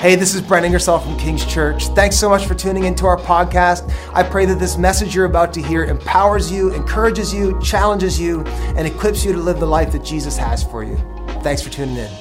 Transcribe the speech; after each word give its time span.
Hey, 0.00 0.14
this 0.14 0.32
is 0.32 0.40
Brent 0.40 0.64
Ingersoll 0.64 1.00
from 1.00 1.18
King's 1.18 1.44
Church. 1.44 1.88
Thanks 1.88 2.16
so 2.16 2.28
much 2.28 2.46
for 2.46 2.54
tuning 2.54 2.84
into 2.84 3.04
our 3.04 3.16
podcast. 3.16 3.92
I 4.14 4.22
pray 4.22 4.46
that 4.46 4.60
this 4.60 4.78
message 4.78 5.12
you're 5.12 5.24
about 5.24 5.52
to 5.54 5.60
hear 5.60 5.84
empowers 5.84 6.52
you, 6.52 6.72
encourages 6.72 7.34
you, 7.34 7.60
challenges 7.60 8.20
you, 8.20 8.42
and 8.76 8.86
equips 8.86 9.24
you 9.24 9.32
to 9.32 9.38
live 9.38 9.58
the 9.58 9.66
life 9.66 9.90
that 9.90 10.04
Jesus 10.04 10.36
has 10.36 10.62
for 10.62 10.84
you. 10.84 10.96
Thanks 11.42 11.62
for 11.62 11.70
tuning 11.70 11.96
in. 11.96 12.12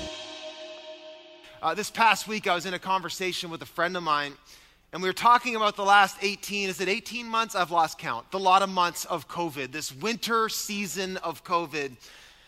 Uh, 1.62 1.76
this 1.76 1.92
past 1.92 2.28
week, 2.28 2.48
I 2.48 2.56
was 2.56 2.66
in 2.66 2.74
a 2.74 2.80
conversation 2.80 3.52
with 3.52 3.62
a 3.62 3.68
friend 3.68 3.96
of 3.96 4.02
mine, 4.02 4.34
and 4.92 5.00
we 5.00 5.08
were 5.08 5.14
talking 5.14 5.56
about 5.56 5.76
the 5.76 5.86
last 5.86 6.18
18, 6.24 6.70
is 6.70 6.82
it 6.82 6.90
18 6.90 7.28
months? 7.28 7.54
I've 7.54 7.70
lost 7.70 8.00
count. 8.00 8.32
The 8.32 8.40
lot 8.40 8.64
of 8.64 8.70
months 8.70 9.06
of 9.06 9.28
COVID, 9.28 9.72
this 9.72 9.94
winter 9.94 10.50
season 10.50 11.18
of 11.18 11.44
COVID. 11.44 11.96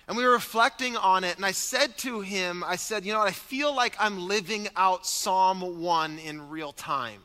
And 0.09 0.17
we 0.17 0.25
were 0.25 0.31
reflecting 0.31 0.97
on 0.97 1.23
it, 1.23 1.35
and 1.35 1.45
I 1.45 1.51
said 1.51 1.95
to 1.99 2.21
him, 2.21 2.63
I 2.63 2.77
said, 2.77 3.05
you 3.05 3.13
know 3.13 3.19
what, 3.19 3.27
I 3.27 3.31
feel 3.31 3.75
like 3.75 3.95
I'm 3.99 4.27
living 4.27 4.67
out 4.75 5.05
Psalm 5.05 5.83
1 5.83 6.17
in 6.17 6.49
real 6.49 6.73
time. 6.73 7.21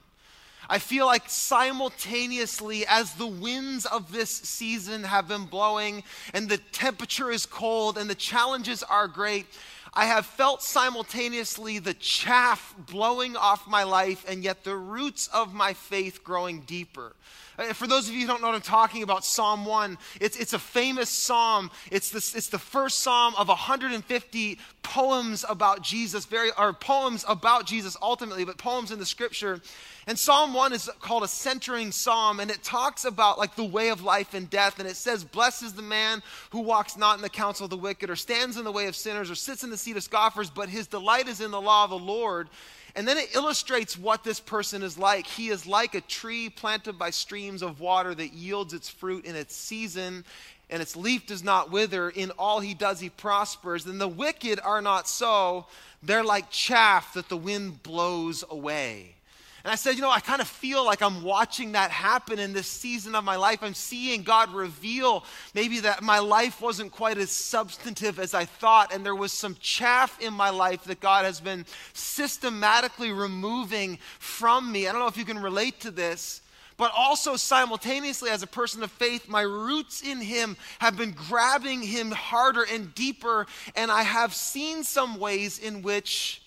I 0.69 0.79
feel 0.79 1.07
like 1.07 1.31
simultaneously, 1.31 2.85
as 2.87 3.15
the 3.15 3.27
winds 3.27 3.87
of 3.87 4.13
this 4.13 4.29
season 4.29 5.03
have 5.05 5.29
been 5.29 5.47
blowing, 5.47 6.03
and 6.35 6.47
the 6.47 6.59
temperature 6.59 7.31
is 7.31 7.47
cold, 7.47 7.97
and 7.97 8.11
the 8.11 8.15
challenges 8.15 8.83
are 8.83 9.09
great, 9.09 9.47
I 9.95 10.05
have 10.05 10.27
felt 10.27 10.63
simultaneously 10.63 11.79
the 11.79 11.95
chaff 11.95 12.75
blowing 12.77 13.35
off 13.35 13.67
my 13.67 13.85
life, 13.85 14.27
and 14.29 14.45
yet 14.45 14.63
the 14.63 14.77
roots 14.77 15.27
of 15.29 15.55
my 15.55 15.73
faith 15.73 16.23
growing 16.23 16.61
deeper. 16.61 17.17
Uh, 17.59 17.73
for 17.73 17.87
those 17.87 18.09
of 18.09 18.15
you 18.15 18.23
who 18.23 18.27
don't 18.27 18.41
know 18.41 18.49
what 18.49 18.57
I'm 18.57 18.61
talking 18.61 19.03
about, 19.03 19.25
Psalm 19.25 19.65
1, 19.65 19.97
it's, 20.21 20.37
it's 20.37 20.53
a 20.53 20.59
famous 20.59 21.09
psalm. 21.09 21.71
It's 21.91 22.11
the, 22.11 22.19
it's 22.37 22.49
the 22.49 22.59
first 22.59 23.01
psalm 23.01 23.35
of 23.37 23.49
150 23.49 24.59
poems 24.83 25.45
about 25.49 25.83
Jesus, 25.83 26.25
very, 26.27 26.51
or 26.59 26.73
poems 26.73 27.25
about 27.29 27.67
Jesus 27.67 27.97
ultimately, 28.03 28.45
but 28.45 28.59
poems 28.59 28.91
in 28.91 28.99
the 28.99 29.07
scripture. 29.07 29.61
And 30.07 30.19
Psalm 30.19 30.53
1 30.53 30.73
is 30.73 30.91
called 31.01 31.23
a 31.23 31.29
centering 31.29 31.91
psalm, 31.91 32.41
and 32.41 32.51
it 32.51 32.63
talks 32.63 33.05
about 33.05 33.39
like 33.39 33.55
the 33.55 33.65
way 33.65 33.89
of 33.89 34.03
life 34.03 34.35
and 34.35 34.51
death. 34.51 34.79
And 34.79 34.89
it 34.89 34.97
says, 34.97 35.25
Blessed 35.25 35.63
is 35.63 35.73
the 35.73 35.83
man 35.83 36.23
who 36.51 36.61
walks 36.61 36.97
not 36.97 37.17
in 37.17 37.23
the 37.23 37.31
counsel 37.31 37.65
of 37.65 37.71
the 37.71 37.77
wicked, 37.77 38.11
or 38.11 38.17
stands 38.17 38.57
in 38.57 38.65
the 38.65 38.73
way 38.73 38.87
of 38.87 38.97
sinners, 38.97 39.31
or 39.31 39.35
sits 39.35 39.65
in 39.65 39.71
the 39.71 39.79
seat 39.79 39.97
of 39.97 40.03
scoffers, 40.03 40.51
but 40.51 40.69
his 40.69 40.87
delight 40.87 41.29
is 41.29 41.41
in 41.41 41.51
the 41.51 41.61
law 41.61 41.85
of 41.85 41.91
the 41.91 41.99
Lord. 41.99 42.49
And 42.97 43.09
then 43.09 43.19
it 43.19 43.35
illustrates 43.35 43.99
what 43.99 44.23
this 44.23 44.39
person 44.39 44.83
is 44.83 44.97
like. 44.97 45.27
He 45.27 45.49
is 45.49 45.67
like 45.67 45.95
a 45.95 46.01
tree 46.01 46.49
planted 46.49 46.99
by 46.99 47.11
streams 47.11 47.63
of 47.63 47.81
water 47.81 48.15
that 48.15 48.33
yields 48.33 48.73
its 48.73 48.89
fruit 48.89 49.25
in 49.25 49.35
its 49.35 49.57
season, 49.57 50.25
and 50.71 50.81
its 50.81 50.95
leaf 50.95 51.27
does 51.27 51.43
not 51.43 51.73
wither. 51.73 52.09
In 52.09 52.31
all 52.33 52.61
he 52.61 52.73
does, 52.73 53.01
he 53.01 53.11
prospers. 53.11 53.87
And 53.87 54.01
the 54.01 54.09
wicked 54.09 54.61
are 54.61 54.81
not 54.81 55.09
so. 55.09 55.67
They're 56.03 56.25
like 56.25 56.51
chaff 56.51 57.15
that 57.15 57.29
the 57.29 57.37
wind 57.37 57.83
blows 57.83 58.45
away. 58.49 59.17
And 59.65 59.73
I 59.73 59.77
said, 59.77 59.95
you 59.95 60.03
know, 60.03 60.11
I 60.11 60.21
kind 60.21 60.43
of 60.43 60.47
feel 60.47 60.85
like 60.85 61.01
I'm 61.01 61.23
watching 61.23 61.73
that 61.73 61.91
happen 61.91 62.39
in 62.39 62.53
this 62.53 62.67
season 62.67 63.15
of 63.15 63.25
my 63.25 63.37
life. 63.37 63.63
I'm 63.63 63.73
seeing 63.73 64.23
God 64.23 64.53
reveal 64.53 65.25
maybe 65.55 65.81
that 65.81 66.03
my 66.03 66.19
life 66.19 66.61
wasn't 66.61 66.93
quite 66.93 67.17
as 67.17 67.31
substantive 67.31 68.19
as 68.19 68.35
I 68.35 68.45
thought, 68.45 68.93
and 68.93 69.07
there 69.07 69.15
was 69.15 69.33
some 69.33 69.57
chaff 69.61 70.21
in 70.21 70.35
my 70.35 70.51
life 70.51 70.85
that 70.85 71.01
God 71.01 71.25
has 71.25 71.41
been 71.41 71.65
systematically 71.95 73.11
removing 73.11 73.99
from 74.19 74.71
me. 74.71 74.87
I 74.87 74.93
don't 74.93 75.01
know 75.01 75.07
if 75.07 75.17
you 75.17 75.25
can 75.25 75.39
relate 75.39 75.81
to 75.81 75.91
this. 75.91 76.43
But 76.77 76.93
also, 76.95 77.37
simultaneously, 77.37 78.31
as 78.31 78.43
a 78.43 78.49
person 78.49 78.83
of 78.83 78.91
faith, 78.91 79.29
my 79.29 79.43
roots 79.43 80.03
in 80.03 80.21
Him 80.21 80.57
have 80.81 80.99
been 80.99 81.13
grabbing 81.13 81.81
Him 81.81 82.11
harder 82.11 82.67
and 82.71 82.93
deeper. 82.95 83.47
And 83.77 83.93
I 83.93 84.03
have 84.03 84.35
seen 84.35 84.83
some 84.83 85.19
ways 85.21 85.59
in 85.61 85.83
which, 85.83 86.43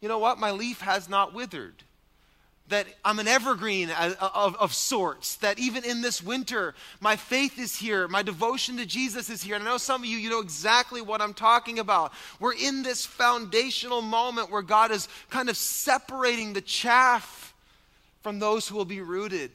you 0.00 0.08
know 0.08 0.18
what, 0.18 0.38
my 0.38 0.50
leaf 0.50 0.80
has 0.80 1.10
not 1.10 1.34
withered 1.34 1.84
that 2.68 2.86
I'm 3.04 3.18
an 3.18 3.28
evergreen 3.28 3.90
of, 3.90 4.16
of, 4.20 4.56
of, 4.56 4.74
sorts, 4.74 5.36
that 5.36 5.58
even 5.58 5.84
in 5.84 6.00
this 6.00 6.22
winter, 6.22 6.74
my 7.00 7.14
faith 7.14 7.58
is 7.58 7.76
here, 7.76 8.08
my 8.08 8.22
devotion 8.22 8.76
to 8.78 8.86
Jesus 8.86 9.30
is 9.30 9.42
here. 9.42 9.54
And 9.54 9.62
I 9.62 9.70
know 9.70 9.78
some 9.78 10.02
of 10.02 10.06
you, 10.08 10.16
you 10.16 10.30
know 10.30 10.40
exactly 10.40 11.00
what 11.00 11.22
I'm 11.22 11.34
talking 11.34 11.78
about. 11.78 12.12
We're 12.40 12.54
in 12.54 12.82
this 12.82 13.06
foundational 13.06 14.02
moment 14.02 14.50
where 14.50 14.62
God 14.62 14.90
is 14.90 15.08
kind 15.30 15.48
of 15.48 15.56
separating 15.56 16.52
the 16.52 16.60
chaff 16.60 17.54
from 18.22 18.40
those 18.40 18.66
who 18.66 18.76
will 18.76 18.84
be 18.84 19.00
rooted 19.00 19.52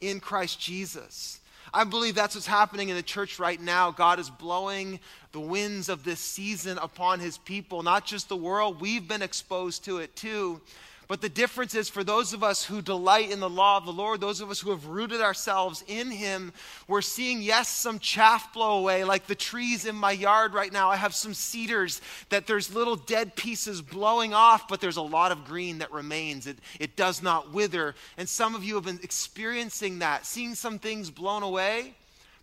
in 0.00 0.18
Christ 0.18 0.58
Jesus. 0.58 1.40
I 1.72 1.84
believe 1.84 2.14
that's 2.14 2.34
what's 2.34 2.46
happening 2.46 2.88
in 2.88 2.96
the 2.96 3.02
church 3.02 3.38
right 3.38 3.60
now. 3.60 3.90
God 3.90 4.18
is 4.18 4.30
blowing 4.30 5.00
the 5.32 5.40
winds 5.40 5.88
of 5.88 6.02
this 6.02 6.18
season 6.18 6.78
upon 6.78 7.20
his 7.20 7.38
people, 7.38 7.82
not 7.82 8.04
just 8.06 8.28
the 8.28 8.36
world. 8.36 8.80
We've 8.80 9.06
been 9.06 9.22
exposed 9.22 9.84
to 9.84 9.98
it 9.98 10.16
too. 10.16 10.60
But 11.08 11.22
the 11.22 11.30
difference 11.30 11.74
is 11.74 11.88
for 11.88 12.04
those 12.04 12.34
of 12.34 12.44
us 12.44 12.62
who 12.62 12.82
delight 12.82 13.30
in 13.30 13.40
the 13.40 13.48
law 13.48 13.78
of 13.78 13.86
the 13.86 13.92
Lord, 13.92 14.20
those 14.20 14.42
of 14.42 14.50
us 14.50 14.60
who 14.60 14.70
have 14.70 14.86
rooted 14.86 15.22
ourselves 15.22 15.82
in 15.88 16.10
Him, 16.10 16.52
we're 16.86 17.00
seeing, 17.00 17.40
yes, 17.40 17.70
some 17.70 17.98
chaff 17.98 18.52
blow 18.52 18.78
away, 18.78 19.04
like 19.04 19.26
the 19.26 19.34
trees 19.34 19.86
in 19.86 19.96
my 19.96 20.12
yard 20.12 20.52
right 20.52 20.70
now. 20.70 20.90
I 20.90 20.96
have 20.96 21.14
some 21.14 21.32
cedars 21.32 22.02
that 22.28 22.46
there's 22.46 22.74
little 22.74 22.96
dead 22.96 23.34
pieces 23.36 23.80
blowing 23.80 24.34
off, 24.34 24.68
but 24.68 24.82
there's 24.82 24.98
a 24.98 25.02
lot 25.02 25.32
of 25.32 25.46
green 25.46 25.78
that 25.78 25.90
remains. 25.92 26.46
It, 26.46 26.58
it 26.78 26.94
does 26.94 27.22
not 27.22 27.54
wither. 27.54 27.94
And 28.18 28.28
some 28.28 28.54
of 28.54 28.62
you 28.62 28.74
have 28.74 28.84
been 28.84 29.00
experiencing 29.02 30.00
that, 30.00 30.26
seeing 30.26 30.54
some 30.54 30.78
things 30.78 31.10
blown 31.10 31.42
away 31.42 31.94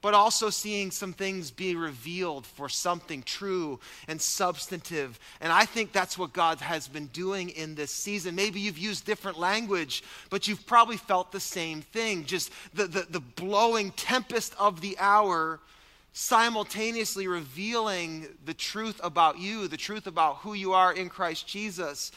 but 0.05 0.13
also 0.13 0.51
seeing 0.51 0.91
some 0.91 1.13
things 1.13 1.49
be 1.49 1.75
revealed 1.75 2.45
for 2.45 2.69
something 2.69 3.23
true 3.23 3.79
and 4.07 4.21
substantive. 4.21 5.19
And 5.41 5.51
I 5.51 5.65
think 5.65 5.93
that's 5.93 6.15
what 6.15 6.31
God 6.31 6.61
has 6.61 6.87
been 6.87 7.07
doing 7.07 7.49
in 7.49 7.73
this 7.73 7.89
season. 7.89 8.35
Maybe 8.35 8.59
you've 8.59 8.77
used 8.77 9.07
different 9.07 9.39
language, 9.39 10.03
but 10.29 10.47
you've 10.47 10.63
probably 10.67 10.97
felt 10.97 11.31
the 11.31 11.39
same 11.39 11.81
thing 11.81 12.25
just 12.25 12.51
the, 12.75 12.85
the, 12.85 13.07
the 13.09 13.19
blowing 13.19 13.89
tempest 13.93 14.53
of 14.59 14.79
the 14.79 14.95
hour 14.99 15.59
simultaneously 16.13 17.27
revealing 17.27 18.27
the 18.45 18.53
truth 18.53 19.01
about 19.03 19.39
you, 19.39 19.67
the 19.67 19.75
truth 19.75 20.05
about 20.05 20.35
who 20.37 20.53
you 20.53 20.73
are 20.73 20.93
in 20.93 21.09
Christ 21.09 21.47
Jesus. 21.47 22.11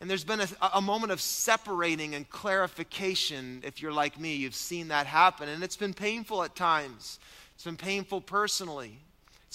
And 0.00 0.10
there's 0.10 0.24
been 0.24 0.40
a, 0.40 0.48
a, 0.74 0.82
moment 0.82 1.10
of 1.10 1.20
separating 1.20 2.14
and 2.14 2.28
clarification. 2.28 3.62
If 3.64 3.80
you're 3.80 3.92
like 3.92 4.20
me, 4.20 4.34
you've 4.34 4.54
seen 4.54 4.88
that 4.88 5.06
happen. 5.06 5.48
And 5.48 5.64
it's 5.64 5.76
been 5.76 5.94
painful 5.94 6.42
at 6.42 6.54
times. 6.54 7.18
It's 7.54 7.64
been 7.64 7.78
painful 7.78 8.20
personally. 8.20 8.98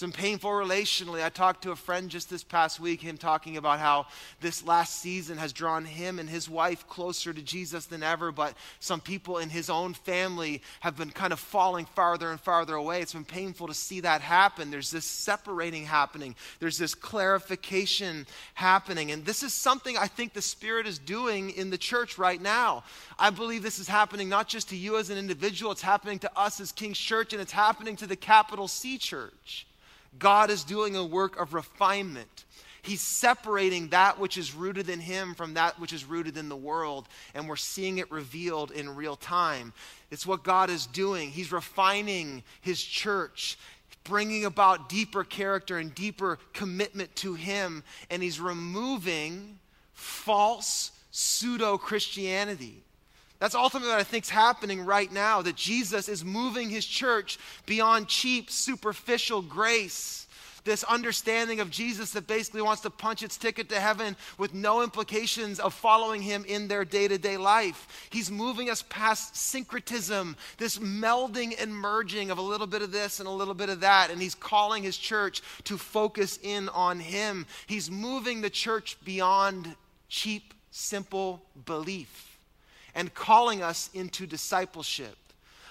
It's 0.03 0.17
painful 0.17 0.49
relationally. 0.49 1.23
I 1.23 1.29
talked 1.29 1.61
to 1.61 1.71
a 1.71 1.75
friend 1.75 2.09
just 2.09 2.27
this 2.27 2.43
past 2.43 2.79
week, 2.79 3.01
him 3.01 3.17
talking 3.17 3.57
about 3.57 3.77
how 3.77 4.07
this 4.39 4.65
last 4.65 4.95
season 4.95 5.37
has 5.37 5.53
drawn 5.53 5.85
him 5.85 6.17
and 6.17 6.27
his 6.27 6.49
wife 6.49 6.87
closer 6.87 7.31
to 7.31 7.41
Jesus 7.41 7.85
than 7.85 8.01
ever, 8.01 8.31
but 8.31 8.55
some 8.79 8.99
people 8.99 9.37
in 9.37 9.49
his 9.49 9.69
own 9.69 9.93
family 9.93 10.63
have 10.79 10.97
been 10.97 11.11
kind 11.11 11.31
of 11.31 11.39
falling 11.39 11.85
farther 11.85 12.31
and 12.31 12.39
farther 12.39 12.73
away. 12.73 13.01
It's 13.01 13.13
been 13.13 13.25
painful 13.25 13.67
to 13.67 13.75
see 13.75 13.99
that 13.99 14.21
happen. 14.21 14.71
There's 14.71 14.89
this 14.89 15.05
separating 15.05 15.85
happening, 15.85 16.35
there's 16.59 16.79
this 16.79 16.95
clarification 16.95 18.25
happening. 18.55 19.11
And 19.11 19.23
this 19.23 19.43
is 19.43 19.53
something 19.53 19.97
I 19.97 20.07
think 20.07 20.33
the 20.33 20.41
Spirit 20.41 20.87
is 20.87 20.97
doing 20.97 21.51
in 21.51 21.69
the 21.69 21.77
church 21.77 22.17
right 22.17 22.41
now. 22.41 22.85
I 23.19 23.29
believe 23.29 23.61
this 23.61 23.77
is 23.77 23.87
happening 23.87 24.29
not 24.29 24.47
just 24.47 24.69
to 24.69 24.75
you 24.75 24.97
as 24.97 25.11
an 25.11 25.19
individual, 25.19 25.71
it's 25.71 25.83
happening 25.83 26.17
to 26.19 26.39
us 26.39 26.59
as 26.59 26.71
King's 26.71 26.97
Church, 26.97 27.33
and 27.33 27.41
it's 27.41 27.51
happening 27.51 27.95
to 27.97 28.07
the 28.07 28.15
capital 28.15 28.67
C 28.67 28.97
church. 28.97 29.67
God 30.17 30.49
is 30.49 30.63
doing 30.63 30.95
a 30.95 31.05
work 31.05 31.39
of 31.39 31.53
refinement. 31.53 32.45
He's 32.83 33.01
separating 33.01 33.89
that 33.89 34.19
which 34.19 34.37
is 34.37 34.55
rooted 34.55 34.89
in 34.89 34.99
Him 34.99 35.35
from 35.35 35.53
that 35.53 35.79
which 35.79 35.93
is 35.93 36.03
rooted 36.03 36.35
in 36.37 36.49
the 36.49 36.55
world, 36.55 37.07
and 37.35 37.47
we're 37.47 37.55
seeing 37.55 37.99
it 37.99 38.11
revealed 38.11 38.71
in 38.71 38.95
real 38.95 39.15
time. 39.15 39.73
It's 40.09 40.25
what 40.25 40.43
God 40.43 40.69
is 40.69 40.87
doing. 40.87 41.29
He's 41.29 41.51
refining 41.51 42.43
His 42.61 42.81
church, 42.81 43.59
bringing 44.03 44.45
about 44.45 44.89
deeper 44.89 45.23
character 45.23 45.77
and 45.77 45.93
deeper 45.93 46.39
commitment 46.53 47.15
to 47.17 47.35
Him, 47.35 47.83
and 48.09 48.23
He's 48.23 48.39
removing 48.39 49.59
false 49.93 50.91
pseudo 51.11 51.77
Christianity. 51.77 52.83
That's 53.41 53.55
ultimately 53.55 53.89
what 53.89 53.99
I 53.99 54.03
think 54.03 54.25
is 54.25 54.29
happening 54.29 54.85
right 54.85 55.11
now 55.11 55.41
that 55.41 55.55
Jesus 55.55 56.07
is 56.07 56.23
moving 56.23 56.69
his 56.69 56.85
church 56.85 57.39
beyond 57.65 58.07
cheap, 58.07 58.51
superficial 58.51 59.41
grace. 59.41 60.27
This 60.63 60.83
understanding 60.83 61.59
of 61.59 61.71
Jesus 61.71 62.11
that 62.11 62.27
basically 62.27 62.61
wants 62.61 62.83
to 62.83 62.91
punch 62.91 63.23
its 63.23 63.37
ticket 63.37 63.67
to 63.69 63.79
heaven 63.79 64.15
with 64.37 64.53
no 64.53 64.83
implications 64.83 65.59
of 65.59 65.73
following 65.73 66.21
him 66.21 66.45
in 66.47 66.67
their 66.67 66.85
day 66.85 67.07
to 67.07 67.17
day 67.17 67.35
life. 67.35 68.07
He's 68.11 68.29
moving 68.29 68.69
us 68.69 68.83
past 68.89 69.35
syncretism, 69.35 70.37
this 70.59 70.77
melding 70.77 71.59
and 71.59 71.73
merging 71.73 72.29
of 72.29 72.37
a 72.37 72.43
little 72.43 72.67
bit 72.67 72.83
of 72.83 72.91
this 72.91 73.19
and 73.19 73.27
a 73.27 73.31
little 73.31 73.55
bit 73.55 73.69
of 73.69 73.79
that. 73.79 74.11
And 74.11 74.21
he's 74.21 74.35
calling 74.35 74.83
his 74.83 74.97
church 74.97 75.41
to 75.63 75.79
focus 75.79 76.37
in 76.43 76.69
on 76.69 76.99
him. 76.99 77.47
He's 77.65 77.89
moving 77.89 78.41
the 78.41 78.51
church 78.51 78.97
beyond 79.03 79.75
cheap, 80.09 80.53
simple 80.69 81.41
belief 81.65 82.30
and 82.95 83.13
calling 83.13 83.61
us 83.61 83.89
into 83.93 84.25
discipleship. 84.25 85.15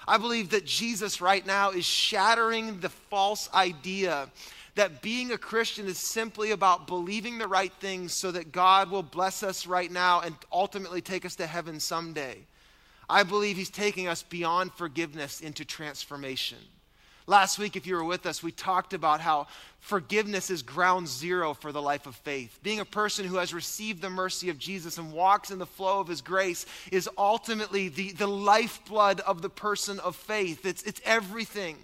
I 0.07 0.17
believe 0.17 0.49
that 0.49 0.65
Jesus 0.65 1.21
right 1.21 1.45
now 1.45 1.71
is 1.71 1.85
shattering 1.85 2.79
the 2.79 2.89
false 2.89 3.49
idea 3.53 4.29
that 4.75 5.01
being 5.01 5.31
a 5.31 5.37
Christian 5.37 5.85
is 5.87 5.97
simply 5.97 6.51
about 6.51 6.87
believing 6.87 7.37
the 7.37 7.47
right 7.47 7.73
things 7.79 8.13
so 8.13 8.31
that 8.31 8.51
God 8.51 8.89
will 8.89 9.03
bless 9.03 9.43
us 9.43 9.67
right 9.67 9.91
now 9.91 10.21
and 10.21 10.35
ultimately 10.51 11.01
take 11.01 11.25
us 11.25 11.35
to 11.35 11.47
heaven 11.47 11.79
someday. 11.79 12.37
I 13.09 13.23
believe 13.23 13.57
He's 13.57 13.69
taking 13.69 14.07
us 14.07 14.23
beyond 14.23 14.71
forgiveness 14.73 15.41
into 15.41 15.65
transformation. 15.65 16.59
Last 17.27 17.59
week, 17.59 17.75
if 17.75 17.85
you 17.85 17.95
were 17.95 18.03
with 18.03 18.25
us, 18.25 18.41
we 18.41 18.51
talked 18.51 18.93
about 18.93 19.21
how 19.21 19.47
forgiveness 19.79 20.49
is 20.49 20.61
ground 20.61 21.07
zero 21.07 21.53
for 21.53 21.71
the 21.71 21.81
life 21.81 22.05
of 22.07 22.15
faith. 22.15 22.59
Being 22.63 22.79
a 22.79 22.85
person 22.85 23.25
who 23.25 23.37
has 23.37 23.53
received 23.53 24.01
the 24.01 24.09
mercy 24.09 24.49
of 24.49 24.57
Jesus 24.57 24.97
and 24.97 25.13
walks 25.13 25.51
in 25.51 25.59
the 25.59 25.65
flow 25.65 25.99
of 25.99 26.07
his 26.07 26.21
grace 26.21 26.65
is 26.91 27.09
ultimately 27.17 27.89
the, 27.89 28.11
the 28.11 28.27
lifeblood 28.27 29.19
of 29.21 29.41
the 29.41 29.49
person 29.49 29.99
of 29.99 30.15
faith. 30.15 30.65
It's, 30.65 30.83
it's 30.83 31.01
everything. 31.05 31.77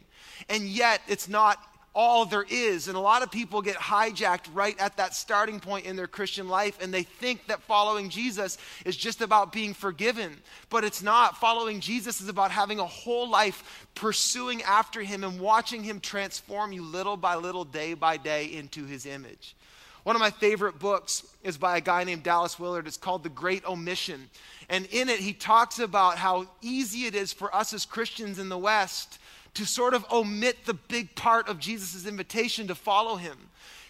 And 0.50 0.64
yet, 0.64 1.02
it's 1.08 1.28
not 1.28 1.58
all 1.98 2.26
there 2.26 2.46
is. 2.48 2.88
And 2.88 2.96
a 2.96 3.02
lot 3.02 3.24
of 3.24 3.32
people 3.32 3.62
get 3.62 3.76
hijacked 3.76 4.46
right 4.54 4.80
at 4.80 4.96
that 4.98 5.16
starting 5.16 5.60
point 5.60 5.88
in 5.88 5.96
their 5.96 6.08
Christian 6.08 6.48
life, 6.48 6.78
and 6.80 6.94
they 6.94 7.02
think 7.02 7.48
that 7.48 7.64
following 7.64 8.10
Jesus 8.10 8.60
is 8.86 8.96
just 8.96 9.22
about 9.22 9.52
being 9.52 9.74
forgiven. 9.74 10.38
But 10.70 10.84
it's 10.84 11.02
not. 11.02 11.38
Following 11.38 11.80
Jesus 11.80 12.22
is 12.22 12.30
about 12.30 12.52
having 12.52 12.80
a 12.80 12.86
whole 12.86 13.28
life 13.28 13.88
pursuing 13.96 14.62
after 14.62 15.02
Him 15.02 15.24
and 15.24 15.40
watching 15.40 15.84
Him 15.84 16.00
transform 16.00 16.72
you 16.72 16.84
little 16.84 17.18
by 17.18 17.36
little, 17.36 17.66
day 17.66 17.96
by 17.96 18.18
day, 18.18 18.46
into 18.46 18.86
His 18.86 19.08
image. 19.08 19.56
One 20.04 20.16
of 20.16 20.22
my 20.22 20.30
favorite 20.30 20.80
books 20.80 21.28
is 21.44 21.58
by 21.58 21.78
a 21.78 21.82
guy 21.82 22.04
named 22.06 22.24
Dallas 22.24 22.58
Willard. 22.58 22.88
It's 22.88 22.96
called 22.96 23.24
The 23.24 23.30
Great 23.30 23.66
Omission. 23.66 24.30
And 24.70 24.86
in 24.92 25.10
it, 25.10 25.20
he 25.20 25.34
talks 25.34 25.80
about 25.80 26.18
how 26.18 26.48
easy 26.62 27.06
it 27.06 27.16
is 27.16 27.34
for 27.34 27.54
us 27.54 27.74
as 27.74 27.86
Christians 27.86 28.40
in 28.40 28.48
the 28.48 28.58
West 28.58 29.20
to 29.58 29.66
sort 29.66 29.96
of 29.96 30.06
omit 30.12 30.66
the 30.66 30.76
big 30.76 31.16
part 31.16 31.50
of 31.50 31.58
Jesus' 31.58 32.06
invitation 32.06 32.68
to 32.68 32.76
follow 32.76 33.16
him. 33.16 33.36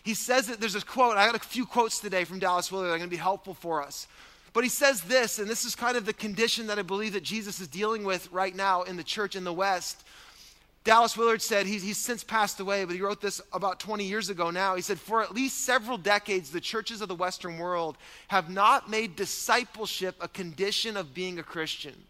He 0.01 0.13
says 0.13 0.47
that 0.47 0.61
there's 0.61 0.75
a 0.75 0.81
quote, 0.81 1.17
I 1.17 1.25
got 1.25 1.35
a 1.35 1.39
few 1.39 1.65
quotes 1.65 1.99
today 1.99 2.23
from 2.23 2.39
Dallas 2.39 2.71
Willard 2.71 2.87
that 2.87 2.93
are 2.93 2.97
going 2.97 3.09
to 3.09 3.13
be 3.13 3.17
helpful 3.17 3.53
for 3.53 3.83
us. 3.83 4.07
But 4.53 4.63
he 4.63 4.69
says 4.69 5.01
this, 5.01 5.39
and 5.39 5.49
this 5.49 5.65
is 5.65 5.75
kind 5.75 5.97
of 5.97 6.05
the 6.05 6.13
condition 6.13 6.67
that 6.67 6.79
I 6.79 6.83
believe 6.83 7.11
that 7.13 7.23
Jesus 7.23 7.59
is 7.59 7.67
dealing 7.67 8.05
with 8.05 8.31
right 8.31 8.55
now 8.55 8.83
in 8.83 8.95
the 8.95 9.03
church 9.03 9.35
in 9.35 9.43
the 9.43 9.51
West. 9.51 10.05
Dallas 10.85 11.17
Willard 11.17 11.41
said, 11.41 11.65
he's, 11.65 11.83
he's 11.83 11.97
since 11.97 12.23
passed 12.23 12.61
away, 12.61 12.85
but 12.85 12.95
he 12.95 13.01
wrote 13.01 13.19
this 13.19 13.41
about 13.51 13.81
20 13.81 14.05
years 14.05 14.29
ago 14.29 14.51
now. 14.51 14.77
He 14.77 14.81
said, 14.81 14.97
For 14.97 15.21
at 15.21 15.35
least 15.35 15.65
several 15.65 15.97
decades, 15.97 16.49
the 16.49 16.61
churches 16.61 17.01
of 17.01 17.09
the 17.09 17.15
Western 17.15 17.57
world 17.57 17.97
have 18.29 18.49
not 18.49 18.89
made 18.89 19.17
discipleship 19.17 20.15
a 20.21 20.29
condition 20.29 20.95
of 20.95 21.13
being 21.13 21.39
a 21.39 21.43
Christian. 21.43 22.05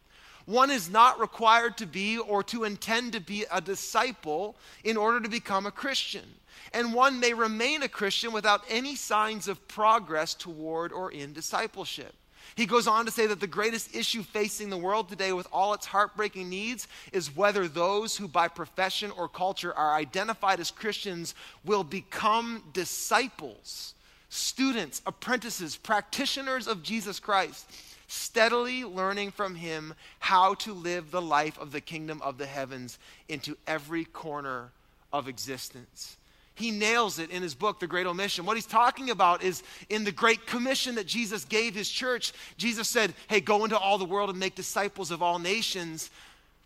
One 0.47 0.71
is 0.71 0.89
not 0.89 1.19
required 1.19 1.75
to 1.77 1.85
be 1.85 2.17
or 2.17 2.41
to 2.43 2.63
intend 2.63 3.11
to 3.11 3.19
be 3.19 3.45
a 3.51 3.59
disciple 3.59 4.55
in 4.81 4.95
order 4.95 5.19
to 5.19 5.27
become 5.27 5.65
a 5.65 5.71
Christian. 5.71 6.23
And 6.71 6.93
one 6.93 7.19
may 7.19 7.33
remain 7.33 7.83
a 7.83 7.89
Christian 7.89 8.31
without 8.31 8.63
any 8.69 8.95
signs 8.95 9.49
of 9.49 9.67
progress 9.67 10.33
toward 10.33 10.93
or 10.93 11.11
in 11.11 11.33
discipleship. 11.33 12.15
He 12.55 12.65
goes 12.65 12.87
on 12.87 13.05
to 13.05 13.11
say 13.11 13.27
that 13.27 13.41
the 13.41 13.45
greatest 13.45 13.93
issue 13.93 14.23
facing 14.23 14.69
the 14.69 14.77
world 14.77 15.09
today, 15.09 15.33
with 15.33 15.49
all 15.51 15.73
its 15.73 15.85
heartbreaking 15.85 16.47
needs, 16.47 16.87
is 17.11 17.35
whether 17.35 17.67
those 17.67 18.15
who 18.15 18.29
by 18.29 18.47
profession 18.47 19.11
or 19.11 19.27
culture 19.27 19.73
are 19.73 19.95
identified 19.95 20.61
as 20.61 20.71
Christians 20.71 21.35
will 21.65 21.83
become 21.83 22.63
disciples, 22.71 23.95
students, 24.29 25.01
apprentices, 25.05 25.75
practitioners 25.75 26.67
of 26.67 26.83
Jesus 26.83 27.19
Christ 27.19 27.69
steadily 28.07 28.83
learning 28.83 29.31
from 29.31 29.55
him 29.55 29.93
how 30.19 30.53
to 30.55 30.73
live 30.73 31.11
the 31.11 31.21
life 31.21 31.59
of 31.59 31.71
the 31.71 31.81
kingdom 31.81 32.21
of 32.21 32.37
the 32.37 32.45
heavens 32.45 32.97
into 33.27 33.57
every 33.67 34.05
corner 34.05 34.71
of 35.11 35.27
existence. 35.27 36.17
He 36.55 36.71
nails 36.71 37.19
it 37.19 37.29
in 37.29 37.43
his 37.43 37.53
book, 37.53 37.79
The 37.79 37.85
Great 37.85 38.07
Omission. 38.07 38.45
What 38.45 38.57
he's 38.57 38.65
talking 38.65 39.11
about 39.11 39.43
is 39.43 39.61
in 39.89 40.03
the 40.03 40.11
Great 40.11 40.47
Commission 40.47 40.95
that 40.95 41.05
Jesus 41.05 41.45
gave 41.45 41.75
his 41.75 41.87
church, 41.87 42.33
Jesus 42.57 42.87
said, 42.87 43.13
Hey, 43.27 43.41
go 43.41 43.63
into 43.63 43.77
all 43.77 43.99
the 43.99 44.05
world 44.05 44.31
and 44.31 44.39
make 44.39 44.55
disciples 44.55 45.11
of 45.11 45.21
all 45.21 45.37
nations. 45.37 46.09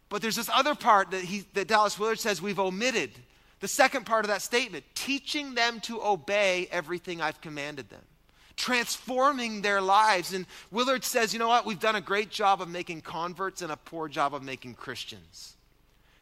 But 0.08 0.22
there's 0.22 0.38
this 0.38 0.50
other 0.54 0.76
part 0.76 1.12
that, 1.12 1.24
he, 1.24 1.44
that 1.56 1.68
Dallas 1.68 2.00
Willard 2.00 2.20
says 2.20 2.42
we've 2.42 2.60
omitted. 2.60 3.12
The 3.60 3.68
second 3.68 4.06
part 4.06 4.24
of 4.24 4.30
that 4.30 4.42
statement 4.42 4.86
teaching 4.96 5.56
them 5.56 5.82
to 5.82 6.02
obey 6.02 6.68
everything 6.72 7.22
I've 7.22 7.42
commanded 7.42 7.90
them 7.90 8.02
transforming 8.62 9.64
their 9.64 9.82
lives. 9.82 10.34
And 10.34 10.46
Willard 10.70 11.04
says, 11.04 11.34
you 11.34 11.40
know 11.40 11.48
what? 11.48 11.66
We've 11.66 11.80
done 11.80 11.96
a 11.96 12.02
great 12.02 12.30
job 12.30 12.62
of 12.62 12.70
making 12.70 13.02
converts 13.02 13.64
and 13.64 13.72
a 13.72 13.76
poor 13.76 14.08
job 14.08 14.36
of 14.36 14.44
making 14.44 14.76
Christians. 14.76 15.56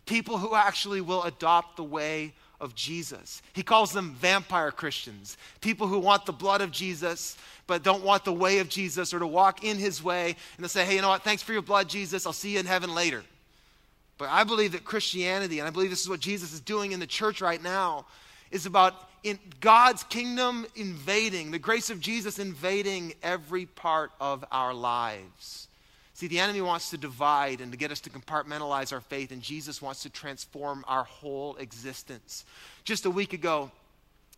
People 0.06 0.38
who 0.38 0.56
actually 0.56 1.01
will 1.01 1.24
adopt 1.24 1.75
the 1.75 1.83
way 1.83 2.33
of 2.62 2.75
Jesus. 2.75 3.41
He 3.51 3.62
calls 3.62 3.91
them 3.91 4.15
vampire 4.21 4.71
Christians, 4.71 5.38
people 5.59 5.88
who 5.88 6.00
want 6.00 6.25
the 6.25 6.31
blood 6.31 6.62
of 6.62 6.71
Jesus 6.71 7.38
but 7.68 7.83
don't 7.83 8.03
want 8.03 8.24
the 8.24 8.33
way 8.33 8.59
of 8.59 8.69
Jesus 8.69 9.13
or 9.13 9.19
to 9.19 9.27
walk 9.27 9.63
in 9.63 9.77
his 9.77 10.01
way. 10.01 10.35
And 10.56 10.63
they 10.63 10.69
say, 10.69 10.85
hey, 10.85 10.95
you 10.95 11.01
know 11.01 11.09
what? 11.09 11.24
Thanks 11.24 11.44
for 11.44 11.53
your 11.53 11.62
blood, 11.62 11.89
Jesus. 11.89 12.25
I'll 12.25 12.33
see 12.33 12.53
you 12.53 12.59
in 12.59 12.65
heaven 12.65 12.95
later. 12.95 13.24
But 14.18 14.30
I 14.30 14.44
believe 14.45 14.71
that 14.71 14.85
Christianity, 14.85 15.59
and 15.59 15.68
I 15.68 15.71
believe 15.71 15.89
this 15.89 16.01
is 16.01 16.09
what 16.09 16.19
Jesus 16.19 16.53
is 16.53 16.62
doing 16.62 16.94
in 16.94 17.00
the 17.00 17.06
church 17.06 17.42
right 17.42 17.62
now, 17.62 18.06
is 18.51 18.66
about 18.66 18.96
God's 19.60 20.04
kingdom 20.04 20.66
invading, 20.75 21.51
the 21.51 21.60
grace 21.60 21.90
of 21.90 22.00
Jesus 22.00 22.40
invading 22.40 23.13
every 23.22 23.66
part 23.66 24.12
of 24.19 24.46
our 24.51 24.74
lives. 24.74 25.68
See, 26.13 26.28
the 26.28 26.40
enemy 26.40 26.62
wants 26.62 26.90
to 26.90 26.98
divide 26.98 27.62
and 27.62 27.72
to 27.72 27.78
get 27.78 27.92
us 27.92 28.01
to 28.01 28.10
compartmentalize 28.10 28.92
our 28.92 29.01
faith, 29.01 29.31
and 29.31 29.42
Jesus 29.42 29.81
wants 29.81 30.04
to 30.04 30.10
transform 30.10 30.84
our 30.88 31.06
whole 31.06 31.56
existence. 31.57 32.44
Just 32.84 33.06
a 33.06 33.10
week 33.10 33.34
ago, 33.34 33.72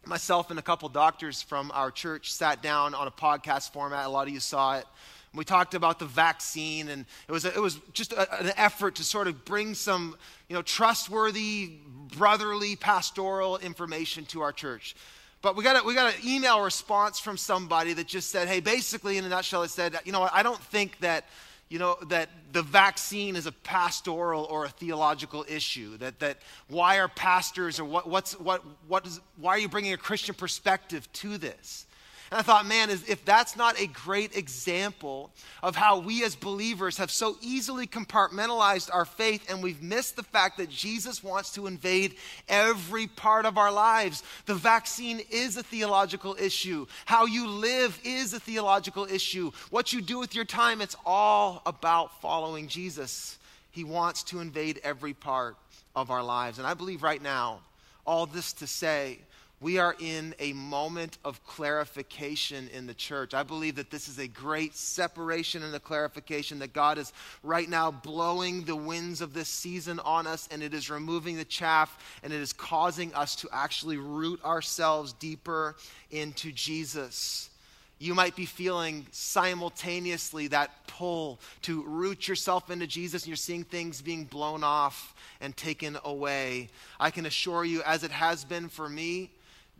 myself 0.05 0.49
and 0.49 0.59
a 0.59 0.61
couple 0.61 0.89
doctors 0.89 1.41
from 1.41 1.71
our 1.73 1.89
church 1.89 2.31
sat 2.33 2.61
down 2.61 2.93
on 2.93 3.07
a 3.07 3.11
podcast 3.11 3.71
format. 3.71 4.05
A 4.05 4.09
lot 4.09 4.27
of 4.27 4.33
you 4.33 4.39
saw 4.39 4.77
it. 4.77 4.85
We 5.33 5.45
talked 5.45 5.75
about 5.75 5.97
the 5.97 6.05
vaccine, 6.05 6.89
and 6.89 7.05
it 7.27 7.31
was, 7.31 7.45
a, 7.45 7.53
it 7.53 7.61
was 7.61 7.79
just 7.93 8.11
a, 8.11 8.41
an 8.41 8.51
effort 8.57 8.95
to 8.95 9.03
sort 9.03 9.27
of 9.27 9.45
bring 9.45 9.75
some 9.75 10.17
you 10.49 10.55
know, 10.55 10.61
trustworthy, 10.61 11.71
brotherly, 12.17 12.75
pastoral 12.75 13.57
information 13.57 14.25
to 14.25 14.41
our 14.41 14.51
church. 14.51 14.95
But 15.41 15.55
we 15.55 15.63
got, 15.63 15.81
a, 15.81 15.87
we 15.87 15.95
got 15.95 16.13
an 16.13 16.19
email 16.27 16.61
response 16.61 17.17
from 17.17 17.37
somebody 17.37 17.93
that 17.93 18.07
just 18.07 18.29
said, 18.29 18.49
hey, 18.49 18.59
basically, 18.59 19.17
in 19.17 19.23
a 19.23 19.29
nutshell, 19.29 19.63
it 19.63 19.71
said, 19.71 19.97
you 20.03 20.11
know 20.11 20.19
what, 20.19 20.33
I 20.33 20.43
don't 20.43 20.59
think 20.59 20.99
that 20.99 21.25
you 21.71 21.79
know, 21.79 21.95
that 22.09 22.27
the 22.51 22.61
vaccine 22.61 23.37
is 23.37 23.45
a 23.45 23.51
pastoral 23.53 24.43
or 24.43 24.65
a 24.65 24.69
theological 24.69 25.45
issue. 25.47 25.95
That, 25.99 26.19
that 26.19 26.39
why 26.67 26.99
are 26.99 27.07
pastors 27.07 27.79
or 27.79 27.85
what, 27.85 28.09
what's, 28.09 28.37
what, 28.37 28.61
what 28.89 29.07
is, 29.07 29.21
why 29.37 29.51
are 29.51 29.57
you 29.57 29.69
bringing 29.69 29.93
a 29.93 29.97
Christian 29.97 30.35
perspective 30.35 31.09
to 31.13 31.37
this? 31.37 31.85
And 32.31 32.39
I 32.39 32.43
thought, 32.43 32.65
man, 32.65 32.89
if 32.89 33.25
that's 33.25 33.57
not 33.57 33.77
a 33.77 33.87
great 33.87 34.37
example 34.37 35.31
of 35.61 35.75
how 35.75 35.99
we 35.99 36.23
as 36.23 36.33
believers 36.33 36.97
have 36.97 37.11
so 37.11 37.35
easily 37.41 37.85
compartmentalized 37.85 38.89
our 38.93 39.03
faith 39.03 39.51
and 39.51 39.61
we've 39.61 39.81
missed 39.81 40.15
the 40.15 40.23
fact 40.23 40.57
that 40.57 40.69
Jesus 40.69 41.21
wants 41.21 41.51
to 41.55 41.67
invade 41.67 42.15
every 42.47 43.07
part 43.07 43.45
of 43.45 43.57
our 43.57 43.69
lives. 43.69 44.23
The 44.45 44.55
vaccine 44.55 45.21
is 45.29 45.57
a 45.57 45.63
theological 45.63 46.37
issue. 46.39 46.85
How 47.03 47.25
you 47.25 47.47
live 47.49 47.99
is 48.05 48.33
a 48.33 48.39
theological 48.39 49.05
issue. 49.11 49.51
What 49.69 49.91
you 49.91 50.01
do 50.01 50.17
with 50.17 50.33
your 50.33 50.45
time, 50.45 50.79
it's 50.79 50.95
all 51.05 51.61
about 51.65 52.21
following 52.21 52.69
Jesus. 52.69 53.37
He 53.71 53.83
wants 53.83 54.23
to 54.23 54.39
invade 54.39 54.79
every 54.85 55.13
part 55.13 55.57
of 55.97 56.09
our 56.09 56.23
lives. 56.23 56.59
And 56.59 56.67
I 56.67 56.75
believe 56.75 57.03
right 57.03 57.21
now, 57.21 57.59
all 58.05 58.25
this 58.25 58.53
to 58.53 58.67
say, 58.67 59.19
we 59.61 59.77
are 59.77 59.95
in 59.99 60.33
a 60.39 60.53
moment 60.53 61.19
of 61.23 61.45
clarification 61.45 62.67
in 62.73 62.87
the 62.87 62.95
church. 62.95 63.35
I 63.35 63.43
believe 63.43 63.75
that 63.75 63.91
this 63.91 64.07
is 64.09 64.17
a 64.17 64.27
great 64.27 64.75
separation 64.75 65.61
and 65.61 65.73
a 65.75 65.79
clarification 65.79 66.57
that 66.59 66.73
God 66.73 66.97
is 66.97 67.13
right 67.43 67.69
now 67.69 67.91
blowing 67.91 68.63
the 68.63 68.75
winds 68.75 69.21
of 69.21 69.35
this 69.35 69.47
season 69.47 69.99
on 69.99 70.25
us 70.25 70.49
and 70.51 70.63
it 70.63 70.73
is 70.73 70.89
removing 70.89 71.37
the 71.37 71.45
chaff 71.45 71.95
and 72.23 72.33
it 72.33 72.41
is 72.41 72.53
causing 72.53 73.13
us 73.13 73.35
to 73.35 73.49
actually 73.53 73.97
root 73.97 74.43
ourselves 74.43 75.13
deeper 75.13 75.75
into 76.09 76.51
Jesus. 76.51 77.51
You 77.99 78.15
might 78.15 78.35
be 78.35 78.47
feeling 78.47 79.05
simultaneously 79.11 80.47
that 80.47 80.87
pull 80.87 81.39
to 81.61 81.83
root 81.83 82.27
yourself 82.27 82.71
into 82.71 82.87
Jesus 82.87 83.21
and 83.21 83.27
you're 83.27 83.35
seeing 83.35 83.63
things 83.63 84.01
being 84.01 84.23
blown 84.23 84.63
off 84.63 85.13
and 85.39 85.55
taken 85.55 85.99
away. 86.03 86.69
I 86.99 87.11
can 87.11 87.27
assure 87.27 87.63
you, 87.63 87.83
as 87.83 88.03
it 88.03 88.09
has 88.09 88.43
been 88.43 88.67
for 88.67 88.89
me, 88.89 89.29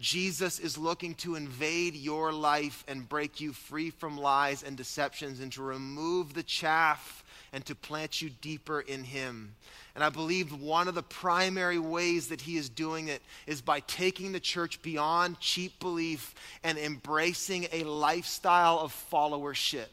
Jesus 0.02 0.60
is 0.60 0.78
looking 0.78 1.14
to 1.16 1.36
invade 1.36 1.96
your 1.96 2.34
life 2.34 2.84
and 2.88 3.08
break 3.08 3.40
you 3.40 3.54
free 3.54 3.92
from 3.92 4.18
lies 4.18 4.64
and 4.64 4.76
deceptions 4.76 5.40
and 5.40 5.52
to 5.54 5.62
remove 5.62 6.34
the 6.34 6.44
chaff 6.44 7.24
and 7.54 7.64
to 7.66 7.76
plant 7.76 8.22
you 8.22 8.30
deeper 8.42 8.82
in 8.82 9.04
Him. 9.04 9.54
And 9.94 10.04
I 10.04 10.10
believe 10.10 10.60
one 10.60 10.88
of 10.88 10.96
the 10.96 11.04
primary 11.04 11.78
ways 11.78 12.28
that 12.28 12.42
He 12.42 12.58
is 12.58 12.68
doing 12.68 13.10
it 13.10 13.22
is 13.46 13.62
by 13.62 13.82
taking 13.82 14.32
the 14.32 14.40
church 14.40 14.82
beyond 14.82 15.40
cheap 15.40 15.80
belief 15.80 16.34
and 16.64 16.78
embracing 16.78 17.68
a 17.72 17.84
lifestyle 17.84 18.80
of 18.80 19.08
followership. 19.12 19.86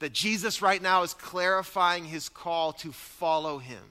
That 0.00 0.12
Jesus 0.12 0.60
right 0.60 0.82
now 0.82 1.02
is 1.02 1.14
clarifying 1.14 2.04
His 2.04 2.28
call 2.28 2.72
to 2.74 2.92
follow 2.92 3.58
Him. 3.58 3.82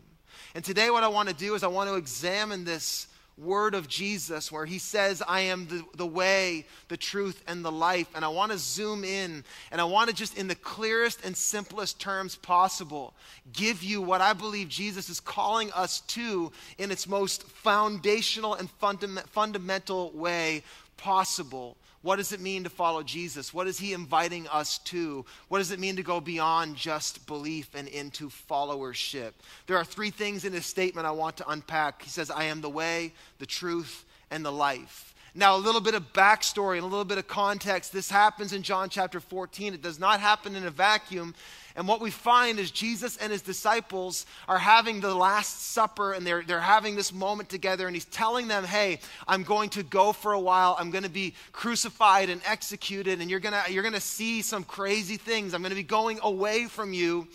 And 0.54 0.64
today, 0.64 0.90
what 0.90 1.04
I 1.04 1.08
want 1.08 1.30
to 1.30 1.36
do 1.36 1.56
is 1.56 1.64
I 1.64 1.68
want 1.68 1.90
to 1.90 1.96
examine 1.96 2.66
this 2.66 3.08
word 3.38 3.76
of 3.76 3.88
Jesus 3.88 4.52
where 4.52 4.66
he 4.66 4.78
says, 4.78 5.22
I 5.28 5.42
am 5.42 5.68
the, 5.68 5.84
the 5.96 6.06
way, 6.06 6.66
the 6.88 6.98
truth, 6.98 7.44
and 7.48 7.64
the 7.64 7.72
life. 7.72 8.08
And 8.16 8.24
I 8.24 8.30
want 8.30 8.52
to 8.52 8.58
zoom 8.58 9.04
in 9.04 9.44
and 9.72 9.82
I 9.82 9.84
want 9.84 10.10
to 10.10 10.16
just, 10.16 10.38
in 10.38 10.48
the 10.48 10.56
clearest 10.56 11.24
and 11.26 11.36
simplest 11.36 12.00
terms 12.00 12.36
possible, 12.36 13.14
give 13.52 13.84
you 13.84 14.02
what 14.02 14.22
I 14.22 14.34
believe 14.34 14.70
Jesus 14.70 15.10
is 15.10 15.20
calling 15.20 15.72
us 15.74 16.00
to 16.02 16.52
in 16.78 16.92
its 16.92 17.08
most 17.08 17.44
foundational 17.44 18.54
and 18.54 18.70
fundament, 18.70 19.28
fundamental 19.30 20.12
way 20.12 20.64
possible. 20.98 21.78
What 22.06 22.18
does 22.18 22.34
it 22.34 22.40
mean 22.40 22.66
to 22.66 22.70
follow 22.70 23.02
Jesus? 23.02 23.52
What 23.52 23.66
is 23.66 23.80
he 23.80 23.92
inviting 23.92 24.48
us 24.50 24.78
to? 24.78 25.26
What 25.48 25.58
does 25.58 25.72
it 25.72 25.80
mean 25.80 25.96
to 25.96 26.04
go 26.04 26.22
beyond 26.22 26.76
just 26.76 27.26
belief 27.26 27.74
and 27.74 27.88
into 27.88 28.30
followership? 28.30 29.32
There 29.66 29.78
are 29.78 29.84
three 29.84 30.12
things 30.12 30.46
in 30.46 30.54
his 30.54 30.68
statement 30.68 31.08
I 31.08 31.12
want 31.12 31.38
to 31.38 31.50
unpack. 31.50 32.04
He 32.04 32.12
says, 32.12 32.30
I 32.30 32.44
am 32.44 32.62
the 32.62 32.70
way, 32.70 33.12
the 33.40 33.48
truth, 33.48 34.06
and 34.30 34.46
the 34.46 34.52
life. 34.52 35.15
Now, 35.38 35.58
a 35.58 35.60
little 35.60 35.82
bit 35.82 35.96
of 35.96 36.14
backstory 36.14 36.76
and 36.76 36.84
a 36.84 36.88
little 36.88 37.04
bit 37.04 37.18
of 37.18 37.28
context. 37.28 37.92
This 37.92 38.10
happens 38.10 38.54
in 38.54 38.64
John 38.64 38.88
chapter 38.88 39.20
14. 39.20 39.74
It 39.74 39.82
does 39.82 40.00
not 40.00 40.22
happen 40.22 40.56
in 40.56 40.66
a 40.66 40.70
vacuum. 40.70 41.36
And 41.76 41.90
what 41.90 42.00
we 42.00 42.10
find 42.10 42.58
is 42.58 42.72
Jesus 42.72 43.18
and 43.18 43.34
his 43.34 43.42
disciples 43.42 44.26
are 44.48 44.58
having 44.58 45.02
the 45.02 45.14
Last 45.14 45.74
Supper 45.74 46.14
and 46.14 46.26
they're, 46.26 46.42
they're 46.42 46.62
having 46.62 46.96
this 46.96 47.12
moment 47.12 47.50
together. 47.50 47.86
And 47.86 47.94
he's 47.94 48.06
telling 48.06 48.48
them, 48.48 48.64
Hey, 48.64 49.00
I'm 49.28 49.44
going 49.44 49.72
to 49.72 49.84
go 49.84 50.14
for 50.14 50.32
a 50.32 50.40
while. 50.40 50.78
I'm 50.80 50.90
going 50.90 51.04
to 51.04 51.10
be 51.10 51.34
crucified 51.52 52.30
and 52.30 52.40
executed. 52.46 53.20
And 53.20 53.30
you're 53.30 53.42
going 53.42 53.56
you're 53.70 53.84
going 53.84 53.94
to 53.94 54.00
see 54.00 54.42
some 54.42 54.64
crazy 54.64 55.18
things. 55.18 55.54
I'm 55.54 55.62
going 55.62 55.72
to 55.72 55.76
be 55.76 55.84
going 55.84 56.18
away 56.24 56.68
from 56.68 56.94
you. 56.94 57.28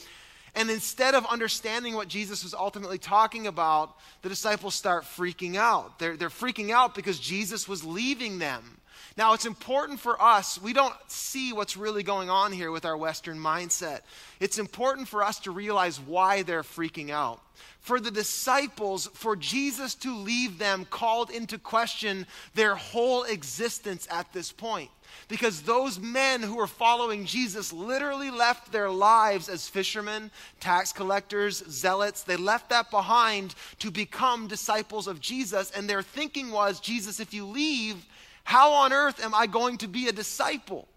And 0.55 0.71
instead 0.71 1.15
of 1.15 1.25
understanding 1.27 1.95
what 1.95 2.09
Jesus 2.09 2.43
was 2.43 2.55
ultimately 2.55 2.99
talking 2.99 3.47
about, 3.47 3.97
the 4.23 4.29
disciples 4.29 4.75
start 4.75 5.05
freaking 5.05 5.57
out. 5.57 5.99
They're, 5.99 6.17
they're 6.17 6.29
freaking 6.29 6.71
out 6.71 6.95
because 6.95 7.19
Jesus 7.19 7.69
was 7.69 7.85
leaving 7.85 8.39
them. 8.39 8.79
Now, 9.17 9.35
it's 9.35 9.47
important 9.47 10.01
for 10.01 10.21
us, 10.21 10.61
we 10.61 10.73
don't 10.73 10.95
see 11.09 11.53
what's 11.53 11.77
really 11.77 12.03
going 12.03 12.31
on 12.31 12.53
here 12.53 12.71
with 12.71 12.85
our 12.85 12.97
Western 12.97 13.39
mindset. 13.39 14.01
It's 14.39 14.59
important 14.59 15.09
for 15.09 15.23
us 15.23 15.41
to 15.41 15.51
realize 15.51 16.01
why 16.01 16.43
they're 16.43 16.63
freaking 16.63 17.11
out. 17.11 17.41
For 17.81 17.99
the 17.99 18.11
disciples, 18.11 19.09
for 19.15 19.37
Jesus 19.37 19.95
to 19.97 20.15
leave 20.15 20.59
them 20.59 20.87
called 20.89 21.31
into 21.31 21.59
question 21.59 22.27
their 22.55 22.75
whole 22.75 23.25
existence 23.25 24.07
at 24.11 24.33
this 24.33 24.53
point. 24.53 24.91
Because 25.29 25.63
those 25.63 25.99
men 25.99 26.43
who 26.43 26.57
were 26.57 26.67
following 26.67 27.25
Jesus 27.25 27.73
literally 27.73 28.31
left 28.31 28.73
their 28.73 28.91
lives 28.91 29.49
as 29.49 29.69
fishermen, 29.69 30.31
tax 30.59 30.93
collectors, 30.93 31.63
zealots. 31.69 32.23
They 32.23 32.37
left 32.37 32.71
that 32.71 32.91
behind 32.91 33.55
to 33.79 33.91
become 33.91 34.49
disciples 34.49 35.07
of 35.07 35.21
Jesus. 35.21 35.71
And 35.71 35.89
their 35.89 36.03
thinking 36.03 36.51
was 36.51 36.81
Jesus, 36.81 37.21
if 37.21 37.33
you 37.33 37.47
leave, 37.47 38.07
how 38.45 38.73
on 38.73 38.93
earth 38.93 39.23
am 39.25 39.35
I 39.35 39.47
going 39.47 39.79
to 39.79 39.89
be 39.89 40.09
a 40.09 40.13
disciple? 40.13 40.89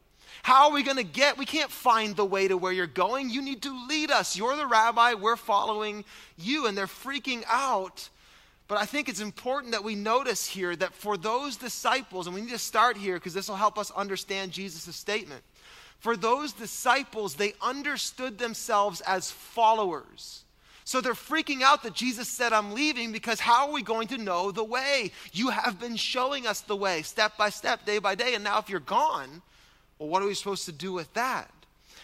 How 0.41 0.67
are 0.67 0.73
we 0.73 0.83
going 0.83 0.97
to 0.97 1.03
get? 1.03 1.37
We 1.37 1.45
can't 1.45 1.71
find 1.71 2.15
the 2.15 2.25
way 2.25 2.49
to 2.49 2.57
where 2.57 2.73
you're 2.73 2.85
going. 2.85 3.29
You 3.29 3.41
need 3.41 3.61
to 3.61 3.87
lead 3.87 4.11
us. 4.11 4.35
You're 4.35 4.57
the 4.57 4.67
rabbi. 4.67 5.13
We're 5.13 5.37
following 5.37 6.03
you. 6.37 6.67
And 6.67 6.77
they're 6.77 6.85
freaking 6.85 7.43
out. 7.47 8.09
But 8.73 8.81
I 8.81 8.85
think 8.87 9.07
it's 9.07 9.19
important 9.19 9.73
that 9.73 9.83
we 9.83 9.93
notice 9.93 10.47
here 10.47 10.75
that 10.77 10.95
for 10.95 11.15
those 11.15 11.57
disciples, 11.57 12.25
and 12.25 12.33
we 12.33 12.41
need 12.41 12.49
to 12.49 12.57
start 12.57 12.97
here 12.97 13.17
because 13.17 13.35
this 13.35 13.47
will 13.47 13.55
help 13.55 13.77
us 13.77 13.91
understand 13.91 14.51
Jesus' 14.51 14.95
statement. 14.95 15.43
For 15.99 16.17
those 16.17 16.53
disciples, 16.53 17.35
they 17.35 17.53
understood 17.61 18.39
themselves 18.39 19.01
as 19.01 19.29
followers. 19.29 20.43
So 20.85 21.01
they're 21.01 21.13
freaking 21.13 21.61
out 21.61 21.83
that 21.83 21.93
Jesus 21.93 22.27
said, 22.27 22.51
I'm 22.51 22.73
leaving 22.73 23.11
because 23.11 23.39
how 23.39 23.67
are 23.67 23.73
we 23.73 23.83
going 23.83 24.07
to 24.07 24.17
know 24.17 24.49
the 24.49 24.63
way? 24.63 25.11
You 25.33 25.51
have 25.51 25.79
been 25.79 25.95
showing 25.95 26.47
us 26.47 26.61
the 26.61 26.75
way 26.75 27.03
step 27.03 27.37
by 27.37 27.49
step, 27.49 27.85
day 27.85 27.99
by 27.99 28.15
day. 28.15 28.33
And 28.33 28.43
now 28.43 28.57
if 28.57 28.71
you're 28.71 28.79
gone, 28.79 29.43
well, 29.99 30.09
what 30.09 30.23
are 30.23 30.25
we 30.25 30.33
supposed 30.33 30.65
to 30.65 30.71
do 30.71 30.93
with 30.93 31.13
that? 31.13 31.52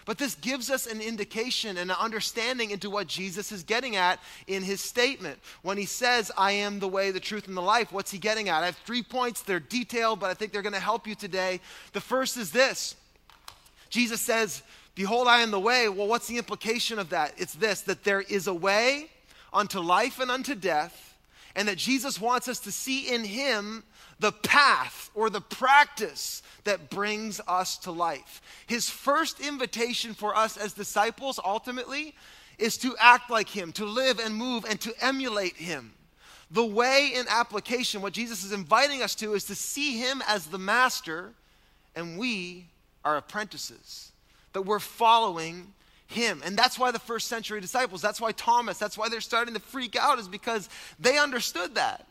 But 0.10 0.18
this 0.18 0.34
gives 0.34 0.72
us 0.72 0.88
an 0.88 1.02
indication 1.02 1.78
and 1.78 1.92
an 1.92 1.98
understanding 2.00 2.72
into 2.72 2.90
what 2.90 3.06
Jesus 3.06 3.52
is 3.52 3.62
getting 3.62 3.96
at 3.96 4.20
in 4.48 4.64
his 4.64 4.82
statement. 4.82 5.38
When 5.62 5.78
he 5.78 5.86
says, 5.86 6.32
I 6.36 6.54
am 6.54 6.80
the 6.80 6.88
way, 6.88 7.12
the 7.12 7.20
truth, 7.20 7.48
and 7.48 7.56
the 7.56 7.62
life, 7.62 7.92
what's 7.92 8.10
he 8.10 8.18
getting 8.18 8.50
at? 8.50 8.64
I 8.64 8.66
have 8.66 8.78
three 8.78 9.04
points. 9.04 9.44
They're 9.44 9.60
detailed, 9.60 10.20
but 10.20 10.32
I 10.32 10.34
think 10.34 10.52
they're 10.52 10.64
going 10.64 10.74
to 10.74 10.80
help 10.80 11.06
you 11.06 11.14
today. 11.14 11.60
The 11.94 12.02
first 12.02 12.38
is 12.38 12.50
this 12.50 12.96
Jesus 13.92 14.20
says, 14.20 14.64
Behold, 14.96 15.28
I 15.28 15.42
am 15.42 15.52
the 15.52 15.60
way. 15.60 15.88
Well, 15.90 16.08
what's 16.08 16.28
the 16.28 16.40
implication 16.40 16.98
of 16.98 17.10
that? 17.10 17.36
It's 17.38 17.54
this 17.54 17.82
that 17.82 18.04
there 18.04 18.22
is 18.22 18.48
a 18.48 18.54
way 18.54 19.12
unto 19.54 19.80
life 19.80 20.20
and 20.20 20.32
unto 20.32 20.56
death, 20.56 21.20
and 21.56 21.68
that 21.68 21.78
Jesus 21.78 22.20
wants 22.20 22.48
us 22.48 22.60
to 22.62 22.72
see 22.72 23.14
in 23.14 23.24
him 23.24 23.84
the 24.20 24.32
path 24.32 25.10
or 25.16 25.30
the 25.30 25.42
practice 25.42 26.44
that 26.66 26.90
brings 26.90 27.40
us 27.48 27.78
to 27.80 27.92
life. 27.92 28.42
His 28.68 28.90
first 28.90 29.40
invitation 29.40 30.14
for 30.14 30.36
us 30.36 30.58
as 30.58 30.74
disciples 30.74 31.40
ultimately 31.44 32.16
is 32.58 32.78
to 32.78 32.96
act 33.00 33.30
like 33.30 33.50
him, 33.50 33.72
to 33.74 33.86
live 33.86 34.20
and 34.20 34.36
move 34.36 34.66
and 34.70 34.80
to 34.82 34.94
emulate 35.02 35.56
him. 35.56 35.94
The 36.52 36.66
way 36.66 37.12
in 37.16 37.26
application, 37.30 38.02
what 38.02 38.14
Jesus 38.14 38.44
is 38.44 38.52
inviting 38.52 39.02
us 39.02 39.16
to, 39.16 39.34
is 39.34 39.46
to 39.46 39.56
see 39.56 39.98
him 39.98 40.22
as 40.28 40.48
the 40.48 40.58
master 40.58 41.34
and 41.96 42.18
we 42.18 42.66
are 43.06 43.18
apprentices 43.18 44.12
that 44.54 44.64
we're 44.64 44.80
following 44.80 45.74
him. 46.08 46.42
And 46.44 46.58
that's 46.58 46.78
why 46.78 46.92
the 46.92 47.00
first 47.00 47.28
century 47.28 47.62
disciples, 47.62 48.02
that's 48.02 48.20
why 48.20 48.32
Thomas, 48.32 48.78
that's 48.78 48.98
why 48.98 49.10
they're 49.10 49.22
starting 49.22 49.54
to 49.54 49.60
freak 49.60 49.96
out, 49.96 50.20
is 50.20 50.28
because 50.28 50.68
they 51.00 51.18
understood 51.18 51.76
that. 51.76 52.08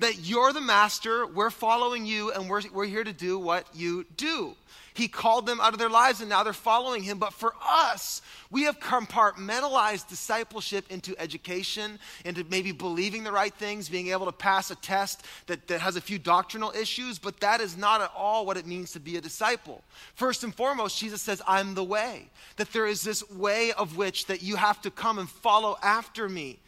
That 0.00 0.18
you're 0.20 0.52
the 0.52 0.60
master, 0.60 1.26
we're 1.26 1.50
following 1.50 2.06
you, 2.06 2.30
and 2.32 2.48
we're, 2.48 2.62
we're 2.72 2.86
here 2.86 3.04
to 3.04 3.12
do 3.12 3.38
what 3.38 3.66
you 3.74 4.04
do. 4.16 4.54
He 4.98 5.06
called 5.06 5.46
them 5.46 5.60
out 5.60 5.74
of 5.74 5.78
their 5.78 5.88
lives 5.88 6.20
and 6.20 6.28
now 6.28 6.42
they're 6.42 6.52
following 6.52 7.04
him. 7.04 7.18
But 7.18 7.32
for 7.32 7.54
us, 7.64 8.20
we 8.50 8.64
have 8.64 8.80
compartmentalized 8.80 10.08
discipleship 10.08 10.90
into 10.90 11.14
education, 11.20 12.00
into 12.24 12.42
maybe 12.50 12.72
believing 12.72 13.22
the 13.22 13.30
right 13.30 13.54
things, 13.54 13.88
being 13.88 14.08
able 14.08 14.26
to 14.26 14.32
pass 14.32 14.72
a 14.72 14.74
test 14.74 15.24
that, 15.46 15.68
that 15.68 15.80
has 15.80 15.94
a 15.94 16.00
few 16.00 16.18
doctrinal 16.18 16.72
issues, 16.72 17.16
but 17.20 17.38
that 17.38 17.60
is 17.60 17.76
not 17.76 18.00
at 18.00 18.10
all 18.16 18.44
what 18.44 18.56
it 18.56 18.66
means 18.66 18.90
to 18.90 18.98
be 18.98 19.16
a 19.16 19.20
disciple. 19.20 19.84
First 20.16 20.42
and 20.42 20.52
foremost, 20.52 20.98
Jesus 20.98 21.22
says, 21.22 21.40
I'm 21.46 21.76
the 21.76 21.84
way. 21.84 22.28
That 22.56 22.72
there 22.72 22.88
is 22.88 23.02
this 23.02 23.28
way 23.30 23.70
of 23.70 23.96
which 23.96 24.26
that 24.26 24.42
you 24.42 24.56
have 24.56 24.82
to 24.82 24.90
come 24.90 25.20
and 25.20 25.30
follow 25.30 25.78
after 25.80 26.28
me. 26.28 26.58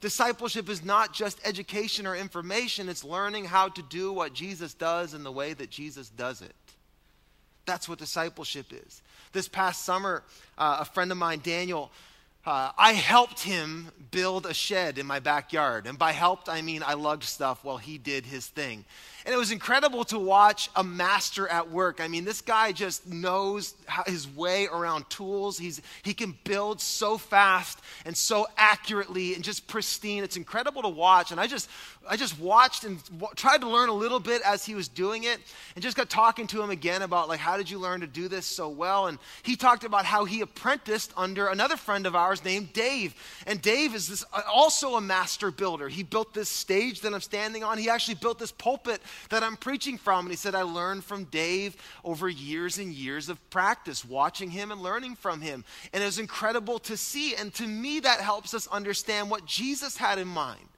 Discipleship 0.00 0.68
is 0.68 0.84
not 0.84 1.14
just 1.14 1.40
education 1.44 2.06
or 2.06 2.14
information, 2.14 2.88
it's 2.88 3.02
learning 3.02 3.46
how 3.46 3.68
to 3.68 3.82
do 3.82 4.12
what 4.12 4.34
Jesus 4.34 4.74
does 4.74 5.14
in 5.14 5.24
the 5.24 5.32
way 5.32 5.54
that 5.54 5.70
Jesus 5.70 6.10
does 6.10 6.42
it. 6.42 6.54
That's 7.64 7.88
what 7.88 7.98
discipleship 7.98 8.66
is. 8.72 9.02
This 9.32 9.48
past 9.48 9.84
summer, 9.84 10.22
uh, 10.56 10.78
a 10.80 10.84
friend 10.84 11.10
of 11.10 11.18
mine, 11.18 11.40
Daniel, 11.42 11.90
uh, 12.46 12.70
I 12.78 12.92
helped 12.92 13.40
him 13.40 13.90
build 14.12 14.46
a 14.46 14.54
shed 14.54 14.98
in 14.98 15.06
my 15.06 15.18
backyard. 15.18 15.86
And 15.88 15.98
by 15.98 16.12
helped, 16.12 16.48
I 16.48 16.62
mean 16.62 16.84
I 16.86 16.94
lugged 16.94 17.24
stuff 17.24 17.64
while 17.64 17.76
he 17.76 17.98
did 17.98 18.24
his 18.24 18.46
thing. 18.46 18.84
And 19.26 19.34
it 19.34 19.38
was 19.38 19.50
incredible 19.50 20.04
to 20.04 20.20
watch 20.20 20.70
a 20.76 20.84
master 20.84 21.48
at 21.48 21.68
work. 21.68 22.00
I 22.00 22.06
mean, 22.06 22.24
this 22.24 22.40
guy 22.40 22.70
just 22.70 23.08
knows 23.08 23.74
his 24.06 24.28
way 24.28 24.68
around 24.68 25.10
tools. 25.10 25.58
He's, 25.58 25.82
he 26.04 26.14
can 26.14 26.38
build 26.44 26.80
so 26.80 27.18
fast 27.18 27.80
and 28.04 28.16
so 28.16 28.46
accurately 28.56 29.34
and 29.34 29.42
just 29.42 29.66
pristine. 29.66 30.22
It's 30.22 30.36
incredible 30.36 30.82
to 30.82 30.88
watch. 30.88 31.32
And 31.32 31.40
I 31.40 31.48
just, 31.48 31.68
I 32.08 32.16
just 32.16 32.38
watched 32.38 32.84
and 32.84 33.02
w- 33.18 33.34
tried 33.34 33.62
to 33.62 33.68
learn 33.68 33.88
a 33.88 33.94
little 33.94 34.20
bit 34.20 34.42
as 34.42 34.64
he 34.64 34.76
was 34.76 34.86
doing 34.86 35.24
it 35.24 35.40
and 35.74 35.82
just 35.82 35.96
got 35.96 36.08
talking 36.08 36.46
to 36.46 36.62
him 36.62 36.70
again 36.70 37.02
about 37.02 37.28
like, 37.28 37.40
how 37.40 37.56
did 37.56 37.68
you 37.68 37.80
learn 37.80 38.02
to 38.02 38.06
do 38.06 38.28
this 38.28 38.46
so 38.46 38.68
well? 38.68 39.08
And 39.08 39.18
he 39.42 39.56
talked 39.56 39.82
about 39.82 40.04
how 40.04 40.24
he 40.24 40.40
apprenticed 40.40 41.12
under 41.16 41.48
another 41.48 41.76
friend 41.76 42.06
of 42.06 42.14
ours 42.14 42.44
named 42.44 42.72
Dave. 42.72 43.12
And 43.44 43.60
Dave 43.60 43.92
is 43.96 44.06
this, 44.06 44.24
also 44.48 44.94
a 44.94 45.00
master 45.00 45.50
builder. 45.50 45.88
He 45.88 46.04
built 46.04 46.32
this 46.32 46.48
stage 46.48 47.00
that 47.00 47.12
I'm 47.12 47.20
standing 47.20 47.64
on. 47.64 47.76
He 47.76 47.90
actually 47.90 48.14
built 48.14 48.38
this 48.38 48.52
pulpit 48.52 49.02
that 49.30 49.42
I'm 49.42 49.56
preaching 49.56 49.98
from. 49.98 50.26
And 50.26 50.30
he 50.30 50.36
said, 50.36 50.54
I 50.54 50.62
learned 50.62 51.04
from 51.04 51.24
Dave 51.24 51.76
over 52.04 52.28
years 52.28 52.78
and 52.78 52.92
years 52.92 53.28
of 53.28 53.50
practice, 53.50 54.04
watching 54.04 54.50
him 54.50 54.72
and 54.72 54.80
learning 54.82 55.16
from 55.16 55.40
him. 55.40 55.64
And 55.92 56.02
it 56.02 56.06
was 56.06 56.18
incredible 56.18 56.78
to 56.80 56.96
see. 56.96 57.34
And 57.34 57.52
to 57.54 57.66
me, 57.66 58.00
that 58.00 58.20
helps 58.20 58.54
us 58.54 58.66
understand 58.68 59.30
what 59.30 59.46
Jesus 59.46 59.96
had 59.96 60.18
in 60.18 60.28
mind. 60.28 60.68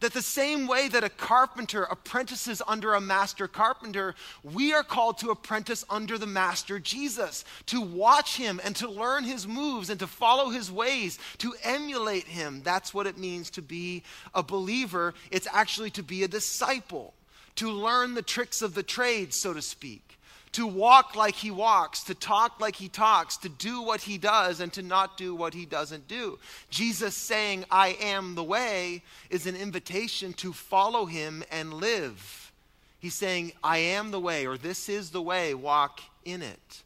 That 0.00 0.12
the 0.12 0.22
same 0.22 0.66
way 0.66 0.88
that 0.88 1.04
a 1.04 1.08
carpenter 1.08 1.84
apprentices 1.84 2.60
under 2.66 2.94
a 2.94 3.00
master 3.00 3.48
carpenter, 3.48 4.14
we 4.42 4.74
are 4.74 4.82
called 4.82 5.18
to 5.18 5.30
apprentice 5.30 5.84
under 5.88 6.18
the 6.18 6.26
master 6.26 6.78
Jesus, 6.78 7.44
to 7.66 7.80
watch 7.80 8.36
him 8.36 8.60
and 8.64 8.74
to 8.76 8.90
learn 8.90 9.24
his 9.24 9.46
moves 9.46 9.90
and 9.90 10.00
to 10.00 10.06
follow 10.06 10.50
his 10.50 10.70
ways, 10.70 11.18
to 11.38 11.54
emulate 11.62 12.24
him. 12.24 12.60
That's 12.64 12.92
what 12.92 13.06
it 13.06 13.16
means 13.16 13.50
to 13.50 13.62
be 13.62 14.02
a 14.34 14.42
believer. 14.42 15.14
It's 15.30 15.48
actually 15.52 15.90
to 15.92 16.02
be 16.02 16.22
a 16.22 16.28
disciple 16.28 17.14
to 17.56 17.70
learn 17.70 18.14
the 18.14 18.22
tricks 18.22 18.62
of 18.62 18.74
the 18.74 18.82
trade, 18.82 19.32
so 19.32 19.52
to 19.52 19.62
speak, 19.62 20.18
to 20.52 20.66
walk 20.66 21.16
like 21.16 21.34
he 21.34 21.50
walks, 21.50 22.04
to 22.04 22.14
talk 22.14 22.60
like 22.60 22.76
he 22.76 22.88
talks, 22.88 23.36
to 23.38 23.48
do 23.48 23.82
what 23.82 24.02
he 24.02 24.18
does, 24.18 24.60
and 24.60 24.72
to 24.72 24.82
not 24.82 25.16
do 25.16 25.34
what 25.34 25.54
he 25.54 25.66
doesn't 25.66 26.06
do. 26.08 26.38
Jesus 26.70 27.16
saying, 27.16 27.64
I 27.70 27.96
am 28.00 28.34
the 28.34 28.44
way, 28.44 29.02
is 29.30 29.46
an 29.46 29.56
invitation 29.56 30.32
to 30.34 30.52
follow 30.52 31.06
him 31.06 31.44
and 31.50 31.74
live. 31.74 32.52
He's 33.00 33.14
saying, 33.14 33.52
I 33.62 33.78
am 33.78 34.10
the 34.10 34.20
way, 34.20 34.46
or 34.46 34.56
this 34.56 34.88
is 34.88 35.10
the 35.10 35.22
way, 35.22 35.54
walk 35.54 36.00
in 36.24 36.40
it. 36.42 36.82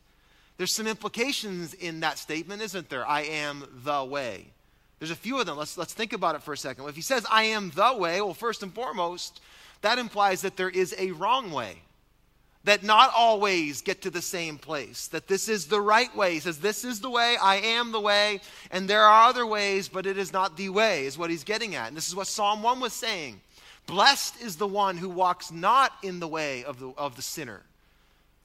There's 0.56 0.74
some 0.74 0.88
implications 0.88 1.74
in 1.74 2.00
that 2.00 2.18
statement, 2.18 2.60
isn't 2.62 2.90
there? 2.90 3.06
I 3.06 3.22
am 3.22 3.64
the 3.84 4.04
way. 4.04 4.46
There's 4.98 5.12
a 5.12 5.16
few 5.16 5.38
of 5.38 5.46
them. 5.46 5.56
Let's, 5.56 5.78
let's 5.78 5.94
think 5.94 6.12
about 6.12 6.34
it 6.34 6.42
for 6.42 6.52
a 6.52 6.56
second. 6.56 6.88
If 6.88 6.96
he 6.96 7.02
says, 7.02 7.24
I 7.30 7.44
am 7.44 7.70
the 7.70 7.94
way, 7.96 8.20
well, 8.20 8.34
first 8.34 8.64
and 8.64 8.74
foremost, 8.74 9.40
that 9.80 9.98
implies 9.98 10.42
that 10.42 10.56
there 10.56 10.70
is 10.70 10.94
a 10.98 11.12
wrong 11.12 11.52
way. 11.52 11.78
That 12.64 12.82
not 12.82 13.12
all 13.16 13.40
ways 13.40 13.80
get 13.80 14.02
to 14.02 14.10
the 14.10 14.20
same 14.20 14.58
place. 14.58 15.06
That 15.08 15.28
this 15.28 15.48
is 15.48 15.66
the 15.66 15.80
right 15.80 16.14
way. 16.14 16.34
He 16.34 16.40
says, 16.40 16.58
This 16.58 16.84
is 16.84 17.00
the 17.00 17.08
way, 17.08 17.36
I 17.40 17.56
am 17.56 17.92
the 17.92 18.00
way, 18.00 18.40
and 18.70 18.88
there 18.88 19.04
are 19.04 19.28
other 19.28 19.46
ways, 19.46 19.88
but 19.88 20.06
it 20.06 20.18
is 20.18 20.32
not 20.32 20.56
the 20.56 20.68
way, 20.68 21.06
is 21.06 21.16
what 21.16 21.30
he's 21.30 21.44
getting 21.44 21.76
at. 21.76 21.88
And 21.88 21.96
this 21.96 22.08
is 22.08 22.16
what 22.16 22.26
Psalm 22.26 22.62
1 22.62 22.80
was 22.80 22.92
saying. 22.92 23.40
Blessed 23.86 24.42
is 24.42 24.56
the 24.56 24.66
one 24.66 24.98
who 24.98 25.08
walks 25.08 25.50
not 25.50 25.92
in 26.02 26.20
the 26.20 26.28
way 26.28 26.64
of 26.64 26.78
the, 26.78 26.92
of 26.98 27.16
the 27.16 27.22
sinner. 27.22 27.62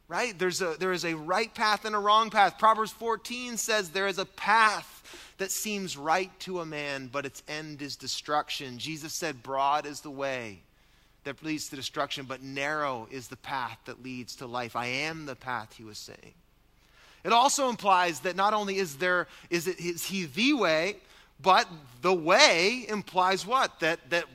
Right? 0.07 0.37
There's 0.37 0.61
a, 0.61 0.75
there 0.79 0.93
is 0.93 1.05
a 1.05 1.15
right 1.15 1.53
path 1.53 1.85
and 1.85 1.95
a 1.95 1.99
wrong 1.99 2.29
path. 2.29 2.59
Proverbs 2.59 2.91
14 2.91 3.57
says 3.57 3.89
there 3.89 4.07
is 4.07 4.19
a 4.19 4.25
path 4.25 5.33
that 5.39 5.51
seems 5.51 5.97
right 5.97 6.31
to 6.41 6.59
a 6.59 6.65
man, 6.65 7.09
but 7.11 7.25
its 7.25 7.41
end 7.47 7.81
is 7.81 7.95
destruction. 7.95 8.77
Jesus 8.77 9.11
said, 9.11 9.41
Broad 9.43 9.85
is 9.85 10.01
the 10.01 10.11
way 10.11 10.61
that 11.23 11.43
leads 11.43 11.69
to 11.69 11.75
destruction, 11.75 12.25
but 12.25 12.41
narrow 12.41 13.07
is 13.11 13.27
the 13.27 13.37
path 13.37 13.77
that 13.85 14.03
leads 14.03 14.35
to 14.37 14.47
life. 14.47 14.75
I 14.75 14.87
am 14.87 15.25
the 15.25 15.35
path, 15.35 15.73
he 15.77 15.83
was 15.83 15.97
saying. 15.97 16.33
It 17.23 17.31
also 17.31 17.69
implies 17.69 18.21
that 18.21 18.35
not 18.35 18.53
only 18.53 18.77
is 18.77 18.97
there 18.97 19.27
is 19.49 19.67
it 19.67 19.79
is 19.79 20.05
he 20.05 20.25
the 20.25 20.53
way, 20.53 20.97
but 21.41 21.67
the 22.01 22.13
way 22.13 22.85
implies 22.87 23.45
what? 23.45 23.79
That 23.79 24.09
that 24.09 24.25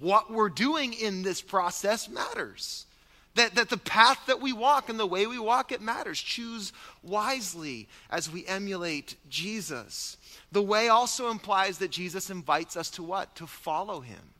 what 0.00 0.32
we're 0.32 0.48
doing 0.48 0.92
in 0.92 1.22
this 1.22 1.40
process 1.40 2.08
matters. 2.08 2.86
That, 3.34 3.54
that 3.54 3.70
the 3.70 3.78
path 3.78 4.18
that 4.26 4.42
we 4.42 4.52
walk 4.52 4.90
and 4.90 5.00
the 5.00 5.06
way 5.06 5.26
we 5.26 5.38
walk, 5.38 5.72
it 5.72 5.80
matters. 5.80 6.20
Choose 6.20 6.70
wisely 7.02 7.88
as 8.10 8.30
we 8.30 8.46
emulate 8.46 9.16
Jesus. 9.30 10.18
The 10.50 10.60
way 10.60 10.88
also 10.88 11.30
implies 11.30 11.78
that 11.78 11.90
Jesus 11.90 12.28
invites 12.28 12.76
us 12.76 12.90
to 12.90 13.02
what? 13.02 13.34
To 13.36 13.46
follow 13.46 14.00
him 14.00 14.34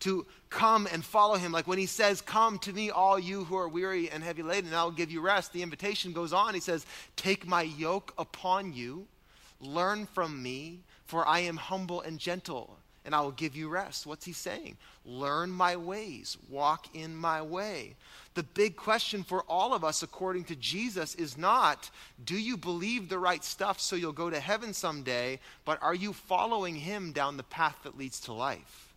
to 0.00 0.26
come 0.50 0.88
and 0.92 1.04
follow 1.04 1.36
him. 1.36 1.52
Like 1.52 1.66
when 1.66 1.78
he 1.78 1.86
says, 1.86 2.20
Come 2.20 2.58
to 2.60 2.72
me, 2.72 2.90
all 2.90 3.18
you 3.18 3.44
who 3.44 3.56
are 3.56 3.68
weary 3.68 4.10
and 4.10 4.22
heavy 4.22 4.42
laden, 4.42 4.66
and 4.66 4.76
I'll 4.76 4.90
give 4.90 5.10
you 5.10 5.20
rest. 5.20 5.52
The 5.52 5.62
invitation 5.62 6.12
goes 6.12 6.32
on. 6.32 6.54
He 6.54 6.60
says, 6.60 6.86
Take 7.16 7.46
my 7.46 7.62
yoke 7.62 8.12
upon 8.18 8.72
you, 8.72 9.06
learn 9.60 10.06
from 10.06 10.42
me, 10.42 10.80
for 11.06 11.26
I 11.26 11.40
am 11.40 11.56
humble 11.56 12.00
and 12.02 12.18
gentle, 12.18 12.76
and 13.04 13.14
I 13.14 13.20
will 13.20 13.32
give 13.32 13.56
you 13.56 13.68
rest. 13.68 14.06
What's 14.06 14.26
he 14.26 14.32
saying? 14.32 14.76
Learn 15.04 15.50
my 15.50 15.76
ways, 15.76 16.36
walk 16.50 16.94
in 16.94 17.16
my 17.16 17.40
way. 17.40 17.94
The 18.34 18.42
big 18.42 18.76
question 18.76 19.24
for 19.24 19.42
all 19.48 19.74
of 19.74 19.82
us, 19.82 20.02
according 20.02 20.44
to 20.44 20.54
Jesus, 20.54 21.14
is 21.16 21.36
not, 21.36 21.90
do 22.24 22.38
you 22.38 22.56
believe 22.56 23.08
the 23.08 23.18
right 23.18 23.42
stuff 23.42 23.80
so 23.80 23.96
you'll 23.96 24.12
go 24.12 24.30
to 24.30 24.38
heaven 24.38 24.72
someday, 24.72 25.40
but 25.64 25.82
are 25.82 25.94
you 25.94 26.12
following 26.12 26.76
him 26.76 27.10
down 27.12 27.36
the 27.36 27.42
path 27.42 27.76
that 27.82 27.98
leads 27.98 28.20
to 28.20 28.32
life? 28.32 28.87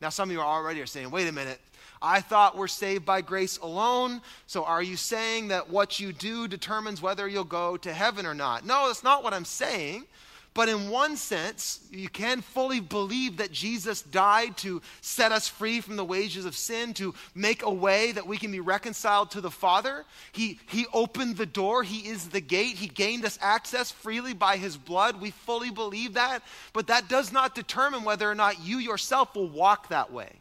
Now, 0.00 0.08
some 0.08 0.30
of 0.30 0.32
you 0.32 0.40
are 0.40 0.46
already 0.46 0.80
are 0.80 0.86
saying, 0.86 1.10
wait 1.10 1.28
a 1.28 1.32
minute, 1.32 1.60
I 2.00 2.22
thought 2.22 2.56
we're 2.56 2.68
saved 2.68 3.04
by 3.04 3.20
grace 3.20 3.58
alone. 3.58 4.22
So 4.46 4.64
are 4.64 4.82
you 4.82 4.96
saying 4.96 5.48
that 5.48 5.68
what 5.68 6.00
you 6.00 6.12
do 6.12 6.48
determines 6.48 7.02
whether 7.02 7.28
you'll 7.28 7.44
go 7.44 7.76
to 7.76 7.92
heaven 7.92 8.24
or 8.24 8.32
not? 8.32 8.64
No, 8.64 8.86
that's 8.86 9.04
not 9.04 9.22
what 9.22 9.34
I'm 9.34 9.44
saying. 9.44 10.06
But 10.52 10.68
in 10.68 10.90
one 10.90 11.16
sense, 11.16 11.80
you 11.92 12.08
can 12.08 12.40
fully 12.40 12.80
believe 12.80 13.36
that 13.36 13.52
Jesus 13.52 14.02
died 14.02 14.56
to 14.58 14.82
set 15.00 15.30
us 15.30 15.46
free 15.46 15.80
from 15.80 15.94
the 15.94 16.04
wages 16.04 16.44
of 16.44 16.56
sin, 16.56 16.92
to 16.94 17.14
make 17.36 17.62
a 17.62 17.70
way 17.70 18.10
that 18.12 18.26
we 18.26 18.36
can 18.36 18.50
be 18.50 18.58
reconciled 18.58 19.30
to 19.30 19.40
the 19.40 19.50
Father. 19.50 20.04
He, 20.32 20.58
he 20.68 20.86
opened 20.92 21.36
the 21.36 21.46
door, 21.46 21.84
He 21.84 22.08
is 22.08 22.30
the 22.30 22.40
gate. 22.40 22.76
He 22.76 22.88
gained 22.88 23.24
us 23.24 23.38
access 23.40 23.92
freely 23.92 24.34
by 24.34 24.56
His 24.56 24.76
blood. 24.76 25.20
We 25.20 25.30
fully 25.30 25.70
believe 25.70 26.14
that. 26.14 26.42
But 26.72 26.88
that 26.88 27.08
does 27.08 27.32
not 27.32 27.54
determine 27.54 28.02
whether 28.02 28.28
or 28.28 28.34
not 28.34 28.64
you 28.64 28.78
yourself 28.78 29.36
will 29.36 29.48
walk 29.48 29.88
that 29.88 30.12
way. 30.12 30.40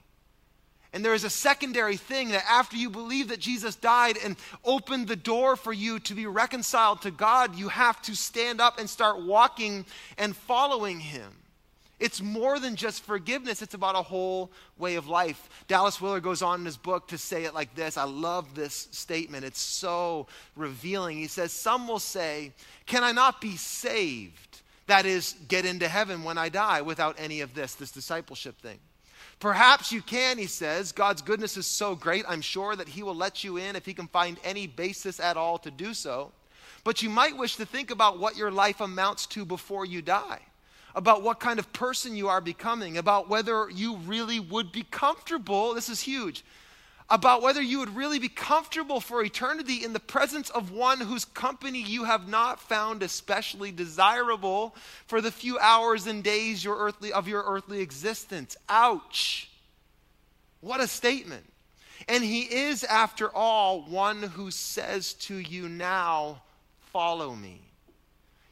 And 0.91 1.05
there 1.05 1.13
is 1.13 1.23
a 1.23 1.29
secondary 1.29 1.97
thing 1.97 2.29
that 2.29 2.45
after 2.49 2.75
you 2.75 2.89
believe 2.89 3.27
that 3.27 3.39
Jesus 3.39 3.75
died 3.75 4.17
and 4.23 4.35
opened 4.65 5.07
the 5.07 5.15
door 5.15 5.55
for 5.55 5.71
you 5.71 5.99
to 5.99 6.15
be 6.15 6.25
reconciled 6.25 7.03
to 7.03 7.11
God, 7.11 7.55
you 7.55 7.67
have 7.69 8.01
to 8.03 8.15
stand 8.15 8.59
up 8.59 8.79
and 8.79 8.89
start 8.89 9.21
walking 9.21 9.85
and 10.17 10.35
following 10.35 10.99
Him. 10.99 11.31
It's 11.99 12.21
more 12.21 12.59
than 12.59 12.75
just 12.75 13.03
forgiveness, 13.03 13.61
it's 13.61 13.73
about 13.73 13.95
a 13.95 14.01
whole 14.01 14.51
way 14.77 14.95
of 14.95 15.07
life. 15.07 15.49
Dallas 15.67 15.99
Willard 15.99 16.23
goes 16.23 16.41
on 16.41 16.61
in 16.61 16.65
his 16.65 16.77
book 16.77 17.09
to 17.09 17.17
say 17.17 17.43
it 17.43 17.53
like 17.53 17.75
this. 17.75 17.97
I 17.97 18.05
love 18.05 18.55
this 18.55 18.87
statement, 18.91 19.43
it's 19.43 19.61
so 19.61 20.27
revealing. 20.55 21.17
He 21.17 21.27
says, 21.27 21.51
Some 21.51 21.87
will 21.87 21.99
say, 21.99 22.53
Can 22.85 23.03
I 23.03 23.11
not 23.11 23.41
be 23.41 23.57
saved? 23.57 24.61
That 24.87 25.05
is, 25.05 25.35
get 25.47 25.65
into 25.65 25.87
heaven 25.87 26.23
when 26.23 26.39
I 26.39 26.49
die 26.49 26.81
without 26.81 27.15
any 27.19 27.41
of 27.41 27.53
this, 27.53 27.75
this 27.75 27.91
discipleship 27.91 28.59
thing. 28.59 28.79
Perhaps 29.39 29.91
you 29.91 30.01
can, 30.01 30.37
he 30.37 30.47
says. 30.47 30.91
God's 30.91 31.21
goodness 31.21 31.55
is 31.55 31.65
so 31.65 31.95
great, 31.95 32.25
I'm 32.27 32.41
sure 32.41 32.75
that 32.75 32.89
he 32.89 33.03
will 33.03 33.15
let 33.15 33.43
you 33.43 33.57
in 33.57 33.75
if 33.75 33.85
he 33.85 33.93
can 33.93 34.07
find 34.07 34.37
any 34.43 34.67
basis 34.67 35.19
at 35.19 35.37
all 35.37 35.57
to 35.59 35.71
do 35.71 35.93
so. 35.93 36.31
But 36.83 37.01
you 37.01 37.09
might 37.09 37.37
wish 37.37 37.55
to 37.55 37.65
think 37.65 37.91
about 37.91 38.19
what 38.19 38.37
your 38.37 38.51
life 38.51 38.81
amounts 38.81 39.25
to 39.27 39.45
before 39.45 39.85
you 39.85 40.01
die, 40.01 40.39
about 40.95 41.23
what 41.23 41.39
kind 41.39 41.59
of 41.59 41.71
person 41.71 42.15
you 42.15 42.27
are 42.27 42.41
becoming, 42.41 42.97
about 42.97 43.29
whether 43.29 43.69
you 43.69 43.97
really 43.97 44.39
would 44.39 44.71
be 44.71 44.83
comfortable. 44.83 45.73
This 45.73 45.89
is 45.89 46.01
huge 46.01 46.43
about 47.09 47.41
whether 47.41 47.61
you 47.61 47.79
would 47.79 47.95
really 47.95 48.19
be 48.19 48.29
comfortable 48.29 48.99
for 48.99 49.23
eternity 49.23 49.83
in 49.83 49.93
the 49.93 49.99
presence 49.99 50.49
of 50.51 50.71
one 50.71 50.99
whose 50.99 51.25
company 51.25 51.81
you 51.81 52.03
have 52.03 52.27
not 52.27 52.59
found 52.59 53.01
especially 53.01 53.71
desirable 53.71 54.75
for 55.07 55.19
the 55.19 55.31
few 55.31 55.57
hours 55.59 56.05
and 56.05 56.23
days 56.23 56.63
your 56.63 56.77
earthly, 56.77 57.11
of 57.11 57.27
your 57.27 57.43
earthly 57.43 57.81
existence. 57.81 58.55
Ouch. 58.67 59.49
What 60.61 60.81
a 60.81 60.87
statement. 60.87 61.45
And 62.07 62.23
he 62.23 62.41
is, 62.41 62.83
after 62.83 63.33
all, 63.33 63.81
one 63.81 64.21
who 64.21 64.51
says 64.51 65.13
to 65.13 65.35
you 65.35 65.67
now, 65.67 66.41
Follow 66.91 67.35
me. 67.35 67.61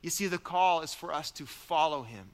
You 0.04 0.12
see, 0.12 0.28
the 0.28 0.38
call 0.38 0.82
is 0.82 0.94
for 0.94 1.12
us 1.12 1.32
to 1.32 1.46
follow 1.46 2.04
him. 2.04 2.30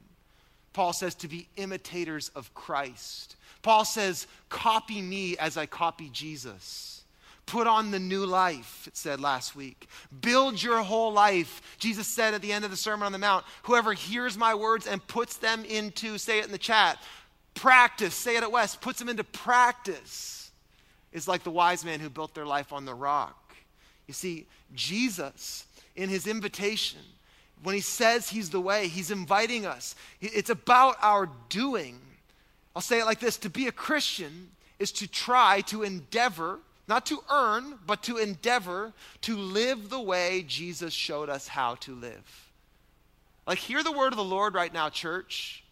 Paul 0.73 0.91
says 0.91 1.15
to 1.15 1.27
be 1.27 1.47
imitators 1.55 2.29
of 2.29 2.53
Christ. 2.53 3.35
Paul 3.63 3.85
says, 3.85 4.27
Copy 4.49 5.01
me 5.01 5.35
as 5.37 5.57
I 5.57 5.65
copy 5.65 6.09
Jesus. 6.09 7.01
Put 7.45 7.67
on 7.67 7.91
the 7.91 7.99
new 7.99 8.25
life, 8.25 8.87
it 8.87 8.95
said 8.95 9.19
last 9.19 9.55
week. 9.55 9.87
Build 10.21 10.61
your 10.61 10.81
whole 10.81 11.11
life. 11.11 11.61
Jesus 11.77 12.07
said 12.07 12.33
at 12.33 12.41
the 12.41 12.53
end 12.53 12.63
of 12.63 12.71
the 12.71 12.77
Sermon 12.77 13.05
on 13.05 13.11
the 13.11 13.17
Mount, 13.17 13.45
Whoever 13.63 13.93
hears 13.93 14.37
my 14.37 14.53
words 14.53 14.85
and 14.85 15.05
puts 15.07 15.37
them 15.37 15.65
into, 15.65 16.17
say 16.17 16.39
it 16.39 16.45
in 16.45 16.51
the 16.51 16.57
chat, 16.57 16.99
practice, 17.53 18.13
say 18.13 18.37
it 18.37 18.43
at 18.43 18.51
West, 18.51 18.81
puts 18.81 18.99
them 18.99 19.09
into 19.09 19.23
practice, 19.23 20.51
is 21.11 21.27
like 21.27 21.43
the 21.43 21.51
wise 21.51 21.83
man 21.83 21.99
who 21.99 22.09
built 22.09 22.33
their 22.33 22.45
life 22.45 22.71
on 22.71 22.85
the 22.85 22.93
rock. 22.93 23.55
You 24.07 24.13
see, 24.13 24.45
Jesus, 24.73 25.65
in 25.95 26.09
his 26.09 26.27
invitation, 26.27 26.99
when 27.61 27.75
he 27.75 27.81
says 27.81 28.29
he's 28.29 28.49
the 28.49 28.61
way, 28.61 28.87
he's 28.87 29.11
inviting 29.11 29.65
us. 29.65 29.95
It's 30.21 30.49
about 30.49 30.97
our 31.01 31.29
doing 31.49 31.99
I'll 32.75 32.81
say 32.81 32.99
it 32.99 33.05
like 33.05 33.19
this 33.19 33.37
to 33.37 33.49
be 33.49 33.67
a 33.67 33.71
Christian 33.71 34.51
is 34.79 34.91
to 34.93 35.07
try 35.07 35.61
to 35.61 35.83
endeavor, 35.83 36.59
not 36.87 37.05
to 37.07 37.23
earn, 37.31 37.79
but 37.85 38.03
to 38.03 38.17
endeavor 38.17 38.93
to 39.21 39.37
live 39.37 39.89
the 39.89 39.99
way 39.99 40.43
Jesus 40.47 40.93
showed 40.93 41.29
us 41.29 41.47
how 41.47 41.75
to 41.75 41.93
live. 41.93 42.49
Like, 43.45 43.59
hear 43.59 43.83
the 43.83 43.91
word 43.91 44.13
of 44.13 44.17
the 44.17 44.23
Lord 44.23 44.53
right 44.53 44.73
now, 44.73 44.89
church. 44.89 45.62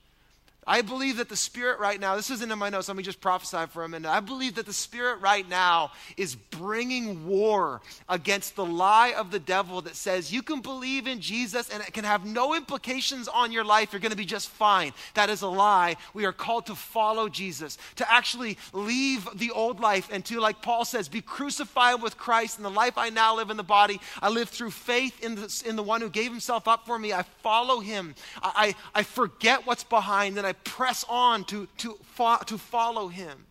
I 0.71 0.81
believe 0.83 1.17
that 1.17 1.27
the 1.27 1.35
Spirit 1.35 1.81
right 1.81 1.99
now, 1.99 2.15
this 2.15 2.29
isn't 2.29 2.49
in 2.49 2.57
my 2.57 2.69
notes, 2.69 2.87
let 2.87 2.95
me 2.95 3.03
just 3.03 3.19
prophesy 3.19 3.65
for 3.71 3.83
a 3.83 3.89
minute. 3.89 4.09
I 4.09 4.21
believe 4.21 4.55
that 4.55 4.65
the 4.65 4.71
Spirit 4.71 5.19
right 5.19 5.47
now 5.49 5.91
is 6.15 6.33
bringing 6.33 7.27
war 7.27 7.81
against 8.07 8.55
the 8.55 8.63
lie 8.63 9.11
of 9.17 9.31
the 9.31 9.39
devil 9.39 9.81
that 9.81 9.97
says 9.97 10.31
you 10.31 10.41
can 10.41 10.61
believe 10.61 11.07
in 11.07 11.19
Jesus 11.19 11.67
and 11.67 11.83
it 11.83 11.91
can 11.93 12.05
have 12.05 12.25
no 12.25 12.55
implications 12.55 13.27
on 13.27 13.51
your 13.51 13.65
life. 13.65 13.91
You're 13.91 13.99
going 13.99 14.11
to 14.11 14.17
be 14.17 14.23
just 14.23 14.47
fine. 14.47 14.93
That 15.15 15.29
is 15.29 15.41
a 15.41 15.47
lie. 15.49 15.97
We 16.13 16.23
are 16.23 16.31
called 16.31 16.67
to 16.67 16.75
follow 16.75 17.27
Jesus, 17.27 17.77
to 17.97 18.09
actually 18.09 18.57
leave 18.71 19.27
the 19.35 19.51
old 19.51 19.81
life 19.81 20.07
and 20.09 20.23
to, 20.27 20.39
like 20.39 20.61
Paul 20.61 20.85
says, 20.85 21.09
be 21.09 21.19
crucified 21.19 22.01
with 22.01 22.17
Christ. 22.17 22.55
And 22.55 22.63
the 22.63 22.69
life 22.69 22.97
I 22.97 23.09
now 23.09 23.35
live 23.35 23.49
in 23.49 23.57
the 23.57 23.61
body, 23.63 23.99
I 24.21 24.29
live 24.29 24.47
through 24.47 24.71
faith 24.71 25.21
in 25.21 25.35
the, 25.35 25.63
in 25.67 25.75
the 25.75 25.83
one 25.83 25.99
who 25.99 26.09
gave 26.09 26.31
himself 26.31 26.65
up 26.69 26.85
for 26.85 26.97
me. 26.97 27.11
I 27.11 27.23
follow 27.43 27.81
him. 27.81 28.15
I, 28.41 28.75
I, 28.93 28.99
I 29.01 29.03
forget 29.03 29.67
what's 29.67 29.83
behind 29.83 30.37
and 30.37 30.47
I 30.47 30.53
press 30.63 31.05
on 31.09 31.43
to, 31.45 31.67
to, 31.77 31.97
fo- 32.03 32.43
to 32.45 32.57
follow 32.57 33.07
him. 33.07 33.45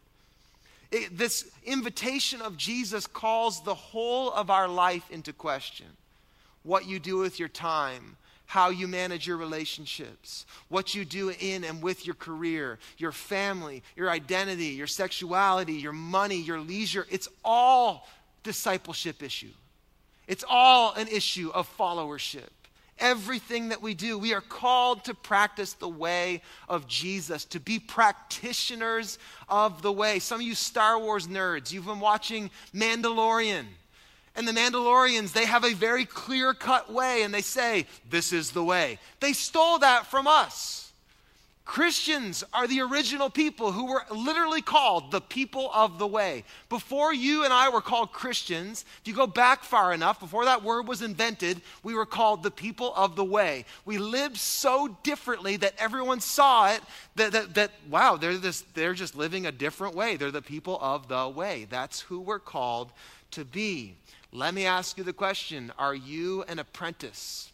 It, 0.90 1.16
this 1.16 1.50
invitation 1.64 2.40
of 2.40 2.56
Jesus 2.56 3.06
calls 3.06 3.62
the 3.62 3.74
whole 3.74 4.32
of 4.32 4.50
our 4.50 4.68
life 4.68 5.08
into 5.10 5.32
question. 5.32 5.86
What 6.62 6.86
you 6.86 6.98
do 6.98 7.18
with 7.18 7.38
your 7.38 7.48
time, 7.48 8.16
how 8.46 8.70
you 8.70 8.88
manage 8.88 9.26
your 9.26 9.36
relationships, 9.36 10.44
what 10.68 10.94
you 10.94 11.04
do 11.04 11.32
in 11.38 11.64
and 11.64 11.82
with 11.82 12.04
your 12.06 12.16
career, 12.16 12.78
your 12.98 13.12
family, 13.12 13.82
your 13.94 14.10
identity, 14.10 14.66
your 14.66 14.88
sexuality, 14.88 15.74
your 15.74 15.92
money, 15.92 16.36
your 16.36 16.58
leisure. 16.58 17.06
It's 17.10 17.28
all 17.44 18.08
discipleship 18.42 19.22
issue. 19.22 19.52
It's 20.26 20.44
all 20.48 20.92
an 20.94 21.08
issue 21.08 21.50
of 21.54 21.68
followership 21.78 22.48
everything 23.00 23.70
that 23.70 23.82
we 23.82 23.94
do. 23.94 24.18
We 24.18 24.34
are 24.34 24.40
called 24.40 25.04
to 25.04 25.14
practice 25.14 25.72
the 25.72 25.88
way 25.88 26.42
of 26.68 26.86
Jesus, 26.86 27.44
to 27.46 27.60
be 27.60 27.78
practitioners 27.78 29.18
of 29.48 29.82
the 29.82 29.92
way. 29.92 30.18
Some 30.18 30.40
of 30.40 30.46
you 30.46 30.54
Star 30.54 30.98
Wars 30.98 31.26
nerds, 31.26 31.72
you've 31.72 31.86
been 31.86 32.00
watching 32.00 32.50
Mandalorian. 32.74 33.64
And 34.36 34.46
the 34.46 34.52
Mandalorians, 34.52 35.32
they 35.32 35.46
have 35.46 35.64
a 35.64 35.74
very 35.74 36.04
clear 36.04 36.54
cut 36.54 36.92
way, 36.92 37.22
and 37.22 37.34
they 37.34 37.42
say, 37.42 37.86
This 38.08 38.32
is 38.32 38.52
the 38.52 38.62
way. 38.62 38.98
They 39.18 39.32
stole 39.32 39.78
that 39.80 40.06
from 40.06 40.26
us. 40.26 40.89
Christians 41.64 42.42
are 42.52 42.66
the 42.66 42.80
original 42.80 43.30
people 43.30 43.70
who 43.70 43.86
were 43.86 44.02
literally 44.10 44.62
called 44.62 45.12
the 45.12 45.20
people 45.20 45.70
of 45.72 45.98
the 45.98 46.06
way. 46.06 46.42
Before 46.68 47.12
you 47.12 47.44
and 47.44 47.52
I 47.52 47.68
were 47.68 47.80
called 47.80 48.12
Christians, 48.12 48.84
if 49.00 49.06
you 49.06 49.14
go 49.14 49.26
back 49.26 49.62
far 49.62 49.92
enough, 49.92 50.18
before 50.18 50.46
that 50.46 50.64
word 50.64 50.88
was 50.88 51.00
invented, 51.00 51.60
we 51.84 51.94
were 51.94 52.06
called 52.06 52.42
the 52.42 52.50
people 52.50 52.92
of 52.96 53.14
the 53.14 53.24
way. 53.24 53.66
We 53.84 53.98
lived 53.98 54.36
so 54.36 54.96
differently 55.04 55.58
that 55.58 55.74
everyone 55.78 56.20
saw 56.20 56.72
it 56.72 56.80
that, 57.14 57.32
that, 57.32 57.54
that 57.54 57.70
wow, 57.88 58.16
they're, 58.16 58.36
this, 58.36 58.62
they're 58.74 58.94
just 58.94 59.14
living 59.14 59.46
a 59.46 59.52
different 59.52 59.94
way. 59.94 60.16
They're 60.16 60.32
the 60.32 60.42
people 60.42 60.78
of 60.80 61.06
the 61.06 61.28
way. 61.28 61.66
That's 61.70 62.00
who 62.00 62.20
we're 62.20 62.40
called 62.40 62.90
to 63.32 63.44
be. 63.44 63.94
Let 64.32 64.54
me 64.54 64.66
ask 64.66 64.98
you 64.98 65.04
the 65.04 65.12
question 65.12 65.72
Are 65.78 65.94
you 65.94 66.42
an 66.44 66.58
apprentice? 66.58 67.52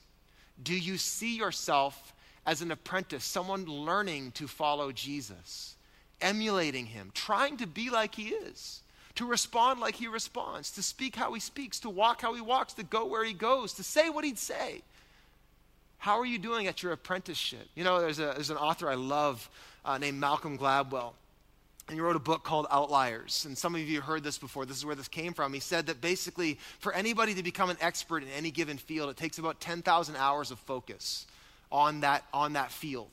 Do 0.63 0.75
you 0.75 0.97
see 0.97 1.37
yourself 1.37 2.15
as 2.47 2.63
an 2.63 2.71
apprentice, 2.71 3.25
someone 3.25 3.67
learning 3.67 4.31
to 4.33 4.47
follow 4.47 4.93
Jesus, 4.93 5.75
emulating 6.21 6.87
him, 6.87 7.11
trying 7.13 7.57
to 7.57 7.67
be 7.67 7.91
like 7.91 8.15
he 8.15 8.29
is, 8.29 8.81
to 9.17 9.27
respond 9.27 9.81
like 9.81 9.97
he 9.97 10.07
responds, 10.07 10.71
to 10.73 10.83
speak 10.83 11.17
how 11.17 11.33
he 11.33 11.41
speaks, 11.41 11.81
to 11.81 11.91
walk 11.91 12.21
how 12.21 12.35
he 12.35 12.41
walks, 12.41 12.75
to 12.75 12.85
go 12.85 13.05
where 13.05 13.25
he 13.25 13.33
goes, 13.33 13.73
to 13.75 13.83
say 13.83 14.09
what 14.09 14.25
he'd 14.25 14.39
say. 14.39 14.83
How 15.99 16.21
are 16.21 16.27
you 16.27 16.39
doing 16.39 16.69
at 16.69 16.83
your 16.83 16.93
apprenticeship? 16.93 17.67
You 17.75 17.83
know, 17.83 18.01
there's, 18.01 18.21
a, 18.21 18.33
there's 18.35 18.51
an 18.51 18.59
author 18.59 18.89
I 18.89 18.95
love 18.95 19.49
uh, 19.85 19.99
named 19.99 20.21
Malcolm 20.21 20.57
Gladwell. 20.57 21.15
And 21.89 21.95
he 21.95 22.01
wrote 22.01 22.17
a 22.17 22.21
book 22.21 22.45
called 22.45 22.67
Outliers. 22.71 23.45
And 23.45 23.57
some 23.57 23.75
of 23.75 23.81
you 23.81 24.01
heard 24.01 24.23
this 24.23 24.39
before. 24.39 24.67
This 24.67 24.77
is 24.77 24.85
where 24.85 24.97
this 24.97 25.09
came 25.09 25.33
from. 25.33 25.53
He 25.53 25.61
said 25.61 25.87
that 25.87 26.01
basically, 26.01 26.59
for 26.81 26.93
anybody 26.93 27.33
to 27.35 27.43
become 27.43 27.71
an 27.71 27.77
expert 27.81 28.23
in 28.23 28.29
any 28.37 28.51
given 28.51 28.77
field, 28.77 29.09
it 29.09 29.17
takes 29.17 29.39
about 29.39 29.61
10,000 29.61 30.17
hours 30.17 30.51
of 30.51 30.59
focus 30.59 31.27
on 31.71 32.01
that, 32.01 32.25
on 32.33 32.55
that 32.55 32.71
field. 32.71 33.11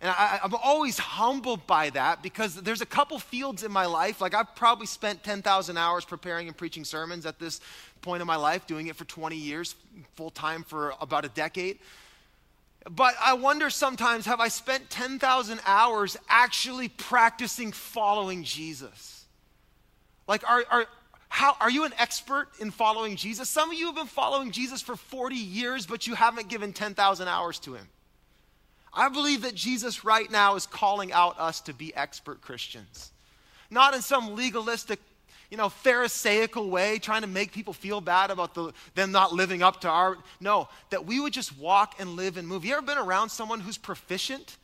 And 0.00 0.10
I, 0.10 0.40
am 0.42 0.54
always 0.54 0.98
humbled 0.98 1.66
by 1.66 1.90
that 1.90 2.22
because 2.22 2.54
there's 2.54 2.80
a 2.80 2.86
couple 2.86 3.18
fields 3.18 3.64
in 3.64 3.70
my 3.70 3.84
life. 3.84 4.20
Like 4.20 4.34
I've 4.34 4.54
probably 4.54 4.86
spent 4.86 5.22
10,000 5.22 5.76
hours 5.76 6.06
preparing 6.06 6.48
and 6.48 6.56
preaching 6.56 6.84
sermons 6.84 7.26
at 7.26 7.38
this 7.38 7.60
point 8.00 8.22
in 8.22 8.26
my 8.26 8.36
life, 8.36 8.66
doing 8.66 8.86
it 8.86 8.96
for 8.96 9.04
20 9.04 9.36
years, 9.36 9.74
full 10.14 10.30
time 10.30 10.62
for 10.62 10.94
about 11.00 11.26
a 11.26 11.28
decade. 11.28 11.78
But 12.88 13.14
I 13.22 13.34
wonder 13.34 13.68
sometimes 13.68 14.24
have 14.24 14.40
I 14.40 14.48
spent 14.48 14.88
10,000 14.88 15.60
hours 15.66 16.16
actually 16.30 16.88
practicing 16.88 17.72
following 17.72 18.42
Jesus? 18.42 19.26
Like, 20.26 20.48
are, 20.48 20.64
are, 20.70 20.86
how, 21.30 21.56
are 21.60 21.70
you 21.70 21.84
an 21.84 21.94
expert 21.96 22.48
in 22.58 22.72
following 22.72 23.14
Jesus? 23.14 23.48
Some 23.48 23.70
of 23.70 23.78
you 23.78 23.86
have 23.86 23.94
been 23.94 24.06
following 24.06 24.50
Jesus 24.50 24.82
for 24.82 24.96
40 24.96 25.36
years, 25.36 25.86
but 25.86 26.08
you 26.08 26.16
haven't 26.16 26.48
given 26.48 26.72
10,000 26.72 27.28
hours 27.28 27.60
to 27.60 27.74
him. 27.74 27.86
I 28.92 29.08
believe 29.08 29.42
that 29.42 29.54
Jesus 29.54 30.04
right 30.04 30.28
now 30.28 30.56
is 30.56 30.66
calling 30.66 31.12
out 31.12 31.38
us 31.38 31.60
to 31.62 31.72
be 31.72 31.94
expert 31.94 32.40
Christians. 32.40 33.12
Not 33.70 33.94
in 33.94 34.02
some 34.02 34.34
legalistic, 34.34 34.98
you 35.52 35.56
know, 35.56 35.68
pharisaical 35.68 36.68
way, 36.68 36.98
trying 36.98 37.22
to 37.22 37.28
make 37.28 37.52
people 37.52 37.74
feel 37.74 38.00
bad 38.00 38.32
about 38.32 38.54
the, 38.54 38.72
them 38.96 39.12
not 39.12 39.32
living 39.32 39.62
up 39.62 39.82
to 39.82 39.88
our. 39.88 40.18
No, 40.40 40.68
that 40.90 41.06
we 41.06 41.20
would 41.20 41.32
just 41.32 41.56
walk 41.56 41.94
and 42.00 42.16
live 42.16 42.38
and 42.38 42.48
move. 42.48 42.64
You 42.64 42.72
ever 42.72 42.82
been 42.82 42.98
around 42.98 43.28
someone 43.28 43.60
who's 43.60 43.78
proficient 43.78 44.56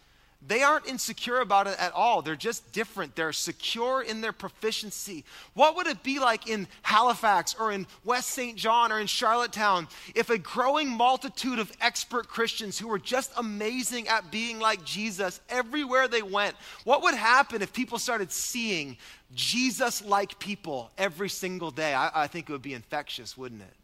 they 0.46 0.62
aren't 0.62 0.86
insecure 0.86 1.40
about 1.40 1.66
it 1.66 1.76
at 1.78 1.92
all. 1.92 2.22
They're 2.22 2.36
just 2.36 2.70
different. 2.72 3.16
They're 3.16 3.32
secure 3.32 4.02
in 4.02 4.20
their 4.20 4.32
proficiency. 4.32 5.24
What 5.54 5.76
would 5.76 5.86
it 5.86 6.02
be 6.02 6.18
like 6.18 6.48
in 6.48 6.68
Halifax 6.82 7.56
or 7.58 7.72
in 7.72 7.86
West 8.04 8.30
Saint 8.30 8.56
John 8.56 8.92
or 8.92 9.00
in 9.00 9.06
Charlottetown 9.06 9.88
if 10.14 10.30
a 10.30 10.38
growing 10.38 10.88
multitude 10.88 11.58
of 11.58 11.72
expert 11.80 12.28
Christians 12.28 12.78
who 12.78 12.88
were 12.88 12.98
just 12.98 13.32
amazing 13.36 14.06
at 14.08 14.30
being 14.30 14.60
like 14.60 14.84
Jesus 14.84 15.40
everywhere 15.48 16.06
they 16.06 16.22
went? 16.22 16.54
What 16.84 17.02
would 17.02 17.14
happen 17.14 17.60
if 17.62 17.72
people 17.72 17.98
started 17.98 18.30
seeing 18.30 18.98
Jesus 19.34 20.04
like 20.04 20.38
people 20.38 20.90
every 20.96 21.28
single 21.28 21.72
day? 21.72 21.92
I, 21.92 22.24
I 22.24 22.26
think 22.28 22.48
it 22.48 22.52
would 22.52 22.62
be 22.62 22.74
infectious, 22.74 23.36
wouldn't 23.36 23.62
it? 23.62 23.74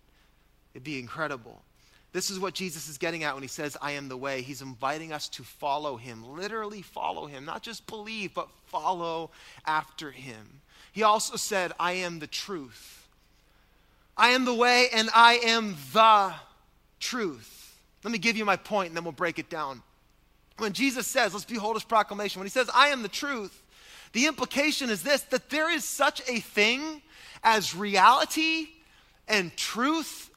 It'd 0.74 0.84
be 0.84 0.98
incredible. 0.98 1.60
This 2.12 2.28
is 2.28 2.38
what 2.38 2.52
Jesus 2.52 2.88
is 2.88 2.98
getting 2.98 3.24
at 3.24 3.34
when 3.34 3.42
he 3.42 3.48
says, 3.48 3.76
I 3.80 3.92
am 3.92 4.08
the 4.08 4.16
way. 4.16 4.42
He's 4.42 4.60
inviting 4.60 5.12
us 5.12 5.28
to 5.30 5.42
follow 5.42 5.96
him, 5.96 6.36
literally 6.36 6.82
follow 6.82 7.26
him, 7.26 7.44
not 7.46 7.62
just 7.62 7.86
believe, 7.86 8.34
but 8.34 8.48
follow 8.66 9.30
after 9.66 10.10
him. 10.10 10.60
He 10.92 11.02
also 11.02 11.36
said, 11.36 11.72
I 11.80 11.92
am 11.92 12.18
the 12.18 12.26
truth. 12.26 13.08
I 14.14 14.30
am 14.30 14.44
the 14.44 14.54
way 14.54 14.88
and 14.92 15.08
I 15.14 15.40
am 15.44 15.74
the 15.94 16.34
truth. 17.00 17.78
Let 18.04 18.12
me 18.12 18.18
give 18.18 18.36
you 18.36 18.44
my 18.44 18.56
point 18.56 18.88
and 18.88 18.96
then 18.96 19.04
we'll 19.04 19.12
break 19.12 19.38
it 19.38 19.48
down. 19.48 19.82
When 20.58 20.74
Jesus 20.74 21.06
says, 21.06 21.32
let's 21.32 21.46
behold 21.46 21.76
his 21.76 21.84
proclamation, 21.84 22.40
when 22.40 22.46
he 22.46 22.50
says, 22.50 22.68
I 22.74 22.88
am 22.88 23.02
the 23.02 23.08
truth, 23.08 23.62
the 24.12 24.26
implication 24.26 24.90
is 24.90 25.02
this 25.02 25.22
that 25.22 25.48
there 25.48 25.70
is 25.70 25.84
such 25.84 26.20
a 26.28 26.40
thing 26.40 27.00
as 27.42 27.74
reality 27.74 28.68
and 29.26 29.56
truth 29.56 30.28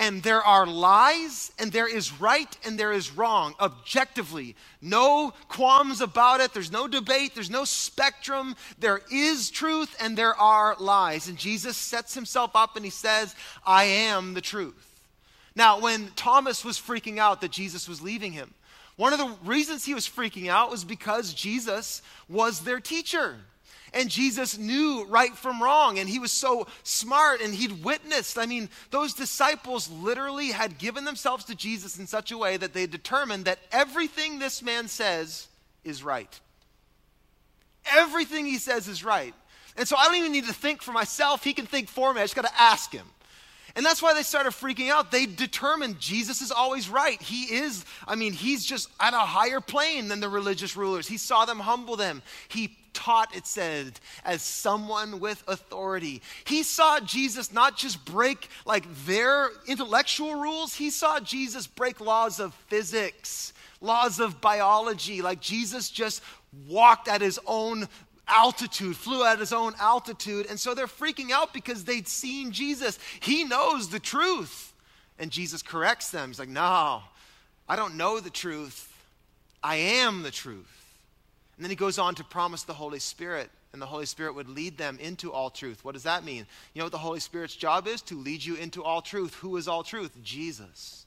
and 0.00 0.22
there 0.22 0.42
are 0.42 0.66
lies, 0.66 1.52
and 1.58 1.70
there 1.70 1.86
is 1.86 2.18
right, 2.22 2.56
and 2.64 2.78
there 2.78 2.90
is 2.90 3.14
wrong, 3.14 3.54
objectively. 3.60 4.56
No 4.80 5.34
qualms 5.48 6.00
about 6.00 6.40
it. 6.40 6.54
There's 6.54 6.72
no 6.72 6.88
debate. 6.88 7.34
There's 7.34 7.50
no 7.50 7.64
spectrum. 7.64 8.56
There 8.78 9.02
is 9.12 9.50
truth, 9.50 9.94
and 10.00 10.16
there 10.16 10.34
are 10.34 10.74
lies. 10.80 11.28
And 11.28 11.36
Jesus 11.36 11.76
sets 11.76 12.14
himself 12.14 12.52
up 12.56 12.76
and 12.76 12.84
he 12.84 12.90
says, 12.90 13.34
I 13.66 13.84
am 13.84 14.32
the 14.32 14.40
truth. 14.40 15.02
Now, 15.54 15.78
when 15.78 16.08
Thomas 16.16 16.64
was 16.64 16.78
freaking 16.78 17.18
out 17.18 17.42
that 17.42 17.50
Jesus 17.50 17.86
was 17.86 18.00
leaving 18.00 18.32
him, 18.32 18.54
one 18.96 19.12
of 19.12 19.18
the 19.18 19.36
reasons 19.44 19.84
he 19.84 19.92
was 19.92 20.08
freaking 20.08 20.48
out 20.48 20.70
was 20.70 20.82
because 20.82 21.34
Jesus 21.34 22.00
was 22.26 22.60
their 22.60 22.80
teacher. 22.80 23.36
And 23.92 24.08
Jesus 24.08 24.56
knew 24.56 25.04
right 25.06 25.34
from 25.34 25.62
wrong, 25.62 25.98
and 25.98 26.08
he 26.08 26.18
was 26.18 26.32
so 26.32 26.66
smart, 26.82 27.40
and 27.40 27.54
he'd 27.54 27.84
witnessed. 27.84 28.38
I 28.38 28.46
mean, 28.46 28.68
those 28.90 29.14
disciples 29.14 29.90
literally 29.90 30.48
had 30.48 30.78
given 30.78 31.04
themselves 31.04 31.44
to 31.46 31.54
Jesus 31.54 31.98
in 31.98 32.06
such 32.06 32.30
a 32.30 32.38
way 32.38 32.56
that 32.56 32.72
they 32.72 32.86
determined 32.86 33.46
that 33.46 33.58
everything 33.72 34.38
this 34.38 34.62
man 34.62 34.88
says 34.88 35.48
is 35.84 36.02
right. 36.02 36.40
Everything 37.96 38.46
he 38.46 38.58
says 38.58 38.86
is 38.88 39.04
right. 39.04 39.34
And 39.76 39.88
so 39.88 39.96
I 39.96 40.04
don't 40.04 40.16
even 40.16 40.32
need 40.32 40.46
to 40.46 40.52
think 40.52 40.82
for 40.82 40.92
myself. 40.92 41.42
He 41.42 41.52
can 41.52 41.66
think 41.66 41.88
for 41.88 42.12
me. 42.12 42.20
I 42.20 42.24
just 42.24 42.36
got 42.36 42.44
to 42.44 42.60
ask 42.60 42.92
him. 42.92 43.06
And 43.76 43.86
that's 43.86 44.02
why 44.02 44.14
they 44.14 44.22
started 44.22 44.50
freaking 44.50 44.90
out. 44.90 45.12
They 45.12 45.26
determined 45.26 46.00
Jesus 46.00 46.42
is 46.42 46.50
always 46.50 46.88
right. 46.88 47.20
He 47.22 47.54
is, 47.54 47.84
I 48.06 48.16
mean, 48.16 48.32
he's 48.32 48.64
just 48.64 48.88
at 48.98 49.14
a 49.14 49.18
higher 49.18 49.60
plane 49.60 50.08
than 50.08 50.20
the 50.20 50.28
religious 50.28 50.76
rulers. 50.76 51.06
He 51.06 51.16
saw 51.16 51.44
them 51.44 51.60
humble 51.60 51.96
them. 51.96 52.22
He 52.48 52.76
taught, 52.92 53.34
it 53.34 53.46
said, 53.46 54.00
as 54.24 54.42
someone 54.42 55.20
with 55.20 55.42
authority. 55.46 56.22
He 56.44 56.62
saw 56.62 57.00
Jesus 57.00 57.52
not 57.52 57.76
just 57.76 58.04
break 58.04 58.48
like 58.64 58.84
their 59.06 59.50
intellectual 59.66 60.34
rules, 60.34 60.74
he 60.74 60.90
saw 60.90 61.20
Jesus 61.20 61.66
break 61.66 62.00
laws 62.00 62.40
of 62.40 62.54
physics, 62.68 63.52
laws 63.80 64.20
of 64.20 64.40
biology. 64.40 65.22
Like 65.22 65.40
Jesus 65.40 65.90
just 65.90 66.22
walked 66.66 67.08
at 67.08 67.20
his 67.20 67.38
own 67.46 67.88
altitude, 68.26 68.96
flew 68.96 69.24
at 69.24 69.38
his 69.38 69.52
own 69.52 69.74
altitude. 69.80 70.46
And 70.48 70.58
so 70.58 70.74
they're 70.74 70.86
freaking 70.86 71.30
out 71.30 71.52
because 71.52 71.84
they'd 71.84 72.08
seen 72.08 72.52
Jesus. 72.52 72.98
He 73.20 73.44
knows 73.44 73.88
the 73.88 74.00
truth. 74.00 74.72
And 75.18 75.30
Jesus 75.30 75.62
corrects 75.62 76.10
them. 76.10 76.30
He's 76.30 76.38
like, 76.38 76.48
No, 76.48 77.02
I 77.68 77.76
don't 77.76 77.96
know 77.96 78.20
the 78.20 78.30
truth. 78.30 78.86
I 79.62 79.76
am 79.76 80.22
the 80.22 80.30
truth. 80.30 80.79
And 81.60 81.64
then 81.66 81.70
he 81.72 81.76
goes 81.76 81.98
on 81.98 82.14
to 82.14 82.24
promise 82.24 82.62
the 82.62 82.72
Holy 82.72 83.00
Spirit, 83.00 83.50
and 83.74 83.82
the 83.82 83.86
Holy 83.86 84.06
Spirit 84.06 84.34
would 84.34 84.48
lead 84.48 84.78
them 84.78 84.98
into 84.98 85.30
all 85.30 85.50
truth. 85.50 85.84
What 85.84 85.92
does 85.92 86.04
that 86.04 86.24
mean? 86.24 86.46
You 86.72 86.78
know 86.78 86.86
what 86.86 86.92
the 86.92 86.96
Holy 86.96 87.20
Spirit's 87.20 87.54
job 87.54 87.86
is? 87.86 88.00
To 88.00 88.16
lead 88.16 88.42
you 88.42 88.54
into 88.54 88.82
all 88.82 89.02
truth. 89.02 89.34
Who 89.34 89.58
is 89.58 89.68
all 89.68 89.82
truth? 89.82 90.16
Jesus. 90.22 91.04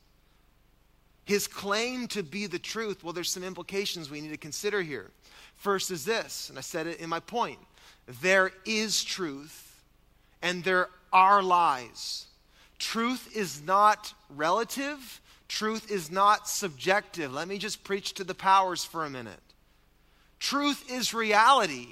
His 1.25 1.47
claim 1.47 2.07
to 2.09 2.21
be 2.21 2.45
the 2.45 2.59
truth, 2.59 3.03
well, 3.03 3.13
there's 3.13 3.31
some 3.31 3.43
implications 3.43 4.11
we 4.11 4.21
need 4.21 4.29
to 4.29 4.37
consider 4.37 4.83
here. 4.83 5.09
First 5.55 5.89
is 5.89 6.05
this, 6.05 6.51
and 6.51 6.59
I 6.59 6.61
said 6.61 6.85
it 6.85 6.99
in 6.99 7.09
my 7.09 7.19
point 7.19 7.57
there 8.21 8.51
is 8.63 9.03
truth 9.03 9.81
and 10.43 10.63
there 10.63 10.87
are 11.11 11.41
lies. 11.41 12.27
Truth 12.77 13.35
is 13.35 13.63
not 13.63 14.13
relative, 14.29 15.19
truth 15.47 15.89
is 15.89 16.11
not 16.11 16.47
subjective. 16.47 17.33
Let 17.33 17.47
me 17.47 17.57
just 17.57 17.83
preach 17.83 18.13
to 18.13 18.23
the 18.23 18.35
powers 18.35 18.85
for 18.85 19.03
a 19.03 19.09
minute. 19.09 19.39
Truth 20.43 20.91
is 20.91 21.13
reality, 21.13 21.87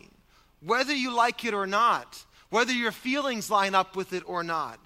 whether 0.59 0.93
you 0.93 1.15
like 1.15 1.45
it 1.45 1.53
or 1.53 1.65
not, 1.65 2.21
whether 2.49 2.73
your 2.73 2.91
feelings 2.91 3.49
line 3.49 3.73
up 3.73 3.95
with 3.95 4.11
it 4.11 4.23
or 4.27 4.43
not. 4.43 4.77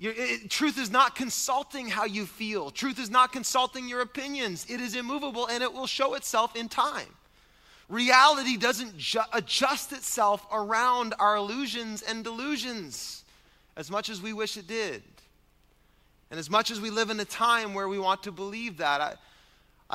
It, 0.00 0.50
truth 0.50 0.76
is 0.76 0.90
not 0.90 1.14
consulting 1.14 1.86
how 1.86 2.04
you 2.04 2.26
feel. 2.26 2.72
Truth 2.72 2.98
is 2.98 3.10
not 3.10 3.30
consulting 3.30 3.88
your 3.88 4.00
opinions. 4.00 4.66
It 4.68 4.80
is 4.80 4.96
immovable 4.96 5.46
and 5.46 5.62
it 5.62 5.72
will 5.72 5.86
show 5.86 6.14
itself 6.14 6.56
in 6.56 6.68
time. 6.68 7.14
Reality 7.88 8.56
doesn't 8.56 8.98
ju- 8.98 9.20
adjust 9.32 9.92
itself 9.92 10.44
around 10.52 11.14
our 11.20 11.36
illusions 11.36 12.02
and 12.02 12.24
delusions 12.24 13.22
as 13.76 13.88
much 13.88 14.10
as 14.10 14.20
we 14.20 14.32
wish 14.32 14.56
it 14.56 14.66
did. 14.66 15.04
And 16.32 16.40
as 16.40 16.50
much 16.50 16.72
as 16.72 16.80
we 16.80 16.90
live 16.90 17.10
in 17.10 17.20
a 17.20 17.24
time 17.24 17.72
where 17.72 17.86
we 17.86 18.00
want 18.00 18.24
to 18.24 18.32
believe 18.32 18.78
that, 18.78 19.00
I, 19.00 19.14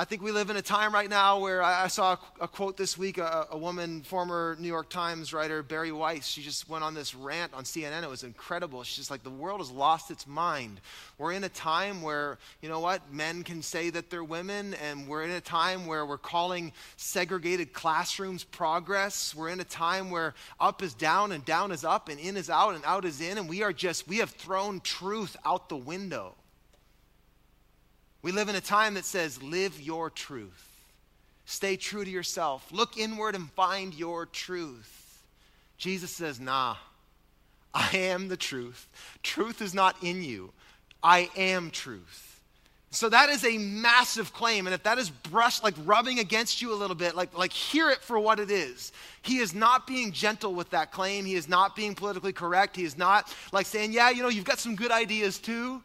I 0.00 0.04
think 0.04 0.22
we 0.22 0.30
live 0.30 0.48
in 0.48 0.56
a 0.56 0.62
time 0.62 0.94
right 0.94 1.10
now 1.10 1.40
where 1.40 1.60
I, 1.60 1.82
I 1.82 1.86
saw 1.88 2.12
a, 2.12 2.44
a, 2.44 2.48
quote 2.48 2.76
this 2.76 2.96
week. 2.96 3.18
A, 3.18 3.48
a, 3.50 3.58
woman, 3.58 4.02
former 4.02 4.56
New 4.60 4.68
York 4.68 4.88
Times 4.88 5.32
writer, 5.32 5.60
Bari 5.60 5.90
Weiss, 5.90 6.24
she 6.24 6.40
just 6.40 6.68
went 6.68 6.84
on 6.84 6.94
this 6.94 7.16
rant 7.16 7.52
on 7.52 7.64
CNN. 7.64 8.04
It 8.04 8.08
was 8.08 8.22
incredible. 8.22 8.84
She's 8.84 8.98
just 8.98 9.10
like, 9.10 9.24
the 9.24 9.30
world 9.30 9.58
has 9.58 9.72
lost 9.72 10.12
its 10.12 10.24
mind. 10.24 10.80
We're 11.18 11.32
in 11.32 11.42
a 11.42 11.48
time 11.48 12.00
where, 12.00 12.38
you 12.62 12.68
know 12.68 12.78
what, 12.78 13.12
men 13.12 13.42
can 13.42 13.60
say 13.60 13.90
that 13.90 14.08
they're 14.08 14.22
women, 14.22 14.74
and 14.74 15.08
we're 15.08 15.24
in 15.24 15.32
a 15.32 15.40
time 15.40 15.84
where 15.84 16.06
we're 16.06 16.16
calling 16.16 16.72
segregated 16.96 17.72
classrooms 17.72 18.44
progress. 18.44 19.34
We're 19.34 19.48
in 19.48 19.58
a 19.58 19.64
time 19.64 20.10
where 20.10 20.34
up 20.60 20.80
is 20.80 20.94
down 20.94 21.32
and 21.32 21.44
down 21.44 21.72
is 21.72 21.82
up 21.82 22.08
and 22.08 22.20
in 22.20 22.36
is 22.36 22.50
out 22.50 22.76
and 22.76 22.84
out 22.84 23.04
is 23.04 23.20
in, 23.20 23.36
and 23.36 23.48
we 23.48 23.64
are 23.64 23.72
just, 23.72 24.06
we 24.06 24.18
have 24.18 24.30
thrown 24.30 24.78
truth 24.78 25.36
out 25.44 25.68
the 25.68 25.76
window. 25.76 26.36
We 28.28 28.32
live 28.32 28.50
in 28.50 28.56
a 28.56 28.60
time 28.60 28.92
that 28.92 29.06
says, 29.06 29.42
live 29.42 29.80
your 29.80 30.10
truth. 30.10 30.84
Stay 31.46 31.76
true 31.76 32.04
to 32.04 32.10
yourself. 32.10 32.68
Look 32.70 32.98
inward 32.98 33.34
and 33.34 33.50
find 33.52 33.94
your 33.94 34.26
truth. 34.26 35.24
Jesus 35.78 36.10
says, 36.10 36.38
nah, 36.38 36.76
I 37.72 37.88
am 37.96 38.28
the 38.28 38.36
truth. 38.36 38.86
Truth 39.22 39.62
is 39.62 39.72
not 39.72 39.96
in 40.02 40.22
you. 40.22 40.52
I 41.02 41.30
am 41.38 41.70
truth. 41.70 42.42
So 42.90 43.08
that 43.08 43.30
is 43.30 43.46
a 43.46 43.56
massive 43.56 44.34
claim. 44.34 44.66
And 44.66 44.74
if 44.74 44.82
that 44.82 44.98
is 44.98 45.08
brushed, 45.08 45.64
like 45.64 45.74
rubbing 45.86 46.18
against 46.18 46.60
you 46.60 46.74
a 46.74 46.76
little 46.76 46.96
bit, 46.96 47.16
like, 47.16 47.34
like 47.34 47.54
hear 47.54 47.88
it 47.88 48.02
for 48.02 48.20
what 48.20 48.40
it 48.40 48.50
is. 48.50 48.92
He 49.22 49.38
is 49.38 49.54
not 49.54 49.86
being 49.86 50.12
gentle 50.12 50.54
with 50.54 50.68
that 50.68 50.92
claim. 50.92 51.24
He 51.24 51.34
is 51.34 51.48
not 51.48 51.74
being 51.74 51.94
politically 51.94 52.34
correct. 52.34 52.76
He 52.76 52.84
is 52.84 52.98
not 52.98 53.34
like 53.52 53.64
saying, 53.64 53.92
yeah, 53.94 54.10
you 54.10 54.22
know, 54.22 54.28
you've 54.28 54.44
got 54.44 54.58
some 54.58 54.76
good 54.76 54.90
ideas 54.90 55.38
too. 55.38 55.82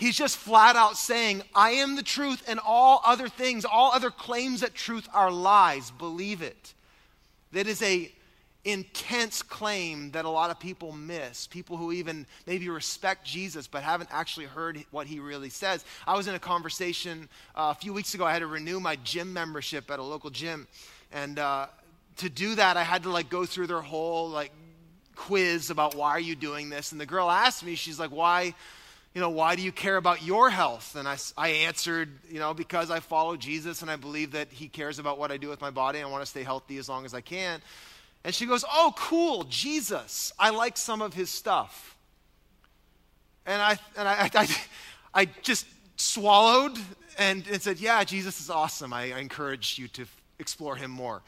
He's 0.00 0.16
just 0.16 0.38
flat 0.38 0.76
out 0.76 0.96
saying, 0.96 1.42
I 1.54 1.72
am 1.72 1.94
the 1.94 2.02
truth, 2.02 2.42
and 2.48 2.58
all 2.64 3.02
other 3.04 3.28
things, 3.28 3.66
all 3.66 3.92
other 3.92 4.08
claims 4.08 4.62
that 4.62 4.74
truth 4.74 5.06
are 5.12 5.30
lies. 5.30 5.90
Believe 5.90 6.40
it. 6.40 6.72
That 7.52 7.66
is 7.66 7.82
a 7.82 8.10
intense 8.64 9.42
claim 9.42 10.10
that 10.12 10.24
a 10.24 10.28
lot 10.30 10.50
of 10.50 10.58
people 10.58 10.92
miss. 10.92 11.46
People 11.46 11.76
who 11.76 11.92
even 11.92 12.26
maybe 12.46 12.70
respect 12.70 13.26
Jesus 13.26 13.66
but 13.66 13.82
haven't 13.82 14.08
actually 14.10 14.46
heard 14.46 14.82
what 14.90 15.06
he 15.06 15.20
really 15.20 15.50
says. 15.50 15.84
I 16.06 16.16
was 16.16 16.28
in 16.28 16.34
a 16.34 16.38
conversation 16.38 17.28
uh, 17.54 17.74
a 17.76 17.78
few 17.78 17.92
weeks 17.92 18.14
ago. 18.14 18.24
I 18.24 18.32
had 18.32 18.38
to 18.38 18.46
renew 18.46 18.80
my 18.80 18.96
gym 19.04 19.34
membership 19.34 19.90
at 19.90 19.98
a 19.98 20.02
local 20.02 20.30
gym, 20.30 20.66
and 21.12 21.38
uh, 21.38 21.66
to 22.16 22.30
do 22.30 22.54
that, 22.54 22.78
I 22.78 22.84
had 22.84 23.02
to 23.02 23.10
like 23.10 23.28
go 23.28 23.44
through 23.44 23.66
their 23.66 23.82
whole 23.82 24.30
like 24.30 24.52
quiz 25.14 25.68
about 25.68 25.94
why 25.94 26.12
are 26.12 26.20
you 26.20 26.36
doing 26.36 26.70
this. 26.70 26.92
And 26.92 26.98
the 26.98 27.04
girl 27.04 27.30
asked 27.30 27.62
me, 27.62 27.74
she's 27.74 28.00
like, 28.00 28.10
"Why?" 28.10 28.54
You 29.14 29.20
know, 29.20 29.30
why 29.30 29.56
do 29.56 29.62
you 29.62 29.72
care 29.72 29.96
about 29.96 30.22
your 30.22 30.50
health? 30.50 30.94
And 30.94 31.08
I, 31.08 31.16
I 31.36 31.48
answered, 31.48 32.10
you 32.28 32.38
know, 32.38 32.54
because 32.54 32.90
I 32.90 33.00
follow 33.00 33.36
Jesus 33.36 33.82
and 33.82 33.90
I 33.90 33.96
believe 33.96 34.32
that 34.32 34.48
he 34.52 34.68
cares 34.68 35.00
about 35.00 35.18
what 35.18 35.32
I 35.32 35.36
do 35.36 35.48
with 35.48 35.60
my 35.60 35.70
body. 35.70 36.00
I 36.00 36.06
want 36.06 36.22
to 36.22 36.30
stay 36.30 36.44
healthy 36.44 36.78
as 36.78 36.88
long 36.88 37.04
as 37.04 37.12
I 37.12 37.20
can. 37.20 37.60
And 38.22 38.34
she 38.34 38.46
goes, 38.46 38.64
oh, 38.70 38.92
cool, 38.96 39.44
Jesus. 39.44 40.32
I 40.38 40.50
like 40.50 40.76
some 40.76 41.02
of 41.02 41.14
his 41.14 41.28
stuff. 41.30 41.96
And 43.46 43.60
I, 43.60 43.78
and 43.96 44.06
I, 44.06 44.30
I, 44.32 44.48
I 45.12 45.24
just 45.42 45.66
swallowed 45.96 46.78
and, 47.18 47.44
and 47.48 47.60
said, 47.60 47.80
yeah, 47.80 48.04
Jesus 48.04 48.40
is 48.40 48.48
awesome. 48.48 48.92
I, 48.92 49.12
I 49.12 49.18
encourage 49.18 49.76
you 49.78 49.88
to 49.88 50.06
explore 50.38 50.76
him 50.76 50.90
more. 50.90 51.22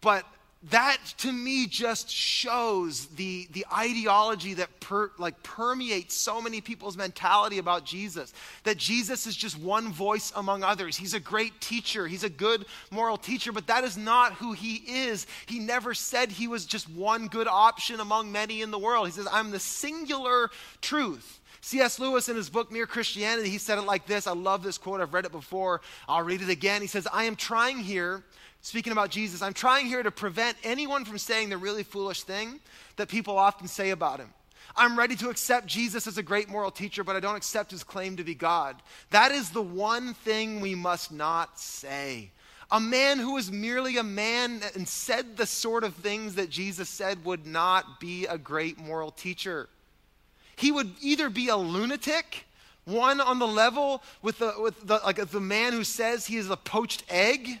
But 0.00 0.24
that 0.68 0.98
to 1.16 1.32
me 1.32 1.66
just 1.66 2.10
shows 2.10 3.06
the, 3.06 3.48
the 3.52 3.64
ideology 3.74 4.52
that 4.54 4.80
per, 4.80 5.10
like 5.16 5.42
permeates 5.42 6.14
so 6.14 6.42
many 6.42 6.60
people's 6.60 6.98
mentality 6.98 7.56
about 7.56 7.86
jesus 7.86 8.34
that 8.64 8.76
jesus 8.76 9.26
is 9.26 9.34
just 9.34 9.58
one 9.58 9.90
voice 9.90 10.30
among 10.36 10.62
others 10.62 10.98
he's 10.98 11.14
a 11.14 11.20
great 11.20 11.58
teacher 11.62 12.06
he's 12.06 12.24
a 12.24 12.28
good 12.28 12.66
moral 12.90 13.16
teacher 13.16 13.52
but 13.52 13.66
that 13.68 13.84
is 13.84 13.96
not 13.96 14.34
who 14.34 14.52
he 14.52 14.76
is 14.86 15.26
he 15.46 15.58
never 15.58 15.94
said 15.94 16.30
he 16.30 16.46
was 16.46 16.66
just 16.66 16.90
one 16.90 17.26
good 17.28 17.48
option 17.48 17.98
among 18.00 18.30
many 18.30 18.60
in 18.60 18.70
the 18.70 18.78
world 18.78 19.06
he 19.06 19.12
says 19.12 19.26
i'm 19.32 19.50
the 19.50 19.60
singular 19.60 20.50
truth 20.82 21.38
C.S. 21.62 21.98
Lewis, 21.98 22.30
in 22.30 22.36
his 22.36 22.48
book 22.48 22.72
Mere 22.72 22.86
Christianity, 22.86 23.50
he 23.50 23.58
said 23.58 23.76
it 23.76 23.82
like 23.82 24.06
this. 24.06 24.26
I 24.26 24.32
love 24.32 24.62
this 24.62 24.78
quote. 24.78 25.02
I've 25.02 25.12
read 25.12 25.26
it 25.26 25.32
before. 25.32 25.82
I'll 26.08 26.22
read 26.22 26.40
it 26.40 26.48
again. 26.48 26.80
He 26.80 26.86
says, 26.86 27.06
I 27.12 27.24
am 27.24 27.36
trying 27.36 27.80
here 27.80 28.24
speaking 28.62 28.92
about 28.92 29.10
Jesus, 29.10 29.42
I'm 29.42 29.54
trying 29.54 29.86
here 29.86 30.02
to 30.02 30.10
prevent 30.10 30.56
anyone 30.64 31.04
from 31.04 31.18
saying 31.18 31.48
the 31.48 31.56
really 31.56 31.82
foolish 31.82 32.22
thing 32.22 32.60
that 32.96 33.08
people 33.08 33.38
often 33.38 33.68
say 33.68 33.90
about 33.90 34.20
him. 34.20 34.30
I'm 34.76 34.98
ready 34.98 35.16
to 35.16 35.30
accept 35.30 35.66
Jesus 35.66 36.06
as 36.06 36.18
a 36.18 36.22
great 36.22 36.48
moral 36.48 36.70
teacher, 36.70 37.02
but 37.02 37.16
I 37.16 37.20
don't 37.20 37.36
accept 37.36 37.70
his 37.70 37.82
claim 37.82 38.16
to 38.16 38.24
be 38.24 38.34
God. 38.34 38.76
That 39.10 39.32
is 39.32 39.50
the 39.50 39.62
one 39.62 40.14
thing 40.14 40.60
we 40.60 40.74
must 40.74 41.10
not 41.10 41.58
say. 41.58 42.30
A 42.70 42.78
man 42.78 43.18
who 43.18 43.34
was 43.34 43.50
merely 43.50 43.96
a 43.96 44.02
man 44.04 44.60
and 44.76 44.86
said 44.86 45.36
the 45.36 45.46
sort 45.46 45.82
of 45.82 45.94
things 45.94 46.36
that 46.36 46.50
Jesus 46.50 46.88
said 46.88 47.24
would 47.24 47.46
not 47.46 47.98
be 47.98 48.26
a 48.26 48.38
great 48.38 48.78
moral 48.78 49.10
teacher. 49.10 49.68
He 50.54 50.70
would 50.70 50.92
either 51.00 51.30
be 51.30 51.48
a 51.48 51.56
lunatic, 51.56 52.44
one 52.84 53.20
on 53.20 53.40
the 53.40 53.48
level 53.48 54.02
with 54.22 54.38
the, 54.38 54.54
with 54.58 54.86
the, 54.86 55.00
like 55.04 55.16
the 55.16 55.40
man 55.40 55.72
who 55.72 55.82
says 55.82 56.26
he 56.26 56.36
is 56.36 56.48
a 56.48 56.56
poached 56.56 57.02
egg, 57.08 57.60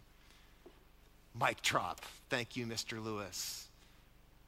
Mike 1.37 1.61
drop. 1.61 2.01
Thank 2.29 2.55
you, 2.55 2.65
Mr. 2.65 3.03
Lewis. 3.03 3.67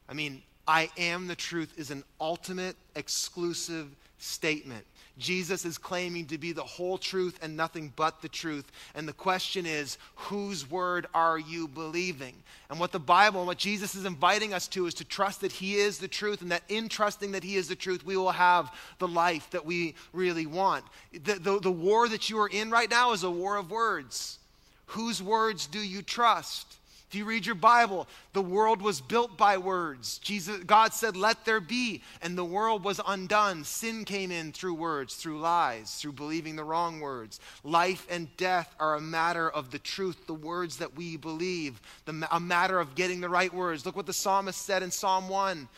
I 0.08 0.14
mean, 0.14 0.42
I 0.66 0.90
am 0.96 1.26
the 1.26 1.36
truth 1.36 1.74
is 1.76 1.90
an 1.90 2.04
ultimate 2.20 2.76
exclusive 2.94 3.88
statement. 4.18 4.84
Jesus 5.16 5.64
is 5.64 5.78
claiming 5.78 6.26
to 6.26 6.38
be 6.38 6.52
the 6.52 6.62
whole 6.62 6.98
truth 6.98 7.38
and 7.40 7.56
nothing 7.56 7.92
but 7.94 8.20
the 8.20 8.28
truth. 8.28 8.72
And 8.94 9.06
the 9.06 9.12
question 9.12 9.64
is, 9.64 9.96
whose 10.16 10.68
word 10.68 11.06
are 11.14 11.38
you 11.38 11.68
believing? 11.68 12.34
And 12.68 12.80
what 12.80 12.90
the 12.90 12.98
Bible 12.98 13.40
and 13.40 13.46
what 13.46 13.58
Jesus 13.58 13.94
is 13.94 14.06
inviting 14.06 14.52
us 14.52 14.66
to 14.68 14.86
is 14.86 14.94
to 14.94 15.04
trust 15.04 15.42
that 15.42 15.52
He 15.52 15.76
is 15.76 15.98
the 15.98 16.08
truth, 16.08 16.42
and 16.42 16.50
that 16.50 16.64
in 16.68 16.88
trusting 16.88 17.32
that 17.32 17.44
He 17.44 17.54
is 17.56 17.68
the 17.68 17.76
truth, 17.76 18.04
we 18.04 18.16
will 18.16 18.32
have 18.32 18.72
the 18.98 19.06
life 19.06 19.48
that 19.50 19.64
we 19.64 19.94
really 20.12 20.46
want. 20.46 20.84
The, 21.12 21.34
the, 21.34 21.60
the 21.60 21.72
war 21.72 22.08
that 22.08 22.28
you 22.28 22.40
are 22.40 22.48
in 22.48 22.70
right 22.70 22.90
now 22.90 23.12
is 23.12 23.22
a 23.22 23.30
war 23.30 23.56
of 23.56 23.70
words. 23.70 24.40
Whose 24.86 25.22
words 25.22 25.66
do 25.66 25.78
you 25.78 26.02
trust? 26.02 26.76
If 27.14 27.18
you 27.18 27.26
read 27.26 27.46
your 27.46 27.54
Bible, 27.54 28.08
the 28.32 28.42
world 28.42 28.82
was 28.82 29.00
built 29.00 29.38
by 29.38 29.56
words. 29.56 30.18
Jesus, 30.18 30.64
God 30.64 30.92
said, 30.92 31.16
Let 31.16 31.44
there 31.44 31.60
be, 31.60 32.02
and 32.20 32.36
the 32.36 32.44
world 32.44 32.82
was 32.82 33.00
undone. 33.06 33.62
Sin 33.62 34.04
came 34.04 34.32
in 34.32 34.50
through 34.50 34.74
words, 34.74 35.14
through 35.14 35.38
lies, 35.38 35.94
through 35.94 36.14
believing 36.14 36.56
the 36.56 36.64
wrong 36.64 36.98
words. 36.98 37.38
Life 37.62 38.04
and 38.10 38.36
death 38.36 38.74
are 38.80 38.96
a 38.96 39.00
matter 39.00 39.48
of 39.48 39.70
the 39.70 39.78
truth, 39.78 40.26
the 40.26 40.34
words 40.34 40.78
that 40.78 40.96
we 40.96 41.16
believe, 41.16 41.80
the, 42.04 42.26
a 42.32 42.40
matter 42.40 42.80
of 42.80 42.96
getting 42.96 43.20
the 43.20 43.28
right 43.28 43.54
words. 43.54 43.86
Look 43.86 43.94
what 43.94 44.06
the 44.06 44.12
psalmist 44.12 44.60
said 44.60 44.82
in 44.82 44.90
Psalm 44.90 45.28
1 45.28 45.68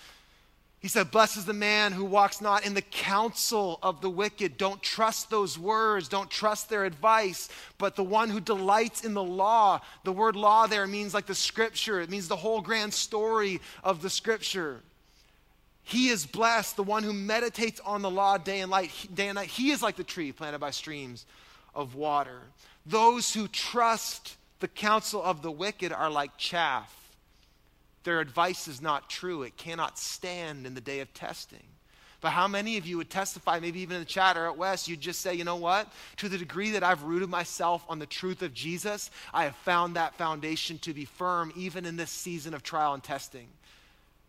he 0.87 0.88
said, 0.88 1.11
Blessed 1.11 1.38
is 1.38 1.44
the 1.44 1.53
man 1.53 1.90
who 1.90 2.05
walks 2.05 2.40
not 2.40 2.64
in 2.64 2.72
the 2.72 2.81
counsel 2.81 3.81
of 3.83 4.01
the 4.01 4.09
wicked. 4.09 4.57
Don't 4.57 4.81
trust 4.81 5.31
those 5.31 5.59
words, 5.59 6.07
don't 6.07 6.31
trust 6.31 6.68
their 6.68 6.85
advice, 6.85 7.49
but 7.77 7.96
the 7.96 8.05
one 8.05 8.31
who 8.31 8.38
delights 8.38 9.05
in 9.05 9.12
the 9.12 9.20
law. 9.20 9.81
The 10.05 10.12
word 10.12 10.37
law 10.37 10.68
there 10.68 10.87
means 10.87 11.12
like 11.12 11.27
the 11.27 11.35
scripture, 11.35 12.01
it 12.01 12.09
means 12.09 12.29
the 12.29 12.37
whole 12.37 12.61
grand 12.61 12.94
story 12.94 13.61
of 13.83 14.01
the 14.01 14.09
scripture. 14.09 14.79
He 15.83 16.07
is 16.07 16.25
blessed, 16.25 16.77
the 16.77 16.85
one 16.85 17.03
who 17.03 17.12
meditates 17.12 17.81
on 17.81 18.03
the 18.03 18.09
law 18.09 18.38
day 18.38 18.61
and, 18.61 18.70
light, 18.70 18.92
day 19.12 19.27
and 19.27 19.35
night. 19.35 19.49
He 19.49 19.72
is 19.72 19.83
like 19.83 19.96
the 19.96 20.05
tree 20.05 20.31
planted 20.31 20.61
by 20.61 20.70
streams 20.70 21.27
of 21.75 21.96
water. 21.96 22.42
Those 22.87 23.35
who 23.35 23.49
trust 23.49 24.37
the 24.61 24.68
counsel 24.68 25.20
of 25.20 25.42
the 25.42 25.51
wicked 25.51 25.90
are 25.90 26.11
like 26.11 26.37
chaff. 26.37 27.05
Their 28.06 28.20
advice 28.20 28.68
is 28.68 28.80
not 28.80 29.10
true, 29.10 29.42
it 29.42 29.56
cannot 29.56 29.98
stand 29.98 30.64
in 30.64 30.74
the 30.74 30.80
day 30.80 31.00
of 31.00 31.12
testing. 31.12 31.64
But 32.20 32.30
how 32.30 32.46
many 32.46 32.76
of 32.76 32.86
you 32.86 32.98
would 32.98 33.10
testify, 33.10 33.58
maybe 33.58 33.80
even 33.80 33.96
in 33.96 34.02
the 34.02 34.06
chat 34.06 34.36
or 34.36 34.46
at 34.46 34.56
West, 34.56 34.86
you'd 34.86 35.00
just 35.00 35.22
say, 35.22 35.34
you 35.34 35.42
know 35.42 35.56
what? 35.56 35.92
To 36.18 36.28
the 36.28 36.38
degree 36.38 36.70
that 36.70 36.84
I've 36.84 37.02
rooted 37.02 37.28
myself 37.28 37.84
on 37.88 37.98
the 37.98 38.06
truth 38.06 38.42
of 38.42 38.54
Jesus, 38.54 39.10
I 39.34 39.42
have 39.42 39.56
found 39.56 39.96
that 39.96 40.14
foundation 40.14 40.78
to 40.78 40.94
be 40.94 41.04
firm 41.04 41.52
even 41.56 41.84
in 41.84 41.96
this 41.96 42.12
season 42.12 42.54
of 42.54 42.62
trial 42.62 42.94
and 42.94 43.02
testing. 43.02 43.48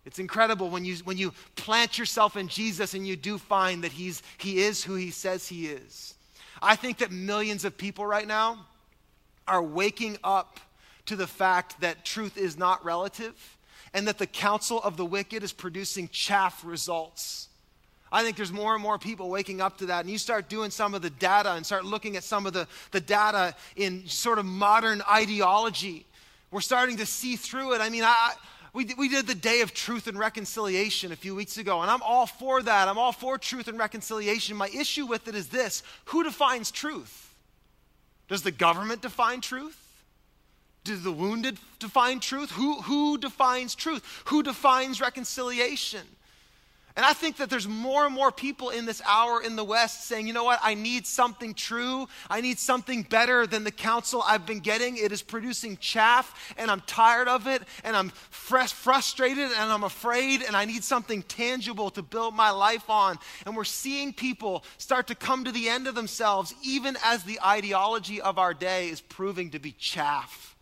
It's 0.07 0.17
incredible 0.17 0.71
when 0.71 0.83
you, 0.83 0.95
when 1.03 1.19
you 1.19 1.31
plant 1.55 1.99
yourself 1.99 2.35
in 2.35 2.47
Jesus 2.47 2.95
and 2.95 3.07
you 3.07 3.15
do 3.15 3.37
find 3.37 3.83
that 3.83 3.91
he's, 3.91 4.23
He 4.39 4.57
is 4.57 4.83
who 4.83 4.95
He 4.95 5.11
says 5.11 5.47
He 5.47 5.67
is. 5.67 6.15
I 6.63 6.75
think 6.75 6.97
that 6.97 7.11
millions 7.11 7.63
of 7.63 7.77
people 7.77 8.07
right 8.07 8.27
now 8.27 8.65
are 9.47 9.61
waking 9.61 10.17
up 10.23 10.59
to 11.05 11.15
the 11.15 11.27
fact 11.27 11.79
that 11.81 12.03
truth 12.03 12.39
is 12.39 12.57
not 12.57 12.83
relative 12.83 13.56
and 13.93 14.07
that 14.07 14.17
the 14.17 14.27
counsel 14.27 14.81
of 14.81 14.97
the 14.97 15.05
wicked 15.05 15.43
is 15.43 15.53
producing 15.53 16.09
chaff 16.09 16.63
results. 16.65 17.47
I 18.11 18.23
think 18.23 18.37
there's 18.37 18.53
more 18.53 18.73
and 18.73 18.81
more 18.81 18.97
people 18.97 19.29
waking 19.29 19.59
up 19.59 19.77
to 19.79 19.87
that. 19.87 20.01
And 20.01 20.09
you 20.09 20.17
start 20.17 20.49
doing 20.49 20.71
some 20.71 20.93
of 20.93 21.01
the 21.01 21.09
data 21.09 21.53
and 21.53 21.65
start 21.65 21.83
looking 21.83 22.15
at 22.15 22.23
some 22.23 22.45
of 22.45 22.53
the, 22.53 22.67
the 22.91 23.01
data 23.01 23.53
in 23.75 24.07
sort 24.07 24.39
of 24.39 24.45
modern 24.45 25.01
ideology. 25.09 26.05
We're 26.51 26.61
starting 26.61 26.97
to 26.97 27.05
see 27.05 27.35
through 27.35 27.73
it. 27.73 27.81
I 27.81 27.89
mean, 27.89 28.03
I, 28.03 28.33
we, 28.73 28.87
we 28.97 29.09
did 29.09 29.27
the 29.27 29.35
day 29.35 29.61
of 29.61 29.73
truth 29.73 30.07
and 30.07 30.17
reconciliation 30.17 31.11
a 31.11 31.15
few 31.15 31.35
weeks 31.35 31.57
ago, 31.57 31.81
and 31.81 31.91
I'm 31.91 32.01
all 32.01 32.25
for 32.25 32.61
that. 32.61 32.87
I'm 32.87 32.97
all 32.97 33.11
for 33.11 33.37
truth 33.37 33.67
and 33.67 33.77
reconciliation. 33.77 34.55
My 34.55 34.69
issue 34.69 35.05
with 35.05 35.27
it 35.27 35.35
is 35.35 35.49
this 35.49 35.83
who 36.05 36.23
defines 36.23 36.71
truth? 36.71 37.33
Does 38.29 38.43
the 38.43 38.51
government 38.51 39.01
define 39.01 39.41
truth? 39.41 39.86
Do 40.87 40.95
the 40.95 41.11
wounded 41.11 41.57
define 41.79 42.21
truth? 42.21 42.51
Who, 42.51 42.81
who 42.81 43.17
defines 43.17 43.75
truth? 43.75 44.01
Who 44.27 44.41
defines 44.41 45.01
reconciliation? 45.01 45.99
And 46.95 47.05
I 47.05 47.11
think 47.11 47.37
that 47.37 47.49
there's 47.49 47.67
more 47.67 48.05
and 48.05 48.15
more 48.15 48.31
people 48.31 48.69
in 48.69 48.85
this 48.85 49.01
hour 49.05 49.41
in 49.41 49.57
the 49.57 49.65
West 49.65 50.07
saying, 50.07 50.27
you 50.27 50.33
know 50.33 50.45
what, 50.45 50.59
I 50.63 50.75
need 50.75 51.05
something 51.05 51.53
true. 51.53 52.07
I 52.29 52.39
need 52.39 52.57
something 52.57 53.03
better 53.03 53.45
than 53.45 53.65
the 53.65 53.71
counsel 53.71 54.23
I've 54.25 54.45
been 54.45 54.61
getting. 54.61 54.95
It 54.95 55.11
is 55.11 55.21
producing 55.21 55.75
chaff, 55.75 56.55
and 56.57 56.71
I'm 56.71 56.81
tired 56.87 57.27
of 57.27 57.47
it, 57.47 57.63
and 57.83 57.93
I'm 57.93 58.09
frustrated, 58.29 59.51
and 59.51 59.71
I'm 59.71 59.83
afraid, 59.83 60.41
and 60.41 60.55
I 60.55 60.63
need 60.63 60.85
something 60.85 61.21
tangible 61.21 61.89
to 61.91 62.01
build 62.01 62.33
my 62.33 62.49
life 62.49 62.89
on. 62.89 63.19
And 63.45 63.57
we're 63.57 63.65
seeing 63.65 64.13
people 64.13 64.63
start 64.77 65.07
to 65.07 65.15
come 65.15 65.43
to 65.43 65.51
the 65.51 65.67
end 65.67 65.85
of 65.85 65.95
themselves, 65.95 66.55
even 66.63 66.97
as 67.03 67.23
the 67.23 67.41
ideology 67.45 68.21
of 68.21 68.39
our 68.39 68.53
day 68.53 68.87
is 68.87 69.01
proving 69.01 69.49
to 69.49 69.59
be 69.59 69.73
chaff. 69.73 70.56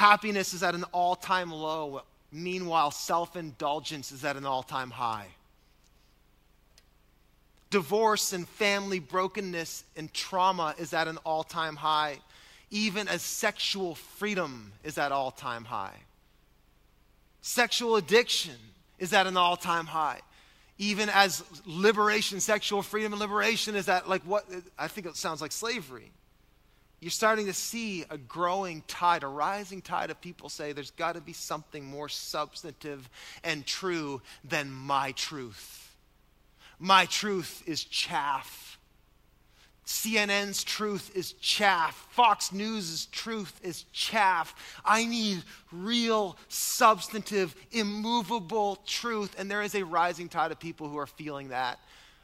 Happiness 0.00 0.54
is 0.54 0.62
at 0.62 0.74
an 0.74 0.84
all 0.92 1.14
time 1.14 1.52
low. 1.52 2.00
Meanwhile, 2.32 2.90
self 2.92 3.36
indulgence 3.36 4.12
is 4.12 4.24
at 4.24 4.34
an 4.34 4.46
all 4.46 4.62
time 4.62 4.90
high. 4.90 5.26
Divorce 7.68 8.32
and 8.32 8.48
family 8.48 8.98
brokenness 8.98 9.84
and 9.98 10.10
trauma 10.14 10.74
is 10.78 10.94
at 10.94 11.06
an 11.06 11.18
all 11.18 11.44
time 11.44 11.76
high, 11.76 12.16
even 12.70 13.08
as 13.08 13.20
sexual 13.20 13.94
freedom 13.94 14.72
is 14.84 14.96
at 14.96 15.12
all 15.12 15.30
time 15.30 15.66
high. 15.66 15.98
Sexual 17.42 17.96
addiction 17.96 18.56
is 18.98 19.12
at 19.12 19.26
an 19.26 19.36
all 19.36 19.58
time 19.58 19.84
high, 19.84 20.20
even 20.78 21.10
as 21.10 21.44
liberation, 21.66 22.40
sexual 22.40 22.80
freedom 22.80 23.12
and 23.12 23.20
liberation 23.20 23.74
is 23.74 23.86
at 23.86 24.08
like 24.08 24.22
what 24.22 24.46
I 24.78 24.88
think 24.88 25.06
it 25.06 25.16
sounds 25.16 25.42
like 25.42 25.52
slavery 25.52 26.10
you're 27.00 27.10
starting 27.10 27.46
to 27.46 27.54
see 27.54 28.04
a 28.10 28.18
growing 28.18 28.82
tide, 28.86 29.22
a 29.22 29.26
rising 29.26 29.80
tide 29.80 30.10
of 30.10 30.20
people 30.20 30.50
say 30.50 30.72
there's 30.72 30.90
got 30.90 31.14
to 31.14 31.20
be 31.20 31.32
something 31.32 31.84
more 31.84 32.10
substantive 32.10 33.08
and 33.42 33.64
true 33.64 34.20
than 34.44 34.70
my 34.70 35.12
truth. 35.12 35.94
My 36.78 37.06
truth 37.06 37.62
is 37.66 37.84
chaff. 37.84 38.78
CNN's 39.86 40.62
truth 40.62 41.10
is 41.16 41.32
chaff. 41.32 42.06
Fox 42.10 42.52
News' 42.52 43.06
truth 43.06 43.58
is 43.62 43.84
chaff. 43.92 44.54
I 44.84 45.04
need 45.04 45.42
real, 45.72 46.36
substantive, 46.48 47.56
immovable 47.72 48.76
truth. 48.86 49.34
And 49.38 49.50
there 49.50 49.62
is 49.62 49.74
a 49.74 49.84
rising 49.84 50.28
tide 50.28 50.52
of 50.52 50.60
people 50.60 50.88
who 50.88 50.98
are 50.98 51.06
feeling 51.06 51.48
that. 51.48 51.80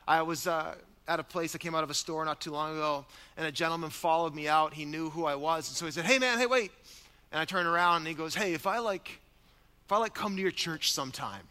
I 0.07 0.23
was 0.23 0.47
uh, 0.47 0.77
at 1.09 1.21
a 1.21 1.25
place. 1.25 1.55
I 1.55 1.59
came 1.59 1.75
out 1.75 1.85
of 1.85 1.91
a 1.91 1.95
store 1.95 2.25
not 2.25 2.41
too 2.41 2.51
long 2.51 2.73
ago, 2.77 3.05
and 3.37 3.47
a 3.47 3.53
gentleman 3.53 3.91
followed 3.91 4.35
me 4.35 4.49
out. 4.49 4.75
He 4.75 4.85
knew 4.85 5.11
who 5.11 5.25
I 5.25 5.35
was, 5.35 5.69
and 5.69 5.77
so 5.77 5.87
he 5.87 5.93
said, 5.93 6.05
"Hey, 6.05 6.19
man, 6.19 6.39
hey, 6.39 6.47
wait." 6.47 6.73
And 7.33 7.41
I 7.41 7.45
turned 7.45 7.69
around, 7.69 7.99
and 7.99 8.07
he 8.09 8.15
goes, 8.15 8.35
"Hey, 8.35 8.55
if 8.55 8.67
I 8.67 8.79
like, 8.79 9.21
if 9.85 9.93
I 9.93 9.99
like 9.99 10.15
come 10.15 10.37
to 10.37 10.43
your 10.43 10.51
church 10.51 10.93
sometime, 10.93 11.43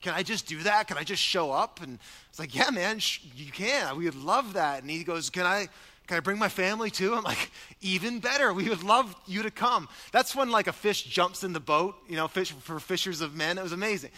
can 0.00 0.14
I 0.14 0.22
just 0.22 0.46
do 0.46 0.62
that? 0.62 0.88
Can 0.88 0.96
I 0.96 1.04
just 1.04 1.22
show 1.22 1.52
up?" 1.52 1.82
And 1.82 1.98
it's 2.30 2.38
like, 2.38 2.54
"Yeah, 2.54 2.70
man, 2.70 2.98
sh- 2.98 3.20
you 3.34 3.52
can. 3.52 3.96
We 3.96 4.04
would 4.04 4.14
love 4.14 4.54
that." 4.54 4.82
And 4.82 4.90
he 4.90 5.04
goes, 5.04 5.30
"Can 5.30 5.46
I?" 5.46 5.68
Can 6.06 6.18
I 6.18 6.20
bring 6.20 6.38
my 6.38 6.48
family 6.48 6.88
too? 6.88 7.14
I'm 7.14 7.24
like, 7.24 7.50
even 7.80 8.20
better. 8.20 8.52
We 8.52 8.68
would 8.68 8.84
love 8.84 9.12
you 9.26 9.42
to 9.42 9.50
come. 9.50 9.88
That's 10.12 10.36
when 10.36 10.50
like 10.50 10.68
a 10.68 10.72
fish 10.72 11.02
jumps 11.02 11.42
in 11.42 11.52
the 11.52 11.58
boat, 11.58 11.96
you 12.08 12.14
know, 12.14 12.28
fish 12.28 12.52
for 12.52 12.78
fishers 12.78 13.20
of 13.20 13.34
men. 13.34 13.58
It 13.58 13.62
was 13.64 13.72
amazing. 13.72 14.10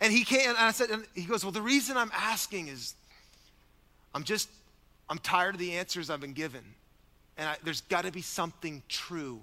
And 0.00 0.10
he 0.10 0.24
came 0.24 0.48
and 0.48 0.56
I 0.56 0.70
said, 0.70 0.88
and 0.88 1.06
he 1.14 1.24
goes, 1.24 1.44
Well, 1.44 1.52
the 1.52 1.60
reason 1.60 1.98
I'm 1.98 2.10
asking 2.14 2.68
is 2.68 2.94
I'm 4.14 4.24
just, 4.24 4.48
I'm 5.08 5.18
tired 5.18 5.54
of 5.54 5.58
the 5.58 5.72
answers 5.72 6.10
I've 6.10 6.20
been 6.20 6.32
given. 6.32 6.62
And 7.36 7.48
I, 7.48 7.56
there's 7.64 7.80
got 7.82 8.04
to 8.04 8.12
be 8.12 8.22
something 8.22 8.82
true. 8.88 9.40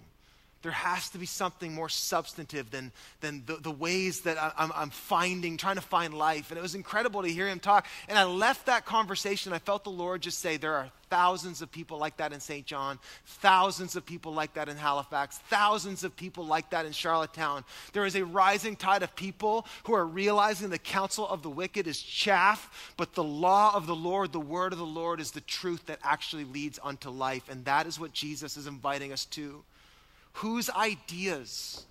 There 0.62 0.72
has 0.72 1.10
to 1.10 1.18
be 1.18 1.26
something 1.26 1.74
more 1.74 1.90
substantive 1.90 2.70
than, 2.70 2.92
than 3.22 3.44
the, 3.46 3.56
the 3.56 3.72
ways 3.72 4.22
that 4.22 4.38
I, 4.38 4.52
I'm, 4.58 4.72
I'm 4.76 4.90
finding, 4.92 5.58
trying 5.58 5.76
to 5.76 5.82
find 5.82 6.14
life. 6.14 6.52
And 6.52 6.58
it 6.58 6.62
was 6.62 6.76
incredible 6.76 7.24
to 7.24 7.28
hear 7.28 7.48
him 7.48 7.60
talk. 7.60 7.88
And 8.08 8.18
I 8.18 8.26
left 8.26 8.68
that 8.68 8.86
conversation. 8.86 9.54
I 9.54 9.60
felt 9.60 9.84
the 9.84 9.90
Lord 9.90 10.22
just 10.22 10.40
say, 10.40 10.58
There 10.58 10.76
are 10.76 10.92
thousands 11.10 11.62
of 11.62 11.72
people 11.72 11.98
like 11.98 12.18
that 12.18 12.32
in 12.32 12.40
Saint 12.40 12.66
John, 12.66 12.98
thousands 13.26 13.96
of 13.96 14.06
people 14.06 14.34
like 14.34 14.54
that 14.54 14.70
in 14.70 14.78
Halifax, 14.78 15.40
thousands 15.50 16.04
of 16.04 16.16
people 16.16 16.46
like 16.46 16.70
that 16.70 16.86
in 16.86 16.94
Charlottetown. 16.94 17.66
There 17.92 18.06
is 18.06 18.16
a 18.16 18.24
rising 18.24 18.76
tide 18.78 19.04
of 19.04 19.16
people 19.16 19.66
who 19.84 19.94
are 19.94 20.06
realizing 20.06 20.70
the 20.70 20.78
counsel 20.78 21.28
of 21.28 21.44
the 21.44 21.50
wicked 21.50 21.86
is 21.86 22.02
chaff, 22.02 22.94
but 22.98 23.14
the 23.14 23.24
law 23.24 23.76
of 23.76 23.88
the 23.88 23.96
Lord, 23.96 24.32
the 24.32 24.40
word 24.40 24.72
of 24.72 24.80
the 24.80 24.86
Lord, 24.86 25.20
is 25.20 25.32
the 25.32 25.42
truth 25.42 25.88
that 25.88 26.00
actually 26.02 26.46
leads 26.46 26.80
unto 26.82 27.10
life. 27.10 27.50
And 27.50 27.66
that 27.66 27.88
is 27.88 28.00
what 28.00 28.14
Jesus 28.14 28.56
is 28.56 28.66
inviting 28.66 29.12
us 29.12 29.26
to. 29.26 29.64
Whose 30.34 30.70
ideas, 30.70 31.86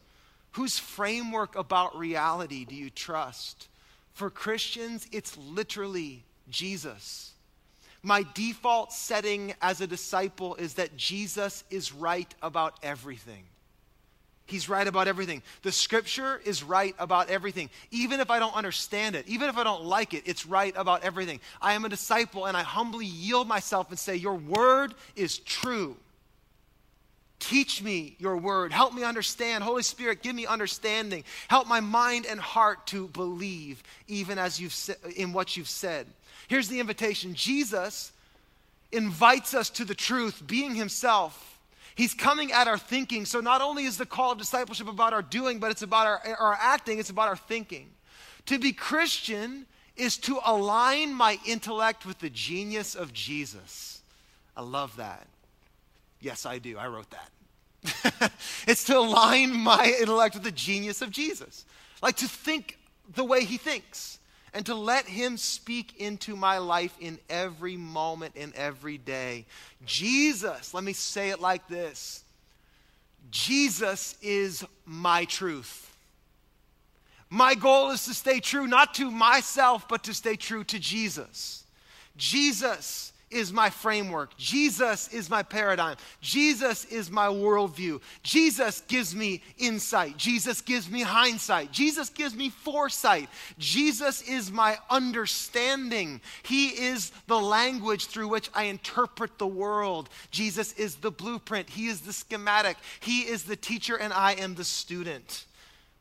whose 0.53 0.79
framework 0.79 1.57
about 1.57 1.98
reality 1.98 2.64
do 2.64 2.74
you 2.74 2.90
trust? 2.90 3.68
For 4.12 4.31
Christians, 4.31 5.07
it's 5.12 5.37
literally 5.37 6.24
Jesus. 6.50 7.33
My 8.03 8.24
default 8.35 8.92
setting 8.92 9.55
as 9.61 9.81
a 9.81 9.87
disciple 9.87 10.55
is 10.57 10.74
that 10.74 10.96
Jesus 10.96 11.64
is 11.70 11.92
right 11.92 12.33
about 12.42 12.79
everything. 12.83 13.44
He's 14.46 14.68
right 14.68 14.87
about 14.87 15.07
everything. 15.07 15.42
The 15.62 15.70
scripture 15.70 16.40
is 16.44 16.64
right 16.64 16.94
about 16.98 17.31
everything. 17.31 17.70
Even 17.92 18.18
if 18.18 18.31
I 18.31 18.40
don't 18.40 18.55
understand 18.57 19.14
it, 19.14 19.29
even 19.29 19.48
if 19.48 19.57
I 19.57 19.62
don't 19.62 19.85
like 19.85 20.12
it, 20.12 20.24
it's 20.26 20.44
right 20.44 20.74
about 20.76 21.05
everything. 21.05 21.40
I 21.62 21.74
am 21.74 21.85
a 21.85 21.88
disciple 21.88 22.46
and 22.46 22.57
I 22.57 22.62
humbly 22.62 23.07
yield 23.07 23.46
myself 23.46 23.90
and 23.90 23.98
say, 23.98 24.16
Your 24.16 24.35
word 24.35 24.94
is 25.14 25.38
true. 25.38 25.96
Teach 27.40 27.83
me 27.83 28.14
your 28.18 28.37
word. 28.37 28.70
Help 28.70 28.94
me 28.94 29.03
understand. 29.03 29.64
Holy 29.64 29.83
Spirit, 29.83 30.22
give 30.22 30.37
me 30.37 30.46
understanding. 30.46 31.24
Help 31.48 31.66
my 31.66 31.81
mind 31.81 32.26
and 32.26 32.38
heart 32.38 32.87
to 32.88 33.09
believe 33.09 33.83
even 34.07 34.38
as 34.38 34.61
you've 34.61 34.74
sa- 34.74 34.92
in 35.16 35.33
what 35.33 35.57
you've 35.57 35.68
said. 35.68 36.07
Here's 36.48 36.68
the 36.68 36.81
invitation. 36.81 37.35
Jesus 37.35 38.12
invites 38.92 39.55
us 39.55 39.70
to 39.70 39.85
the 39.85 39.94
truth, 39.94 40.46
being 40.46 40.74
himself. 40.74 41.59
He's 41.94 42.14
coming 42.14 42.53
at 42.53 42.68
our 42.68 42.79
thinking. 42.79 43.24
So 43.24 43.40
not 43.40 43.62
only 43.62 43.85
is 43.85 43.96
the 43.96 44.07
call 44.07 44.33
of 44.33 44.38
discipleship 44.38 44.88
about 44.88 45.12
our 45.12 45.22
doing, 45.22 45.59
but 45.59 45.70
it's 45.70 45.83
about 45.83 46.07
our, 46.07 46.20
our 46.38 46.59
acting, 46.61 46.98
it's 46.98 47.11
about 47.11 47.29
our 47.29 47.37
thinking. 47.37 47.88
To 48.46 48.59
be 48.59 48.72
Christian 48.72 49.66
is 49.96 50.18
to 50.18 50.40
align 50.44 51.14
my 51.14 51.38
intellect 51.47 52.05
with 52.05 52.18
the 52.18 52.30
genius 52.30 52.95
of 52.95 53.12
Jesus. 53.12 54.03
I 54.57 54.62
love 54.62 54.97
that. 54.97 55.26
Yes, 56.21 56.47
I 56.47 56.59
do. 56.59 56.79
I 56.79 56.87
wrote 56.87 57.11
that. 57.11 58.33
it's 58.66 58.85
to 58.85 58.99
align 58.99 59.53
my 59.53 59.95
intellect 60.01 60.35
with 60.35 60.45
the 60.45 60.53
genius 60.53 61.03
of 61.03 61.11
Jesus. 61.11 61.64
Like 62.03 62.16
to 62.16 62.29
think 62.29 62.79
the 63.14 63.25
way 63.25 63.45
he 63.45 63.57
thinks 63.57 64.18
and 64.53 64.66
to 64.66 64.75
let 64.75 65.07
him 65.07 65.37
speak 65.37 66.01
into 66.01 66.37
my 66.37 66.59
life 66.59 66.95
in 67.01 67.18
every 67.29 67.77
moment, 67.77 68.37
in 68.37 68.53
every 68.57 68.99
day. 68.99 69.47
Jesus, 69.87 70.75
let 70.75 70.85
me 70.85 70.93
say 70.93 71.31
it 71.31 71.41
like 71.41 71.68
this 71.68 72.25
Jesus 73.31 74.16
is 74.23 74.64
my 74.85 75.25
truth. 75.25 75.87
My 77.33 77.55
goal 77.55 77.93
is 77.93 78.05
to 78.07 78.14
stay 78.14 78.41
true, 78.41 78.66
not 78.66 78.95
to 78.95 79.09
myself, 79.09 79.87
but 79.89 80.03
to 80.05 80.14
stay 80.14 80.35
true 80.35 80.64
to 80.64 80.81
Jesus. 80.81 81.62
Jesus 82.16 83.10
is 83.31 83.53
my 83.53 83.70
framework. 83.70 84.37
Jesus 84.37 85.09
is 85.09 85.31
my 85.31 85.43
paradigm. 85.43 85.97
Jesus 86.20 86.85
is 86.87 87.11
my 87.11 87.28
worldview. 87.28 88.01
Jesus 88.22 88.83
gives 88.89 89.14
me 89.14 89.43
insight. 89.59 90.16
Jesus 90.16 90.61
gives 90.61 90.91
me 90.91 91.03
hindsight. 91.03 91.70
Jesus 91.70 92.09
gives 92.09 92.35
me 92.35 92.51
foresight. 92.51 93.28
Jesus 93.59 94.22
is 94.22 94.51
my 94.51 94.78
understanding. 94.89 96.20
He 96.43 96.68
is 96.68 97.12
the 97.28 97.41
language 97.41 98.07
through 98.07 98.28
which 98.28 98.51
I 98.55 98.64
interpret 98.64 99.39
the 99.39 99.47
world. 99.47 100.09
Jesus 100.31 100.72
is 100.72 100.97
the 100.97 101.11
blueprint. 101.12 101.70
He 101.70 101.87
is 101.87 102.01
the 102.01 102.12
schematic. 102.12 102.76
He 103.01 103.20
is 103.20 103.45
the 103.45 103.57
teacher, 103.57 103.97
and 103.97 104.12
I 104.12 104.33
am 104.33 104.57
the 104.57 104.64
student. 104.64 105.45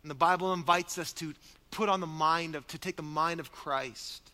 And 0.01 0.09
the 0.09 0.15
Bible 0.15 0.53
invites 0.53 0.97
us 0.97 1.13
to 1.13 1.33
put 1.71 1.89
on 1.89 1.99
the 1.99 2.07
mind 2.07 2.55
of, 2.55 2.65
to 2.67 2.77
take 2.77 2.95
the 2.95 3.03
mind 3.03 3.39
of 3.39 3.51
Christ. 3.51 4.28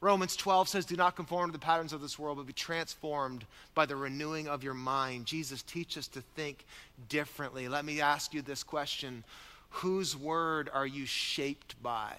Romans 0.00 0.36
12 0.36 0.68
says, 0.68 0.84
Do 0.86 0.96
not 0.96 1.16
conform 1.16 1.50
to 1.50 1.52
the 1.52 1.58
patterns 1.58 1.92
of 1.92 2.00
this 2.00 2.18
world, 2.18 2.36
but 2.36 2.46
be 2.46 2.52
transformed 2.52 3.44
by 3.74 3.84
the 3.84 3.96
renewing 3.96 4.46
of 4.46 4.62
your 4.62 4.74
mind. 4.74 5.26
Jesus, 5.26 5.62
teaches 5.62 5.98
us 5.98 6.08
to 6.08 6.20
think 6.36 6.64
differently. 7.08 7.68
Let 7.68 7.84
me 7.84 8.00
ask 8.00 8.32
you 8.32 8.42
this 8.42 8.62
question 8.62 9.24
Whose 9.70 10.16
word 10.16 10.70
are 10.72 10.86
you 10.86 11.04
shaped 11.04 11.82
by? 11.82 12.14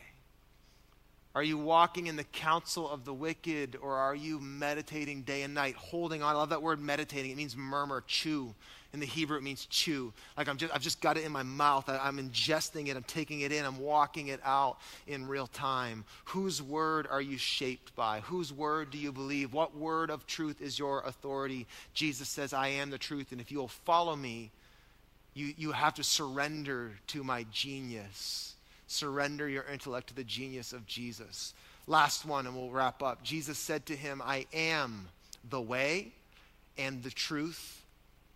Are 1.36 1.44
you 1.44 1.58
walking 1.58 2.08
in 2.08 2.16
the 2.16 2.24
counsel 2.24 2.90
of 2.90 3.06
the 3.06 3.14
wicked, 3.14 3.78
or 3.82 3.96
are 3.96 4.16
you 4.16 4.40
meditating 4.40 5.22
day 5.22 5.44
and 5.44 5.54
night, 5.54 5.76
holding 5.76 6.22
on? 6.22 6.36
I 6.36 6.38
love 6.38 6.50
that 6.50 6.62
word 6.62 6.82
meditating. 6.82 7.32
It 7.32 7.38
means 7.38 7.56
murmur, 7.56 8.04
chew. 8.08 8.54
In 8.92 9.00
the 9.00 9.06
Hebrew, 9.06 9.38
it 9.38 9.44
means 9.44 9.68
chew. 9.68 10.12
Like 10.36 10.48
I'm 10.48 10.58
just, 10.58 10.74
I've 10.74 10.82
just 10.82 11.00
got 11.00 11.16
it 11.16 11.24
in 11.24 11.32
my 11.32 11.44
mouth. 11.44 11.88
I, 11.88 12.00
I'm 12.00 12.18
ingesting 12.18 12.88
it. 12.88 12.98
I'm 12.98 13.04
taking 13.04 13.42
it 13.42 13.52
in. 13.52 13.64
I'm 13.64 13.80
walking 13.80 14.30
it 14.30 14.40
out 14.44 14.78
in 15.06 15.28
real 15.28 15.46
time. 15.46 16.06
Whose 16.26 16.62
word 16.62 17.08
are 17.10 17.22
you 17.22 17.38
shaped 17.38 17.96
by? 17.96 18.22
Whose 18.22 18.52
word 18.52 18.90
do 18.90 18.98
you 18.98 19.12
believe? 19.12 19.54
What 19.54 19.78
word 19.78 20.10
of 20.10 20.26
truth 20.26 20.60
is 20.60 20.80
your 20.80 21.02
authority? 21.02 21.68
Jesus 21.94 22.30
says, 22.30 22.52
I 22.52 22.70
am 22.70 22.90
the 22.90 22.98
truth. 22.98 23.32
And 23.32 23.40
if 23.40 23.52
you 23.52 23.60
will 23.60 23.68
follow 23.68 24.16
me, 24.16 24.50
you, 25.36 25.54
you 25.56 25.72
have 25.72 25.94
to 25.96 26.04
surrender 26.04 26.94
to 27.08 27.24
my 27.24 27.46
genius. 27.52 28.56
Surrender 28.88 29.48
your 29.48 29.66
intellect 29.72 30.08
to 30.08 30.16
the 30.16 30.24
genius 30.24 30.74
of 30.74 30.88
Jesus. 30.88 31.54
Last 31.86 32.26
one, 32.26 32.48
and 32.48 32.56
we'll 32.56 32.72
wrap 32.72 33.04
up. 33.04 33.22
Jesus 33.22 33.60
said 33.60 33.86
to 33.86 33.96
him, 33.96 34.20
I 34.26 34.48
am 34.52 35.08
the 35.48 35.62
way 35.62 36.12
and 36.76 37.04
the 37.04 37.12
truth 37.12 37.79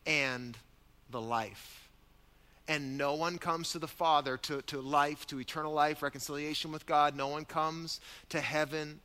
and 0.05 0.57
the 1.09 1.21
life. 1.21 1.89
And 2.67 2.97
no 2.97 3.15
one 3.15 3.37
comes 3.37 3.71
to 3.71 3.79
the 3.79 3.87
Father, 3.87 4.37
to, 4.37 4.61
to 4.63 4.79
life, 4.79 5.27
to 5.27 5.39
eternal 5.39 5.73
life, 5.73 6.01
reconciliation 6.01 6.71
with 6.71 6.85
God. 6.85 7.15
No 7.15 7.27
one 7.27 7.45
comes 7.45 7.99
to 8.29 8.39
heaven 8.39 8.99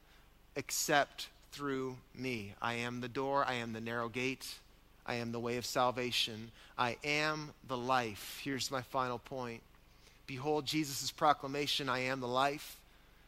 except 0.55 1.28
through 1.53 1.96
me. 2.14 2.55
I 2.62 2.74
am 2.74 3.01
the 3.01 3.09
door, 3.09 3.44
I 3.44 3.55
am 3.55 3.72
the 3.72 3.80
narrow 3.80 4.09
gate, 4.09 4.46
I 5.07 5.14
am 5.14 5.32
the 5.32 5.40
way 5.40 5.57
of 5.57 5.66
salvation, 5.66 6.53
I 6.76 6.99
am 7.03 7.51
the 7.66 7.76
life. 7.76 8.40
Here's 8.44 8.70
my 8.70 8.82
final 8.82 9.18
point. 9.18 9.62
Behold 10.26 10.66
Jesus' 10.66 11.11
proclamation, 11.11 11.88
I 11.88 12.01
am 12.01 12.20
the 12.20 12.28
life. 12.28 12.76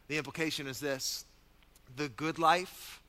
The 0.09 0.19
implication 0.19 0.67
is 0.67 0.79
this 0.79 1.25
the 1.97 2.09
good 2.09 2.39
life, 2.39 3.01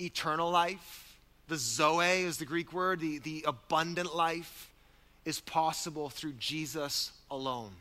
eternal 0.00 0.50
life, 0.50 1.03
the 1.48 1.56
Zoe 1.56 2.22
is 2.22 2.38
the 2.38 2.44
Greek 2.44 2.72
word, 2.72 3.00
the, 3.00 3.18
the 3.18 3.44
abundant 3.46 4.14
life 4.14 4.70
is 5.24 5.40
possible 5.40 6.08
through 6.08 6.34
Jesus 6.34 7.12
alone. 7.30 7.72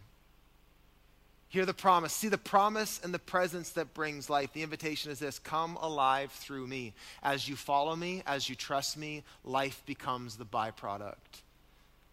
Hear 1.54 1.66
the 1.68 1.74
promise. 1.74 2.14
See 2.14 2.30
the 2.30 2.38
promise 2.38 3.00
and 3.04 3.14
the 3.14 3.20
presence 3.20 3.70
that 3.72 3.94
brings 3.94 4.28
life. 4.28 4.52
The 4.54 4.64
invitation 4.64 5.12
is 5.12 5.20
this 5.20 5.38
come 5.38 5.78
alive 5.82 6.32
through 6.32 6.66
me. 6.66 6.94
As 7.22 7.48
you 7.48 7.56
follow 7.56 7.96
me, 7.96 8.24
as 8.26 8.50
you 8.50 8.56
trust 8.56 8.98
me, 8.98 9.24
life 9.44 9.84
becomes 9.86 10.36
the 10.36 10.46
byproduct. 10.46 11.44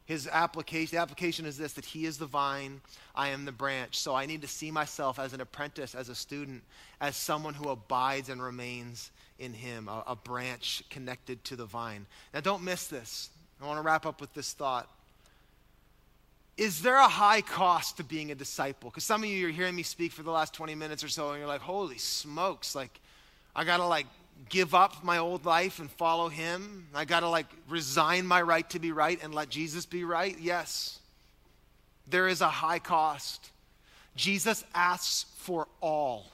His 0.05 0.26
application, 0.26 0.96
the 0.96 1.01
application 1.01 1.46
is 1.46 1.57
this 1.57 1.72
that 1.74 1.86
he 1.86 2.05
is 2.05 2.18
the 2.18 2.26
vine, 2.26 2.82
I 3.14 3.28
am 3.28 3.46
the 3.46 3.53
branch. 3.53 3.98
So 3.98 4.14
I 4.14 4.26
need 4.26 4.42
to 4.42 4.48
see 4.48 4.70
myself 4.70 5.18
as 5.18 5.32
an 5.32 5.40
apprentice, 5.40 5.94
as 5.94 6.11
a 6.11 6.14
student, 6.14 6.62
as 7.01 7.16
someone 7.16 7.55
who 7.55 7.70
abides 7.70 8.28
and 8.28 8.42
remains 8.42 9.11
in 9.41 9.53
him, 9.53 9.88
a, 9.88 10.05
a 10.09 10.16
branch 10.16 10.84
connected 10.91 11.43
to 11.45 11.57
the 11.57 11.64
vine. 11.64 12.07
Now, 12.32 12.41
don't 12.41 12.62
miss 12.62 12.86
this. 12.86 13.30
I 13.61 13.66
want 13.66 13.78
to 13.78 13.82
wrap 13.82 14.07
up 14.07 14.20
with 14.20 14.32
this 14.34 14.53
thought. 14.53 14.88
Is 16.57 16.82
there 16.82 16.97
a 16.97 17.09
high 17.09 17.41
cost 17.41 17.97
to 17.97 18.05
being 18.05 18.30
a 18.30 18.34
disciple? 18.34 18.91
Because 18.91 19.05
some 19.05 19.22
of 19.22 19.28
you 19.28 19.49
are 19.49 19.51
hearing 19.51 19.74
me 19.74 19.82
speak 19.82 20.12
for 20.12 20.22
the 20.22 20.30
last 20.30 20.53
20 20.55 20.74
minutes 20.74 21.03
or 21.03 21.09
so, 21.09 21.30
and 21.30 21.38
you're 21.38 21.49
like, 21.49 21.62
holy 21.62 21.99
smokes, 21.99 22.74
like, 22.74 23.01
I 23.57 23.64
got 23.64 23.78
to 23.78 23.86
like 23.86 24.07
give 24.49 24.74
up 24.74 25.03
my 25.05 25.18
old 25.18 25.45
life 25.45 25.78
and 25.78 25.91
follow 25.91 26.28
him. 26.28 26.86
I 26.95 27.05
got 27.05 27.20
to 27.20 27.28
like 27.28 27.47
resign 27.68 28.26
my 28.26 28.43
right 28.43 28.68
to 28.70 28.78
be 28.78 28.93
right 28.93 29.18
and 29.22 29.34
let 29.34 29.49
Jesus 29.49 29.86
be 29.86 30.05
right. 30.05 30.36
Yes, 30.41 30.99
there 32.09 32.28
is 32.28 32.41
a 32.41 32.49
high 32.49 32.78
cost. 32.78 33.51
Jesus 34.16 34.64
asks 34.74 35.26
for 35.38 35.68
all. 35.80 36.30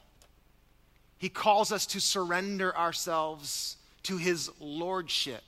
He 1.19 1.29
calls 1.29 1.73
us 1.73 1.87
to 1.87 2.01
surrender 2.01 2.77
ourselves 2.77 3.77
to 4.05 4.17
his 4.17 4.51
lordship. 4.61 5.43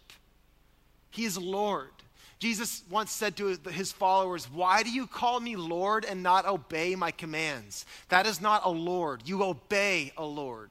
He 1.10 1.24
is 1.24 1.38
Lord. 1.38 1.90
Jesus 2.38 2.82
once 2.88 3.10
said 3.10 3.36
to 3.36 3.58
his 3.70 3.90
followers, 3.90 4.48
Why 4.50 4.82
do 4.82 4.90
you 4.90 5.06
call 5.06 5.40
me 5.40 5.56
Lord 5.56 6.04
and 6.04 6.22
not 6.22 6.46
obey 6.46 6.94
my 6.94 7.10
commands? 7.10 7.84
That 8.08 8.26
is 8.26 8.40
not 8.40 8.64
a 8.64 8.70
Lord. 8.70 9.22
You 9.24 9.42
obey 9.42 10.12
a 10.16 10.24
Lord. 10.24 10.70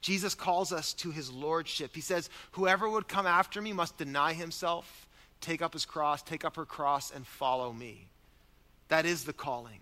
Jesus 0.00 0.34
calls 0.34 0.72
us 0.72 0.92
to 0.94 1.10
his 1.10 1.30
lordship. 1.30 1.94
He 1.94 2.00
says, 2.00 2.30
Whoever 2.52 2.88
would 2.88 3.08
come 3.08 3.26
after 3.26 3.60
me 3.60 3.72
must 3.72 3.96
deny 3.96 4.32
himself, 4.34 5.06
take 5.40 5.62
up 5.62 5.72
his 5.72 5.86
cross, 5.86 6.22
take 6.22 6.44
up 6.44 6.56
her 6.56 6.64
cross, 6.64 7.10
and 7.10 7.26
follow 7.26 7.72
me. 7.72 8.06
That 8.88 9.06
is 9.06 9.24
the 9.24 9.32
calling. 9.32 9.80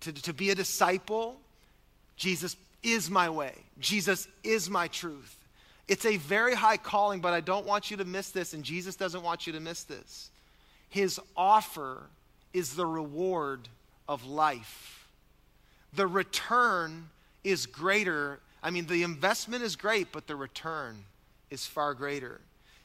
To, 0.00 0.12
to 0.12 0.32
be 0.32 0.50
a 0.50 0.54
disciple, 0.54 1.40
Jesus 2.16 2.56
is 2.82 3.10
my 3.10 3.30
way. 3.30 3.54
Jesus 3.78 4.28
is 4.42 4.68
my 4.68 4.88
truth. 4.88 5.36
It's 5.88 6.06
a 6.06 6.16
very 6.16 6.54
high 6.54 6.76
calling, 6.76 7.20
but 7.20 7.32
I 7.32 7.40
don't 7.40 7.66
want 7.66 7.90
you 7.90 7.96
to 7.98 8.04
miss 8.04 8.30
this, 8.30 8.54
and 8.54 8.64
Jesus 8.64 8.96
doesn't 8.96 9.22
want 9.22 9.46
you 9.46 9.52
to 9.52 9.60
miss 9.60 9.84
this. 9.84 10.30
His 10.88 11.20
offer 11.36 12.04
is 12.52 12.74
the 12.74 12.86
reward 12.86 13.68
of 14.08 14.24
life. 14.26 15.08
The 15.94 16.06
return 16.06 17.08
is 17.44 17.66
greater. 17.66 18.40
I 18.62 18.70
mean, 18.70 18.86
the 18.86 19.02
investment 19.02 19.62
is 19.62 19.76
great, 19.76 20.12
but 20.12 20.26
the 20.26 20.36
return 20.36 21.04
is 21.50 21.66
far 21.66 21.94
greater. 21.94 22.40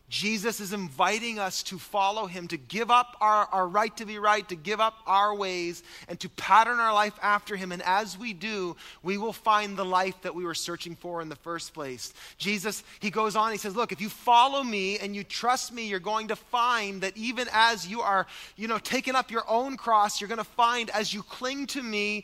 Jesus 0.10 0.62
is 0.62 0.72
inviting 0.72 1.38
us 1.38 1.64
to 1.64 1.78
follow 1.78 2.28
him, 2.28 2.48
to 2.48 2.58
give 2.58 2.90
up 2.90 3.18
our, 3.20 3.46
our 3.52 3.68
right 3.68 3.96
to 3.98 4.06
be 4.06 4.20
right, 4.20 4.48
to 4.48 4.56
give 4.56 4.80
up 4.80 4.94
our 5.06 5.36
ways, 5.36 5.84
and 6.08 6.18
to 6.22 6.30
pattern 6.30 6.80
our 6.80 6.94
life 6.94 7.18
after 7.22 7.58
him. 7.58 7.74
And 7.74 7.82
as 7.82 8.18
we 8.18 8.32
do, 8.32 8.78
we 9.04 9.18
will 9.18 9.34
find 9.34 9.76
the 9.76 9.84
life 9.84 10.22
that 10.22 10.34
we 10.34 10.46
were 10.46 10.56
searching 10.56 10.96
for 10.96 11.22
in 11.22 11.28
the 11.28 11.36
first 11.36 11.74
place. 11.74 12.14
Jesus, 12.38 12.84
he 13.02 13.10
goes 13.10 13.36
on, 13.36 13.52
he 13.52 13.58
says, 13.58 13.76
Look, 13.76 13.92
if 13.92 14.00
you 14.00 14.08
follow 14.08 14.64
me 14.64 14.98
and 14.98 15.14
you 15.14 15.26
trust 15.26 15.74
me, 15.74 15.88
you're 15.88 16.00
going 16.00 16.30
to 16.30 16.38
find 16.38 17.02
that 17.02 17.18
even 17.18 17.50
as 17.52 17.86
you 17.86 18.00
are, 18.00 18.28
you 18.56 18.70
know, 18.70 18.80
taking 18.80 19.16
up 19.16 19.30
your 19.30 19.44
own 19.50 19.76
cross, 19.76 20.22
you're 20.22 20.30
going 20.30 20.38
to 20.38 20.44
find 20.44 20.90
as 20.92 21.14
you 21.14 21.22
cling 21.22 21.68
to 21.68 21.84
me, 21.84 22.24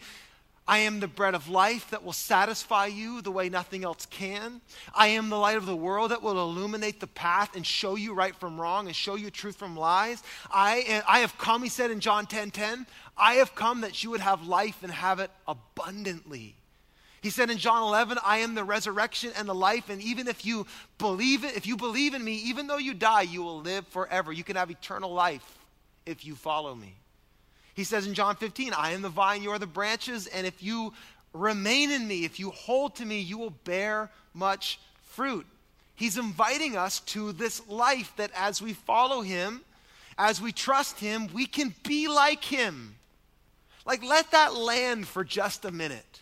I 0.68 0.80
am 0.80 1.02
the 1.02 1.08
bread 1.10 1.36
of 1.36 1.50
life 1.50 1.90
that 1.90 2.06
will 2.06 2.14
satisfy 2.14 2.86
you 2.86 3.22
the 3.22 3.32
way 3.32 3.50
nothing 3.50 3.84
else 3.84 4.06
can. 4.06 4.62
I 4.96 5.08
am 5.08 5.30
the 5.30 5.38
light 5.38 5.58
of 5.58 5.66
the 5.66 5.76
world 5.76 6.12
that 6.12 6.24
will 6.24 6.42
illuminate 6.42 7.02
the 7.02 7.08
path 7.08 7.56
and 7.56 7.68
show 7.68 7.96
you 7.96 8.14
right 8.14 8.36
from 8.36 8.60
wrong 8.60 8.88
and 8.88 8.96
show 8.96 9.16
you 9.16 9.30
truth 9.30 9.58
from 9.58 9.76
lies. 9.76 10.24
I, 10.50 11.04
I 11.06 11.20
have 11.20 11.38
come, 11.38 11.64
he 11.64 11.70
said 11.70 11.92
in 11.92 12.00
John 12.00 12.26
10 12.28 12.52
10, 12.52 12.88
I 13.18 13.36
have 13.36 13.56
come 13.56 13.82
that 13.82 14.04
you 14.04 14.12
would 14.12 14.22
have 14.22 14.48
life 14.48 14.84
and 14.84 14.92
have 14.92 15.20
it 15.20 15.32
abundantly. 15.48 16.56
He 17.22 17.30
said 17.30 17.50
in 17.50 17.58
John 17.58 17.84
11, 17.84 18.18
I 18.24 18.40
am 18.40 18.56
the 18.56 18.64
resurrection 18.64 19.32
and 19.38 19.48
the 19.48 19.56
life, 19.56 19.90
and 19.90 20.02
even 20.02 20.28
if 20.28 20.46
you 20.46 20.66
believe 20.98 21.44
it, 21.44 21.56
if 21.56 21.66
you 21.68 21.78
believe 21.78 22.14
in 22.14 22.24
me, 22.24 22.36
even 22.36 22.68
though 22.68 22.78
you 22.78 22.94
die, 22.94 23.22
you 23.22 23.44
will 23.44 23.62
live 23.62 23.88
forever. 23.88 24.32
You 24.34 24.44
can 24.44 24.56
have 24.56 24.70
eternal 24.70 25.14
life 25.14 25.60
if 26.06 26.26
you 26.26 26.36
follow 26.36 26.76
me. 26.76 26.96
He 27.74 27.84
says 27.84 28.06
in 28.06 28.14
John 28.14 28.36
15, 28.36 28.74
I 28.74 28.92
am 28.92 29.02
the 29.02 29.10
vine, 29.10 29.42
you 29.42 29.52
are 29.52 29.60
the 29.60 29.66
branches, 29.68 30.28
and 30.28 30.46
if 30.46 30.62
you 30.62 30.94
remain 31.34 31.92
in 31.92 32.08
me, 32.08 32.26
if 32.26 32.40
you 32.40 32.52
hold 32.52 32.96
to 32.96 33.06
me, 33.06 33.20
you 33.20 33.38
will 33.38 33.56
bear 33.64 34.12
much 34.34 34.80
fruit. 35.04 35.46
He's 35.96 36.18
inviting 36.18 36.76
us 36.76 37.00
to 37.02 37.32
this 37.34 37.68
life 37.68 38.14
that 38.18 38.32
as 38.36 38.62
we 38.62 38.74
follow 38.74 39.22
him, 39.22 39.62
as 40.18 40.42
we 40.42 40.52
trust 40.52 41.00
him, 41.00 41.30
we 41.34 41.46
can 41.46 41.74
be 41.84 42.08
like 42.08 42.44
him. 42.44 42.96
Like, 43.86 44.04
let 44.04 44.32
that 44.32 44.56
land 44.56 45.08
for 45.08 45.24
just 45.24 45.66
a 45.66 45.72
minute. 45.72 46.22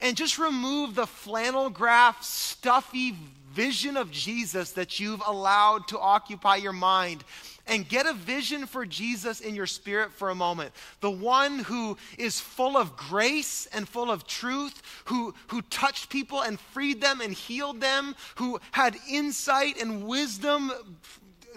And 0.00 0.16
just 0.16 0.38
remove 0.38 0.94
the 0.94 1.06
flannel 1.06 1.70
graph, 1.70 2.22
stuffy 2.22 3.14
vision 3.52 3.96
of 3.96 4.10
Jesus 4.10 4.72
that 4.72 5.00
you've 5.00 5.22
allowed 5.26 5.88
to 5.88 5.98
occupy 5.98 6.56
your 6.56 6.72
mind 6.72 7.24
and 7.70 7.88
get 7.88 8.04
a 8.04 8.12
vision 8.12 8.66
for 8.66 8.84
Jesus 8.84 9.40
in 9.40 9.54
your 9.54 9.66
spirit 9.66 10.12
for 10.12 10.28
a 10.28 10.34
moment. 10.34 10.72
The 11.00 11.10
one 11.10 11.60
who 11.60 11.96
is 12.18 12.40
full 12.40 12.76
of 12.76 12.96
grace 12.96 13.66
and 13.72 13.88
full 13.88 14.10
of 14.10 14.26
truth, 14.26 14.82
who, 15.04 15.32
who 15.46 15.62
touched 15.62 16.10
people 16.10 16.42
and 16.42 16.58
freed 16.58 17.00
them 17.00 17.20
and 17.20 17.32
healed 17.32 17.80
them, 17.80 18.16
who 18.34 18.60
had 18.72 18.96
insight 19.08 19.80
and 19.80 20.04
wisdom 20.04 20.72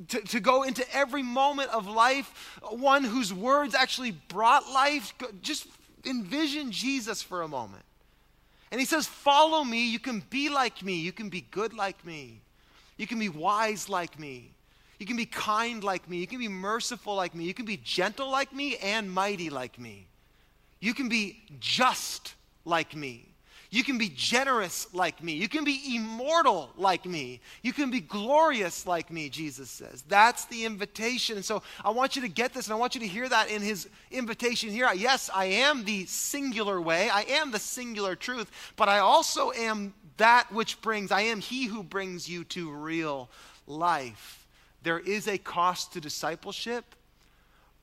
to, 0.09 0.21
to 0.21 0.39
go 0.39 0.61
into 0.61 0.85
every 0.95 1.23
moment 1.23 1.71
of 1.71 1.87
life, 1.87 2.59
one 2.69 3.03
whose 3.03 3.33
words 3.33 3.73
actually 3.73 4.11
brought 4.11 4.69
life. 4.71 5.15
Just 5.41 5.67
envision 6.05 6.71
Jesus 6.71 7.23
for 7.23 7.41
a 7.41 7.47
moment. 7.47 7.83
And 8.71 8.79
he 8.79 8.85
says, 8.85 9.07
Follow 9.07 9.63
me. 9.63 9.89
You 9.89 9.99
can 9.99 10.23
be 10.29 10.49
like 10.49 10.83
me. 10.83 10.99
You 10.99 11.11
can 11.11 11.29
be 11.29 11.41
good 11.41 11.73
like 11.73 12.05
me. 12.05 12.41
You 12.97 13.07
can 13.07 13.17
be 13.17 13.29
wise 13.29 13.89
like 13.89 14.19
me. 14.19 14.52
You 15.03 15.07
can 15.07 15.17
be 15.17 15.25
kind 15.25 15.83
like 15.83 16.09
me. 16.09 16.19
You 16.19 16.27
can 16.27 16.39
be 16.39 16.47
merciful 16.47 17.13
like 17.13 17.35
me. 17.35 17.43
You 17.43 17.53
can 17.53 17.65
be 17.65 17.75
gentle 17.75 18.31
like 18.31 18.53
me 18.53 18.77
and 18.77 19.11
mighty 19.11 19.49
like 19.49 19.77
me. 19.77 20.07
You 20.79 20.93
can 20.93 21.09
be 21.09 21.41
just 21.59 22.35
like 22.63 22.95
me. 22.95 23.27
You 23.69 23.83
can 23.83 23.97
be 23.97 24.13
generous 24.15 24.87
like 24.93 25.21
me. 25.21 25.33
You 25.33 25.49
can 25.49 25.65
be 25.65 25.97
immortal 25.97 26.69
like 26.77 27.05
me. 27.05 27.41
You 27.63 27.73
can 27.73 27.91
be 27.91 27.99
glorious 27.99 28.87
like 28.87 29.11
me, 29.11 29.27
Jesus 29.27 29.69
says. 29.69 30.03
That's 30.07 30.45
the 30.45 30.63
invitation. 30.63 31.35
And 31.35 31.43
so 31.43 31.63
I 31.83 31.89
want 31.89 32.15
you 32.15 32.21
to 32.21 32.29
get 32.29 32.53
this 32.53 32.67
and 32.67 32.73
I 32.73 32.77
want 32.77 32.95
you 32.95 33.01
to 33.01 33.07
hear 33.07 33.27
that 33.27 33.51
in 33.51 33.61
his 33.61 33.89
invitation 34.09 34.69
here. 34.69 34.89
Yes, 34.95 35.29
I 35.35 35.47
am 35.47 35.83
the 35.83 36.05
singular 36.05 36.79
way, 36.79 37.09
I 37.09 37.23
am 37.23 37.51
the 37.51 37.59
singular 37.59 38.15
truth, 38.15 38.49
but 38.77 38.87
I 38.87 38.99
also 38.99 39.51
am 39.51 39.93
that 40.15 40.49
which 40.53 40.79
brings, 40.81 41.11
I 41.11 41.23
am 41.23 41.41
he 41.41 41.65
who 41.65 41.83
brings 41.83 42.29
you 42.29 42.45
to 42.45 42.71
real 42.71 43.27
life. 43.67 44.42
There 44.83 44.99
is 44.99 45.27
a 45.27 45.37
cost 45.37 45.93
to 45.93 46.01
discipleship, 46.01 46.83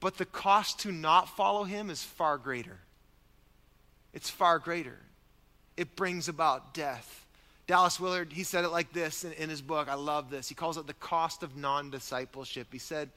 but 0.01 0.19
the 0.19 0.27
cost 0.27 0.81
to 0.81 0.93
not 0.93 1.35
follow 1.37 1.65
him 1.65 1.91
is 1.91 2.03
far 2.03 2.39
greater. 2.39 2.79
It's 4.13 4.31
far 4.31 4.59
greater 4.59 4.99
it 5.81 5.97
brings 5.97 6.29
about 6.29 6.75
death. 6.75 7.25
Dallas 7.67 7.99
Willard, 7.99 8.35
he 8.35 8.43
said 8.43 8.65
it 8.65 8.69
like 8.69 8.93
this 8.93 9.25
in, 9.25 9.33
in 9.33 9.49
his 9.49 9.63
book. 9.63 9.89
I 9.89 9.95
love 9.95 10.29
this. 10.29 10.47
He 10.47 10.55
calls 10.55 10.77
it 10.77 10.87
the 10.87 10.93
cost 10.93 11.43
of 11.43 11.57
non 11.57 11.89
discipleship. 11.89 12.67
He 12.71 12.79
said, 12.79 13.09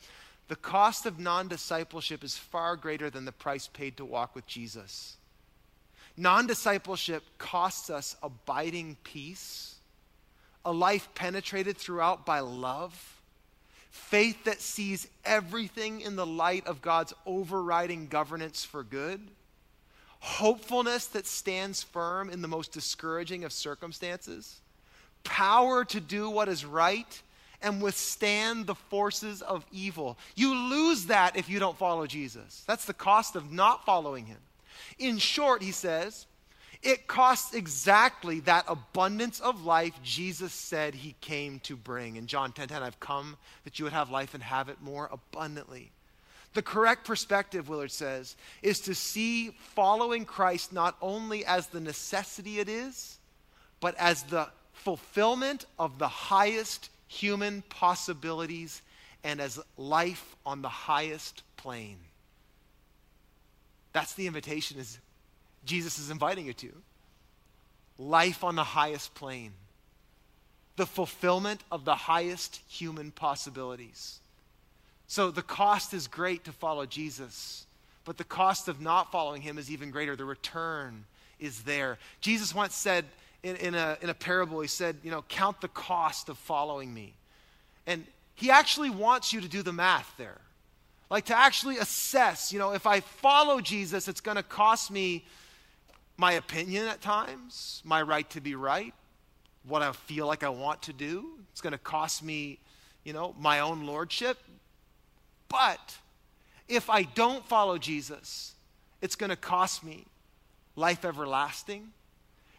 The 0.48 0.56
cost 0.56 1.06
of 1.06 1.20
non 1.20 1.50
discipleship 1.50 2.24
is 2.24 2.38
far 2.38 2.78
greater 2.78 3.10
than 3.10 3.26
the 3.26 3.34
price 3.34 3.68
paid 3.68 3.98
to 3.98 4.06
walk 4.06 4.34
with 4.34 4.48
Jesus. 4.48 5.18
Non 6.16 6.48
discipleship 6.48 7.24
costs 7.38 7.90
us 7.90 8.16
abiding 8.24 8.96
peace, 9.04 9.76
a 10.64 10.72
life 10.72 11.10
penetrated 11.16 11.76
throughout 11.76 12.26
by 12.26 12.40
love, 12.40 13.22
faith 13.94 14.44
that 14.44 14.60
sees 14.60 15.08
everything 15.24 16.02
in 16.02 16.18
the 16.18 16.26
light 16.26 16.68
of 16.68 16.82
God's 16.82 17.14
overriding 17.26 18.08
governance 18.08 18.66
for 18.66 18.84
good 18.84 19.22
hopefulness 20.24 21.08
that 21.08 21.28
stands 21.28 21.84
firm 21.84 22.30
in 22.30 22.42
the 22.42 22.48
most 22.48 22.72
discouraging 22.72 23.44
of 23.44 23.52
circumstances, 23.52 24.62
power 25.26 25.84
to 25.84 26.00
do 26.00 26.30
what 26.30 26.48
is 26.48 26.64
right 26.64 27.22
and 27.62 27.82
withstand 27.82 28.66
the 28.66 28.74
forces 28.74 29.42
of 29.42 29.66
evil. 29.70 30.18
You 30.34 30.56
lose 30.56 31.08
that 31.08 31.36
if 31.36 31.50
you 31.50 31.60
don't 31.60 31.78
follow 31.78 32.08
Jesus. 32.08 32.64
That's 32.66 32.86
the 32.86 32.94
cost 32.94 33.36
of 33.36 33.52
not 33.52 33.86
following 33.86 34.26
him. 34.26 34.38
In 34.98 35.18
short, 35.18 35.62
he 35.62 35.74
says, 35.74 36.26
it 36.84 37.08
costs 37.08 37.54
exactly 37.54 38.42
that 38.42 38.66
abundance 38.68 39.40
of 39.40 39.66
life 39.66 39.94
Jesus 40.04 40.54
said 40.54 40.94
he 40.94 41.16
came 41.22 41.60
to 41.62 41.76
bring. 41.76 42.18
In 42.18 42.28
John 42.28 42.52
10:10, 42.52 42.56
10, 42.56 42.68
10, 42.68 42.84
I've 42.84 43.00
come 43.00 43.38
that 43.64 43.80
you 43.80 43.86
would 43.86 43.94
have 43.94 44.12
life 44.12 44.34
and 44.34 44.44
have 44.44 44.70
it 44.70 44.82
more 44.82 45.10
abundantly. 45.12 45.92
The 46.54 46.62
correct 46.62 47.06
perspective, 47.06 47.68
Willard 47.68 47.92
says, 47.92 48.36
is 48.62 48.80
to 48.82 48.94
see 48.94 49.52
following 49.76 50.26
Christ 50.26 50.72
not 50.72 50.96
only 51.02 51.46
as 51.46 51.68
the 51.68 51.80
necessity 51.80 52.60
it 52.60 52.70
is, 52.70 53.18
but 53.80 53.96
as 53.96 54.24
the 54.24 54.50
fulfillment 54.74 55.66
of 55.80 55.98
the 55.98 56.08
highest 56.08 56.90
human 57.08 57.64
possibilities 57.70 58.82
and 59.24 59.40
as 59.40 59.60
life 59.78 60.36
on 60.46 60.62
the 60.62 60.70
highest 60.70 61.44
plane. 61.58 61.98
That's 63.94 64.14
the 64.14 64.28
invitation 64.28 64.80
is 64.80 65.00
Jesus 65.66 66.00
is 66.00 66.10
inviting 66.10 66.46
you 66.46 66.54
to. 66.54 66.72
Life 67.98 68.44
on 68.44 68.56
the 68.56 68.64
highest 68.64 69.14
plane. 69.16 69.54
The 70.76 70.86
fulfillment 70.86 71.62
of 71.72 71.86
the 71.86 71.96
highest 71.96 72.62
human 72.68 73.12
possibilities. 73.12 74.20
So 75.08 75.30
the 75.30 75.44
cost 75.44 75.94
is 75.94 76.08
great 76.08 76.46
to 76.46 76.52
follow 76.52 76.86
Jesus, 76.86 77.68
but 78.06 78.18
the 78.18 78.24
cost 78.24 78.68
of 78.68 78.82
not 78.82 79.12
following 79.12 79.42
him 79.42 79.58
is 79.58 79.70
even 79.70 79.92
greater. 79.92 80.16
The 80.16 80.26
return 80.26 81.06
is 81.40 81.62
there. 81.64 82.00
Jesus 82.20 82.56
once 82.56 82.74
said 82.74 83.06
in, 83.44 83.56
in, 83.58 83.76
a, 83.76 83.98
in 84.02 84.10
a 84.10 84.14
parable, 84.14 84.62
he 84.62 84.68
said, 84.68 84.98
You 85.04 85.12
know, 85.12 85.24
count 85.28 85.62
the 85.62 85.68
cost 85.68 86.30
of 86.30 86.38
following 86.38 86.94
me. 86.94 87.14
And 87.86 88.06
he 88.36 88.50
actually 88.50 88.90
wants 88.90 89.34
you 89.34 89.42
to 89.42 89.48
do 89.48 89.62
the 89.62 89.74
math 89.74 90.12
there. 90.18 90.40
Like 91.10 91.26
to 91.26 91.38
actually 91.38 91.78
assess, 91.78 92.52
you 92.52 92.58
know, 92.58 92.72
if 92.72 92.88
I 92.88 93.02
follow 93.02 93.62
Jesus, 93.62 94.08
it's 94.08 94.22
going 94.22 94.38
to 94.38 94.44
cost 94.44 94.90
me 94.90 95.26
my 96.18 96.34
opinion 96.34 96.88
at 96.88 97.02
times, 97.02 97.82
my 97.86 98.02
right 98.02 98.30
to 98.32 98.42
be 98.42 98.56
right, 98.56 98.94
what 99.68 99.82
I 99.82 99.92
feel 99.92 100.28
like 100.28 100.44
I 100.44 100.50
want 100.50 100.82
to 100.84 100.94
do. 100.94 101.40
It's 101.52 101.62
going 101.62 101.72
to 101.72 101.80
cost 101.80 102.24
me, 102.24 102.60
you 103.04 103.14
know, 103.14 103.36
my 103.40 103.60
own 103.60 103.86
lordship. 103.86 104.38
But 105.50 105.98
if 106.68 106.90
I 106.90 107.04
don't 107.04 107.48
follow 107.48 107.78
Jesus, 107.78 108.54
it's 109.02 109.16
going 109.16 109.30
to 109.30 109.36
cost 109.36 109.84
me 109.84 110.06
life 110.76 111.06
everlasting. 111.06 111.90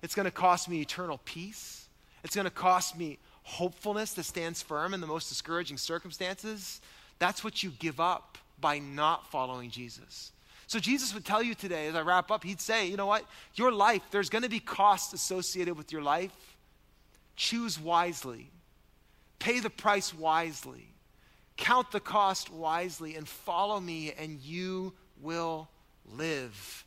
It's 0.03 0.15
going 0.15 0.25
to 0.25 0.31
cost 0.31 0.69
me 0.69 0.81
eternal 0.81 1.21
peace. 1.25 1.89
It's 2.23 2.35
going 2.35 2.45
to 2.45 2.51
cost 2.51 2.97
me 2.97 3.19
hopefulness 3.43 4.15
that 4.15 4.25
stands 4.25 4.63
firm 4.63 4.95
in 4.95 5.01
the 5.01 5.07
most 5.07 5.29
discouraging 5.29 5.77
circumstances. 5.77 6.81
That's 7.19 7.45
what 7.45 7.63
you 7.63 7.71
give 7.79 8.01
up 8.01 8.39
by 8.61 8.79
not 8.79 9.31
following 9.31 9.71
Jesus. 9.71 10.33
So 10.67 10.79
Jesus 10.79 11.13
would 11.15 11.25
tell 11.25 11.43
you 11.43 11.55
today, 11.55 11.89
as 11.89 11.95
I 11.95 12.01
wrap 12.01 12.31
up, 12.31 12.43
he'd 12.45 12.61
say, 12.61 12.89
you 12.89 12.97
know 12.97 13.07
what? 13.07 13.25
Your 13.55 13.71
life, 13.73 14.03
there's 14.11 14.31
going 14.31 14.43
to 14.43 14.49
be 14.49 14.61
costs 14.61 15.13
associated 15.13 15.77
with 15.77 15.93
your 15.93 16.03
life. 16.03 16.33
Choose 17.37 17.79
wisely, 17.79 18.51
pay 19.39 19.61
the 19.61 19.71
price 19.71 20.15
wisely. 20.15 20.89
Count 21.57 21.93
the 21.93 22.01
cost 22.01 22.53
wisely 22.53 23.15
and 23.15 23.29
follow 23.29 23.79
me, 23.79 24.13
and 24.19 24.41
you 24.41 24.93
will 25.23 25.69
live. 26.17 26.85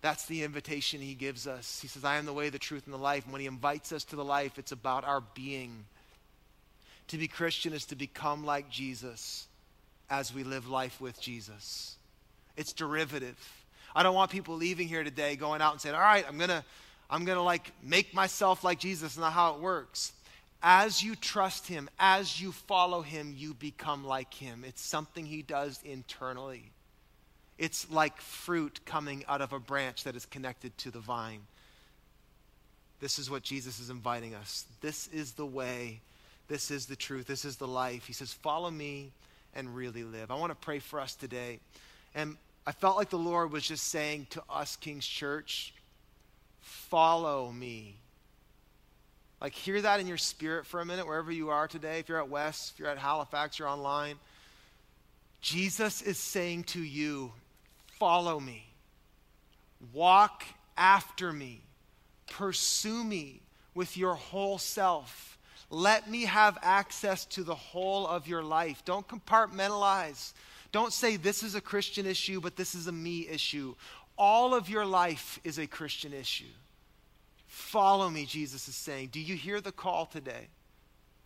That's 0.00 0.26
the 0.26 0.42
invitation 0.42 1.00
he 1.00 1.14
gives 1.14 1.46
us. 1.46 1.80
He 1.80 1.86
says, 1.86 2.04
I 2.04 2.16
am 2.16 2.26
the 2.26 2.32
way, 2.32 2.50
the 2.50 2.58
truth, 2.58 2.84
and 2.86 2.94
the 2.94 2.98
life. 2.98 3.24
And 3.24 3.32
when 3.32 3.40
he 3.40 3.46
invites 3.46 3.92
us 3.92 4.02
to 4.04 4.16
the 4.16 4.24
life, 4.24 4.58
it's 4.58 4.72
about 4.72 5.04
our 5.04 5.20
being. 5.34 5.84
To 7.08 7.18
be 7.18 7.28
Christian 7.28 7.72
is 7.72 7.84
to 7.86 7.96
become 7.96 8.44
like 8.44 8.68
Jesus 8.68 9.46
as 10.10 10.34
we 10.34 10.42
live 10.42 10.68
life 10.68 11.00
with 11.00 11.20
Jesus. 11.20 11.97
It's 12.58 12.72
derivative. 12.74 13.38
I 13.94 14.02
don't 14.02 14.14
want 14.14 14.30
people 14.30 14.56
leaving 14.56 14.88
here 14.88 15.04
today 15.04 15.36
going 15.36 15.62
out 15.62 15.72
and 15.72 15.80
saying, 15.80 15.94
All 15.94 16.00
right, 16.00 16.24
I'm 16.28 16.36
going 16.36 16.50
to. 16.50 16.64
I'm 17.10 17.24
going 17.24 17.38
to 17.38 17.42
like 17.42 17.72
make 17.82 18.12
myself 18.12 18.62
like 18.62 18.78
Jesus, 18.78 19.16
not 19.16 19.32
how 19.32 19.54
it 19.54 19.60
works. 19.60 20.12
As 20.62 21.02
you 21.02 21.14
trust 21.14 21.66
Him, 21.66 21.88
as 21.98 22.38
you 22.38 22.52
follow 22.52 23.00
Him, 23.00 23.34
you 23.34 23.54
become 23.54 24.04
like 24.04 24.34
Him. 24.34 24.62
It's 24.66 24.82
something 24.82 25.24
He 25.24 25.40
does 25.40 25.80
internally. 25.86 26.70
It's 27.56 27.90
like 27.90 28.20
fruit 28.20 28.80
coming 28.84 29.24
out 29.26 29.40
of 29.40 29.54
a 29.54 29.58
branch 29.58 30.04
that 30.04 30.16
is 30.16 30.26
connected 30.26 30.76
to 30.78 30.90
the 30.90 30.98
vine. 30.98 31.40
This 33.00 33.18
is 33.18 33.30
what 33.30 33.42
Jesus 33.42 33.80
is 33.80 33.88
inviting 33.88 34.34
us. 34.34 34.66
This 34.82 35.08
is 35.08 35.32
the 35.32 35.46
way. 35.46 36.00
This 36.48 36.70
is 36.70 36.86
the 36.86 36.96
truth. 36.96 37.26
This 37.26 37.46
is 37.46 37.56
the 37.56 37.66
life. 37.66 38.06
He 38.06 38.12
says, 38.12 38.34
Follow 38.34 38.70
me 38.70 39.12
and 39.54 39.74
really 39.74 40.04
live. 40.04 40.30
I 40.30 40.34
want 40.34 40.50
to 40.50 40.56
pray 40.56 40.78
for 40.78 41.00
us 41.00 41.14
today. 41.14 41.60
And 42.14 42.36
I 42.68 42.72
felt 42.72 42.98
like 42.98 43.08
the 43.08 43.16
Lord 43.16 43.50
was 43.50 43.66
just 43.66 43.84
saying 43.84 44.26
to 44.28 44.42
us, 44.50 44.76
King's 44.76 45.06
Church, 45.06 45.72
Follow 46.60 47.50
me. 47.50 47.96
Like, 49.40 49.54
hear 49.54 49.80
that 49.80 50.00
in 50.00 50.06
your 50.06 50.18
spirit 50.18 50.66
for 50.66 50.82
a 50.82 50.84
minute, 50.84 51.06
wherever 51.06 51.32
you 51.32 51.48
are 51.48 51.66
today. 51.66 52.00
If 52.00 52.10
you're 52.10 52.18
at 52.18 52.28
West, 52.28 52.72
if 52.74 52.78
you're 52.78 52.90
at 52.90 52.98
Halifax, 52.98 53.58
you're 53.58 53.68
online. 53.68 54.16
Jesus 55.40 56.02
is 56.02 56.18
saying 56.18 56.64
to 56.64 56.82
you, 56.82 57.32
Follow 57.98 58.38
me, 58.38 58.66
walk 59.94 60.44
after 60.76 61.32
me, 61.32 61.62
pursue 62.30 63.02
me 63.02 63.40
with 63.74 63.96
your 63.96 64.14
whole 64.14 64.58
self. 64.58 65.38
Let 65.70 66.10
me 66.10 66.26
have 66.26 66.58
access 66.60 67.24
to 67.26 67.44
the 67.44 67.54
whole 67.54 68.06
of 68.06 68.28
your 68.28 68.42
life. 68.42 68.84
Don't 68.84 69.08
compartmentalize. 69.08 70.34
Don't 70.70 70.92
say 70.92 71.16
this 71.16 71.42
is 71.42 71.54
a 71.54 71.60
Christian 71.60 72.06
issue, 72.06 72.40
but 72.40 72.56
this 72.56 72.74
is 72.74 72.86
a 72.86 72.92
me 72.92 73.28
issue. 73.28 73.74
All 74.16 74.54
of 74.54 74.68
your 74.68 74.84
life 74.84 75.38
is 75.44 75.58
a 75.58 75.66
Christian 75.66 76.12
issue. 76.12 76.44
Follow 77.46 78.10
me, 78.10 78.26
Jesus 78.26 78.68
is 78.68 78.74
saying. 78.74 79.08
Do 79.12 79.20
you 79.20 79.34
hear 79.34 79.60
the 79.60 79.72
call 79.72 80.06
today? 80.06 80.48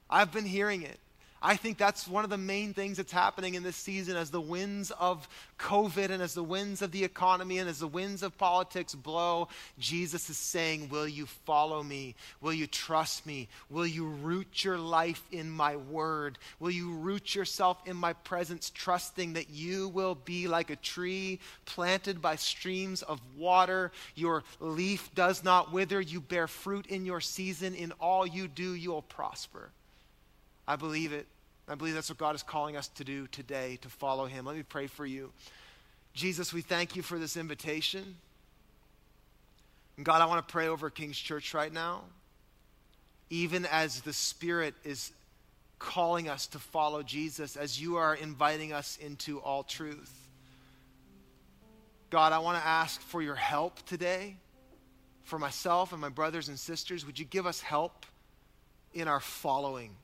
I've 0.09 0.33
been 0.33 0.47
hearing 0.47 0.83
it. 0.83 0.99
I 1.45 1.57
think 1.57 1.77
that's 1.77 2.07
one 2.07 2.23
of 2.23 2.31
the 2.31 2.39
main 2.39 2.73
things 2.73 2.99
that's 2.99 3.11
happening 3.11 3.55
in 3.55 3.65
this 3.65 3.75
season 3.75 4.17
as 4.17 4.31
the 4.31 4.41
winds 4.41 4.93
of 4.93 5.29
COVID 5.59 6.11
and 6.11 6.23
as 6.23 6.35
the 6.35 6.43
winds 6.43 6.83
of 6.83 6.93
the 6.93 7.03
economy 7.03 7.59
and 7.59 7.69
as 7.69 7.81
the 7.81 7.89
winds 7.89 8.23
of 8.23 8.39
politics 8.39 8.95
blow. 8.95 9.49
Jesus 9.77 10.31
is 10.31 10.37
saying, 10.37 10.89
Will 10.89 11.09
you 11.09 11.27
follow 11.27 11.83
me? 11.83 12.15
Will 12.41 12.53
you 12.53 12.69
trust 12.69 13.27
me? 13.27 13.49
Will 13.71 13.87
you 13.87 14.07
root 14.07 14.63
your 14.63 14.79
life 14.79 15.21
in 15.33 15.51
my 15.51 15.75
word? 15.75 16.39
Will 16.61 16.71
you 16.71 16.93
root 16.93 17.35
yourself 17.35 17.77
in 17.87 17.97
my 17.97 18.13
presence, 18.13 18.71
trusting 18.71 19.33
that 19.33 19.51
you 19.51 19.89
will 19.89 20.15
be 20.15 20.47
like 20.47 20.71
a 20.71 20.77
tree 20.77 21.41
planted 21.65 22.23
by 22.23 22.37
streams 22.37 23.03
of 23.03 23.21
water? 23.37 23.91
Your 24.15 24.45
leaf 24.61 25.13
does 25.17 25.43
not 25.43 25.73
wither. 25.73 26.01
You 26.01 26.21
bear 26.21 26.47
fruit 26.47 26.87
in 26.87 27.05
your 27.05 27.21
season. 27.21 27.75
In 27.75 27.91
all 28.01 28.25
you 28.25 28.47
do, 28.47 28.75
you'll 28.75 29.03
prosper. 29.03 29.71
I 30.69 30.77
believe 30.77 31.13
it. 31.13 31.27
I 31.69 31.75
believe 31.75 31.95
that's 31.95 32.11
what 32.11 32.19
God 32.19 32.35
is 32.35 32.43
calling 32.43 32.77
us 32.77 32.89
to 32.89 33.05
do 33.05 33.27
today, 33.29 33.79
to 33.83 33.89
follow 33.89 34.27
Him. 34.27 34.45
Let 34.45 34.57
me 34.57 34.63
pray 34.63 34.87
for 34.87 35.07
you. 35.07 35.33
Jesus, 36.13 36.53
we 36.53 36.61
thank 36.61 36.97
you 36.97 37.03
for 37.03 37.19
this 37.19 37.37
invitation. 37.37 38.17
And 39.97 40.05
God, 40.05 40.21
I 40.21 40.27
want 40.27 40.47
to 40.47 40.53
pray 40.53 40.69
over 40.69 40.91
King's 40.91 41.19
Church 41.19 41.55
right 41.55 41.73
now. 41.73 42.03
Even 43.31 43.65
as 43.67 44.01
the 44.03 44.13
Spirit 44.13 44.75
is 44.85 45.13
calling 45.79 46.29
us 46.29 46.47
to 46.49 46.59
follow 46.59 47.03
Jesus, 47.03 47.57
as 47.57 47.81
you 47.81 47.97
are 47.97 48.15
inviting 48.15 48.73
us 48.73 48.99
into 49.01 49.41
all 49.41 49.63
truth. 49.63 50.29
God, 52.11 52.33
I 52.33 52.39
want 52.39 52.61
to 52.61 52.67
ask 52.67 53.01
for 53.01 53.23
your 53.23 53.35
help 53.35 53.85
today, 53.87 54.37
for 55.25 55.39
myself 55.39 55.93
and 55.93 56.01
my 56.01 56.09
brothers 56.09 56.49
and 56.49 56.59
sisters. 56.59 57.07
Would 57.07 57.19
you 57.19 57.25
give 57.25 57.47
us 57.47 57.61
help 57.61 58.05
in 58.93 59.09
our 59.09 59.21
following? 59.21 59.97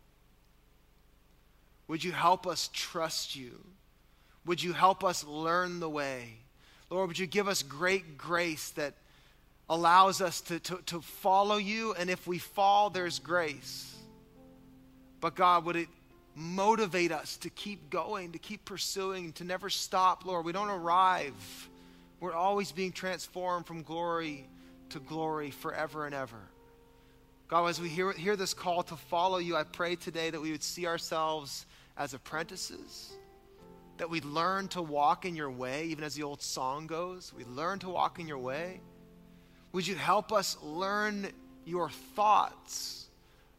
Would 1.89 2.05
you 2.05 2.12
help 2.12 2.47
us 2.47 2.70
trust 2.72 3.34
you? 3.34 3.64
Would 4.45 4.62
you 4.62 4.72
help 4.72 5.03
us 5.03 5.24
learn 5.24 5.80
the 5.80 5.91
way? 5.91 6.36
Lord, 6.91 7.09
would 7.09 7.18
you 7.18 7.26
give 7.26 7.49
us 7.49 7.62
great 7.62 8.16
grace 8.16 8.70
that 8.70 8.95
allows 9.68 10.20
us 10.20 10.41
to, 10.43 10.59
to, 10.61 10.78
to 10.86 11.01
follow 11.01 11.57
you? 11.57 11.95
And 11.95 12.09
if 12.09 12.26
we 12.26 12.39
fall, 12.39 12.91
there's 12.91 13.18
grace. 13.18 13.95
But 15.20 15.34
God, 15.34 15.64
would 15.64 15.76
it 15.76 15.89
motivate 16.34 17.11
us 17.11 17.36
to 17.39 17.51
keep 17.51 17.91
going, 17.91 18.32
to 18.32 18.39
keep 18.39 18.64
pursuing, 18.64 19.32
to 19.34 19.45
never 19.45 19.68
stop, 19.68 20.24
Lord? 20.24 20.45
We 20.45 20.53
don't 20.53 20.70
arrive. 20.70 21.68
We're 22.20 22.34
always 22.34 22.72
being 22.72 22.93
transformed 22.93 23.66
from 23.66 23.82
glory 23.82 24.47
to 24.91 25.01
glory 25.01 25.51
forever 25.51 26.07
and 26.07 26.14
ever. 26.14 26.41
God, 27.49 27.66
as 27.66 27.80
we 27.80 27.89
hear, 27.89 28.12
hear 28.12 28.36
this 28.36 28.55
call 28.55 28.82
to 28.84 28.97
follow 28.97 29.39
you, 29.39 29.57
I 29.57 29.64
pray 29.64 29.97
today 29.97 30.30
that 30.30 30.41
we 30.41 30.53
would 30.53 30.62
see 30.62 30.86
ourselves 30.86 31.66
as 31.99 32.15
apprentices, 32.15 33.13
that 33.99 34.09
we 34.09 34.21
learn 34.21 34.69
to 34.69 34.81
walk 34.81 35.25
in 35.25 35.35
your 35.35 35.51
way, 35.51 35.87
even 35.87 36.05
as 36.05 36.15
the 36.15 36.23
old 36.23 36.41
song 36.41 36.87
goes. 36.87 37.33
We 37.37 37.45
learn 37.45 37.81
to 37.81 37.89
walk 37.89 38.21
in 38.21 38.29
your 38.29 38.39
way. 38.39 38.81
Would 39.73 39.87
you 39.87 39.97
help 39.97 40.33
us 40.33 40.57
learn 40.63 41.29
your 41.65 41.91
thoughts? 41.91 43.09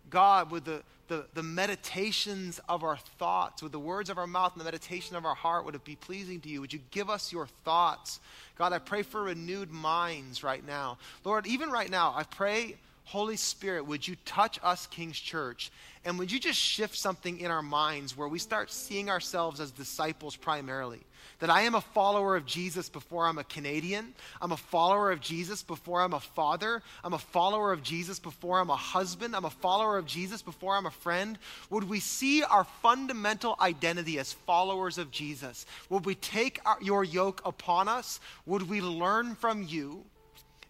God, 0.10 0.50
with 0.50 0.64
the, 0.64 0.82
the, 1.10 1.28
the 1.34 1.44
meditations 1.44 2.60
of 2.70 2.84
our 2.84 2.98
thoughts, 2.98 3.62
with 3.62 3.74
the 3.74 3.80
words 3.80 4.10
of 4.10 4.18
our 4.18 4.26
mouth 4.26 4.54
and 4.54 4.62
the 4.62 4.66
meditation 4.66 5.16
of 5.16 5.26
our 5.26 5.36
heart, 5.36 5.66
would 5.66 5.76
it 5.76 5.84
be 5.84 5.98
pleasing 5.98 6.40
to 6.42 6.50
you? 6.50 6.62
Would 6.62 6.74
you 6.74 6.80
give 6.92 7.10
us 7.10 7.32
your 7.32 7.48
thoughts? 7.66 8.20
God, 8.58 8.74
I 8.74 8.80
pray 8.80 9.04
for 9.04 9.24
renewed 9.24 9.70
minds 9.70 10.44
right 10.44 10.66
now. 10.66 10.98
Lord, 11.26 11.46
even 11.46 11.70
right 11.70 11.92
now, 11.92 12.14
I 12.16 12.24
pray 12.24 12.78
Holy 13.10 13.38
Spirit, 13.38 13.88
would 13.88 14.08
you 14.08 14.16
touch 14.24 14.60
us, 14.62 14.86
King's 14.86 15.20
Church? 15.20 15.72
And 16.06 16.20
would 16.20 16.32
you 16.32 16.40
just 16.40 16.60
shift 16.60 16.96
something 16.96 17.40
in 17.40 17.50
our 17.50 17.64
minds 17.64 18.16
where 18.16 18.28
we 18.28 18.38
start 18.38 18.72
seeing 18.72 19.10
ourselves 19.10 19.60
as 19.60 19.72
disciples 19.72 20.36
primarily? 20.36 21.00
That 21.40 21.50
I 21.50 21.62
am 21.62 21.74
a 21.74 21.82
follower 21.82 22.36
of 22.36 22.46
Jesus 22.46 22.88
before 22.88 23.26
I'm 23.26 23.40
a 23.40 23.44
Canadian. 23.44 24.14
I'm 24.40 24.52
a 24.52 24.58
follower 24.58 25.12
of 25.12 25.22
Jesus 25.22 25.64
before 25.64 26.02
I'm 26.02 26.14
a 26.14 26.20
father. 26.20 26.84
I'm 27.04 27.16
a 27.16 27.18
follower 27.18 27.74
of 27.74 27.82
Jesus 27.82 28.20
before 28.20 28.60
I'm 28.60 28.70
a 28.70 28.76
husband. 28.76 29.36
I'm 29.36 29.46
a 29.46 29.50
follower 29.50 29.98
of 29.98 30.06
Jesus 30.06 30.44
before 30.44 30.76
I'm 30.76 30.86
a 30.86 30.92
friend. 30.92 31.40
Would 31.72 31.90
we 31.90 32.00
see 32.00 32.44
our 32.44 32.66
fundamental 32.84 33.56
identity 33.60 34.20
as 34.20 34.34
followers 34.34 35.00
of 35.00 35.10
Jesus? 35.10 35.66
Would 35.90 36.06
we 36.06 36.14
take 36.14 36.60
our, 36.64 36.78
your 36.80 37.04
yoke 37.04 37.42
upon 37.44 37.88
us? 37.88 38.20
Would 38.46 38.70
we 38.70 38.82
learn 38.82 39.34
from 39.34 39.64
you? 39.64 40.06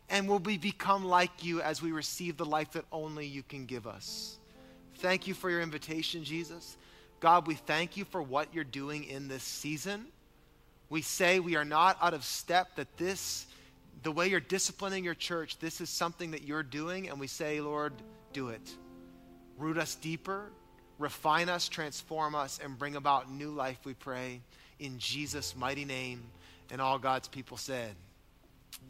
And 0.10 0.28
will 0.28 0.40
we 0.40 0.58
become 0.58 1.06
like 1.06 1.44
you 1.44 1.62
as 1.62 1.82
we 1.82 1.92
receive 1.92 2.38
the 2.38 2.46
life 2.46 2.72
that 2.72 2.86
only 2.92 3.26
you 3.26 3.44
can 3.44 3.66
give 3.66 3.86
us. 3.86 4.38
Thank 4.96 5.28
you 5.28 5.34
for 5.34 5.50
your 5.50 5.62
invitation, 5.62 6.24
Jesus. 6.24 6.78
God, 7.20 7.48
we 7.48 7.56
thank 7.56 7.98
you 7.98 8.06
for 8.06 8.22
what 8.22 8.54
you're 8.54 8.64
doing 8.64 9.04
in 9.04 9.28
this 9.28 9.44
season. 9.44 10.08
We 10.90 11.02
say 11.02 11.40
we 11.40 11.56
are 11.56 11.66
not 11.66 11.98
out 12.02 12.14
of 12.14 12.24
step, 12.24 12.76
that 12.76 12.98
this, 12.98 13.46
the 14.04 14.12
way 14.12 14.28
you're 14.28 14.40
disciplining 14.40 15.04
your 15.04 15.14
church, 15.14 15.60
this 15.60 15.82
is 15.82 15.90
something 15.90 16.32
that 16.32 16.44
you're 16.44 16.64
doing, 16.64 17.10
and 17.10 17.20
we 17.20 17.28
say, 17.28 17.62
Lord, 17.62 17.94
do 18.34 18.50
it. 18.50 18.76
Root 19.58 19.78
us 19.78 19.96
deeper, 19.96 20.50
refine 20.98 21.50
us, 21.50 21.68
transform 21.68 22.34
us, 22.34 22.60
and 22.64 22.78
bring 22.78 22.96
about 22.96 23.32
new 23.32 23.52
life, 23.52 23.78
we 23.84 23.94
pray, 23.94 24.42
in 24.80 24.98
Jesus' 24.98 25.56
mighty 25.56 25.86
name. 25.86 26.24
And 26.72 26.82
all 26.82 26.98
God's 26.98 27.28
people 27.28 27.58
said, 27.58 27.96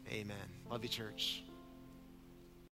Amen. 0.08 0.36
Love 0.68 0.82
you, 0.82 0.88
church. 0.88 1.44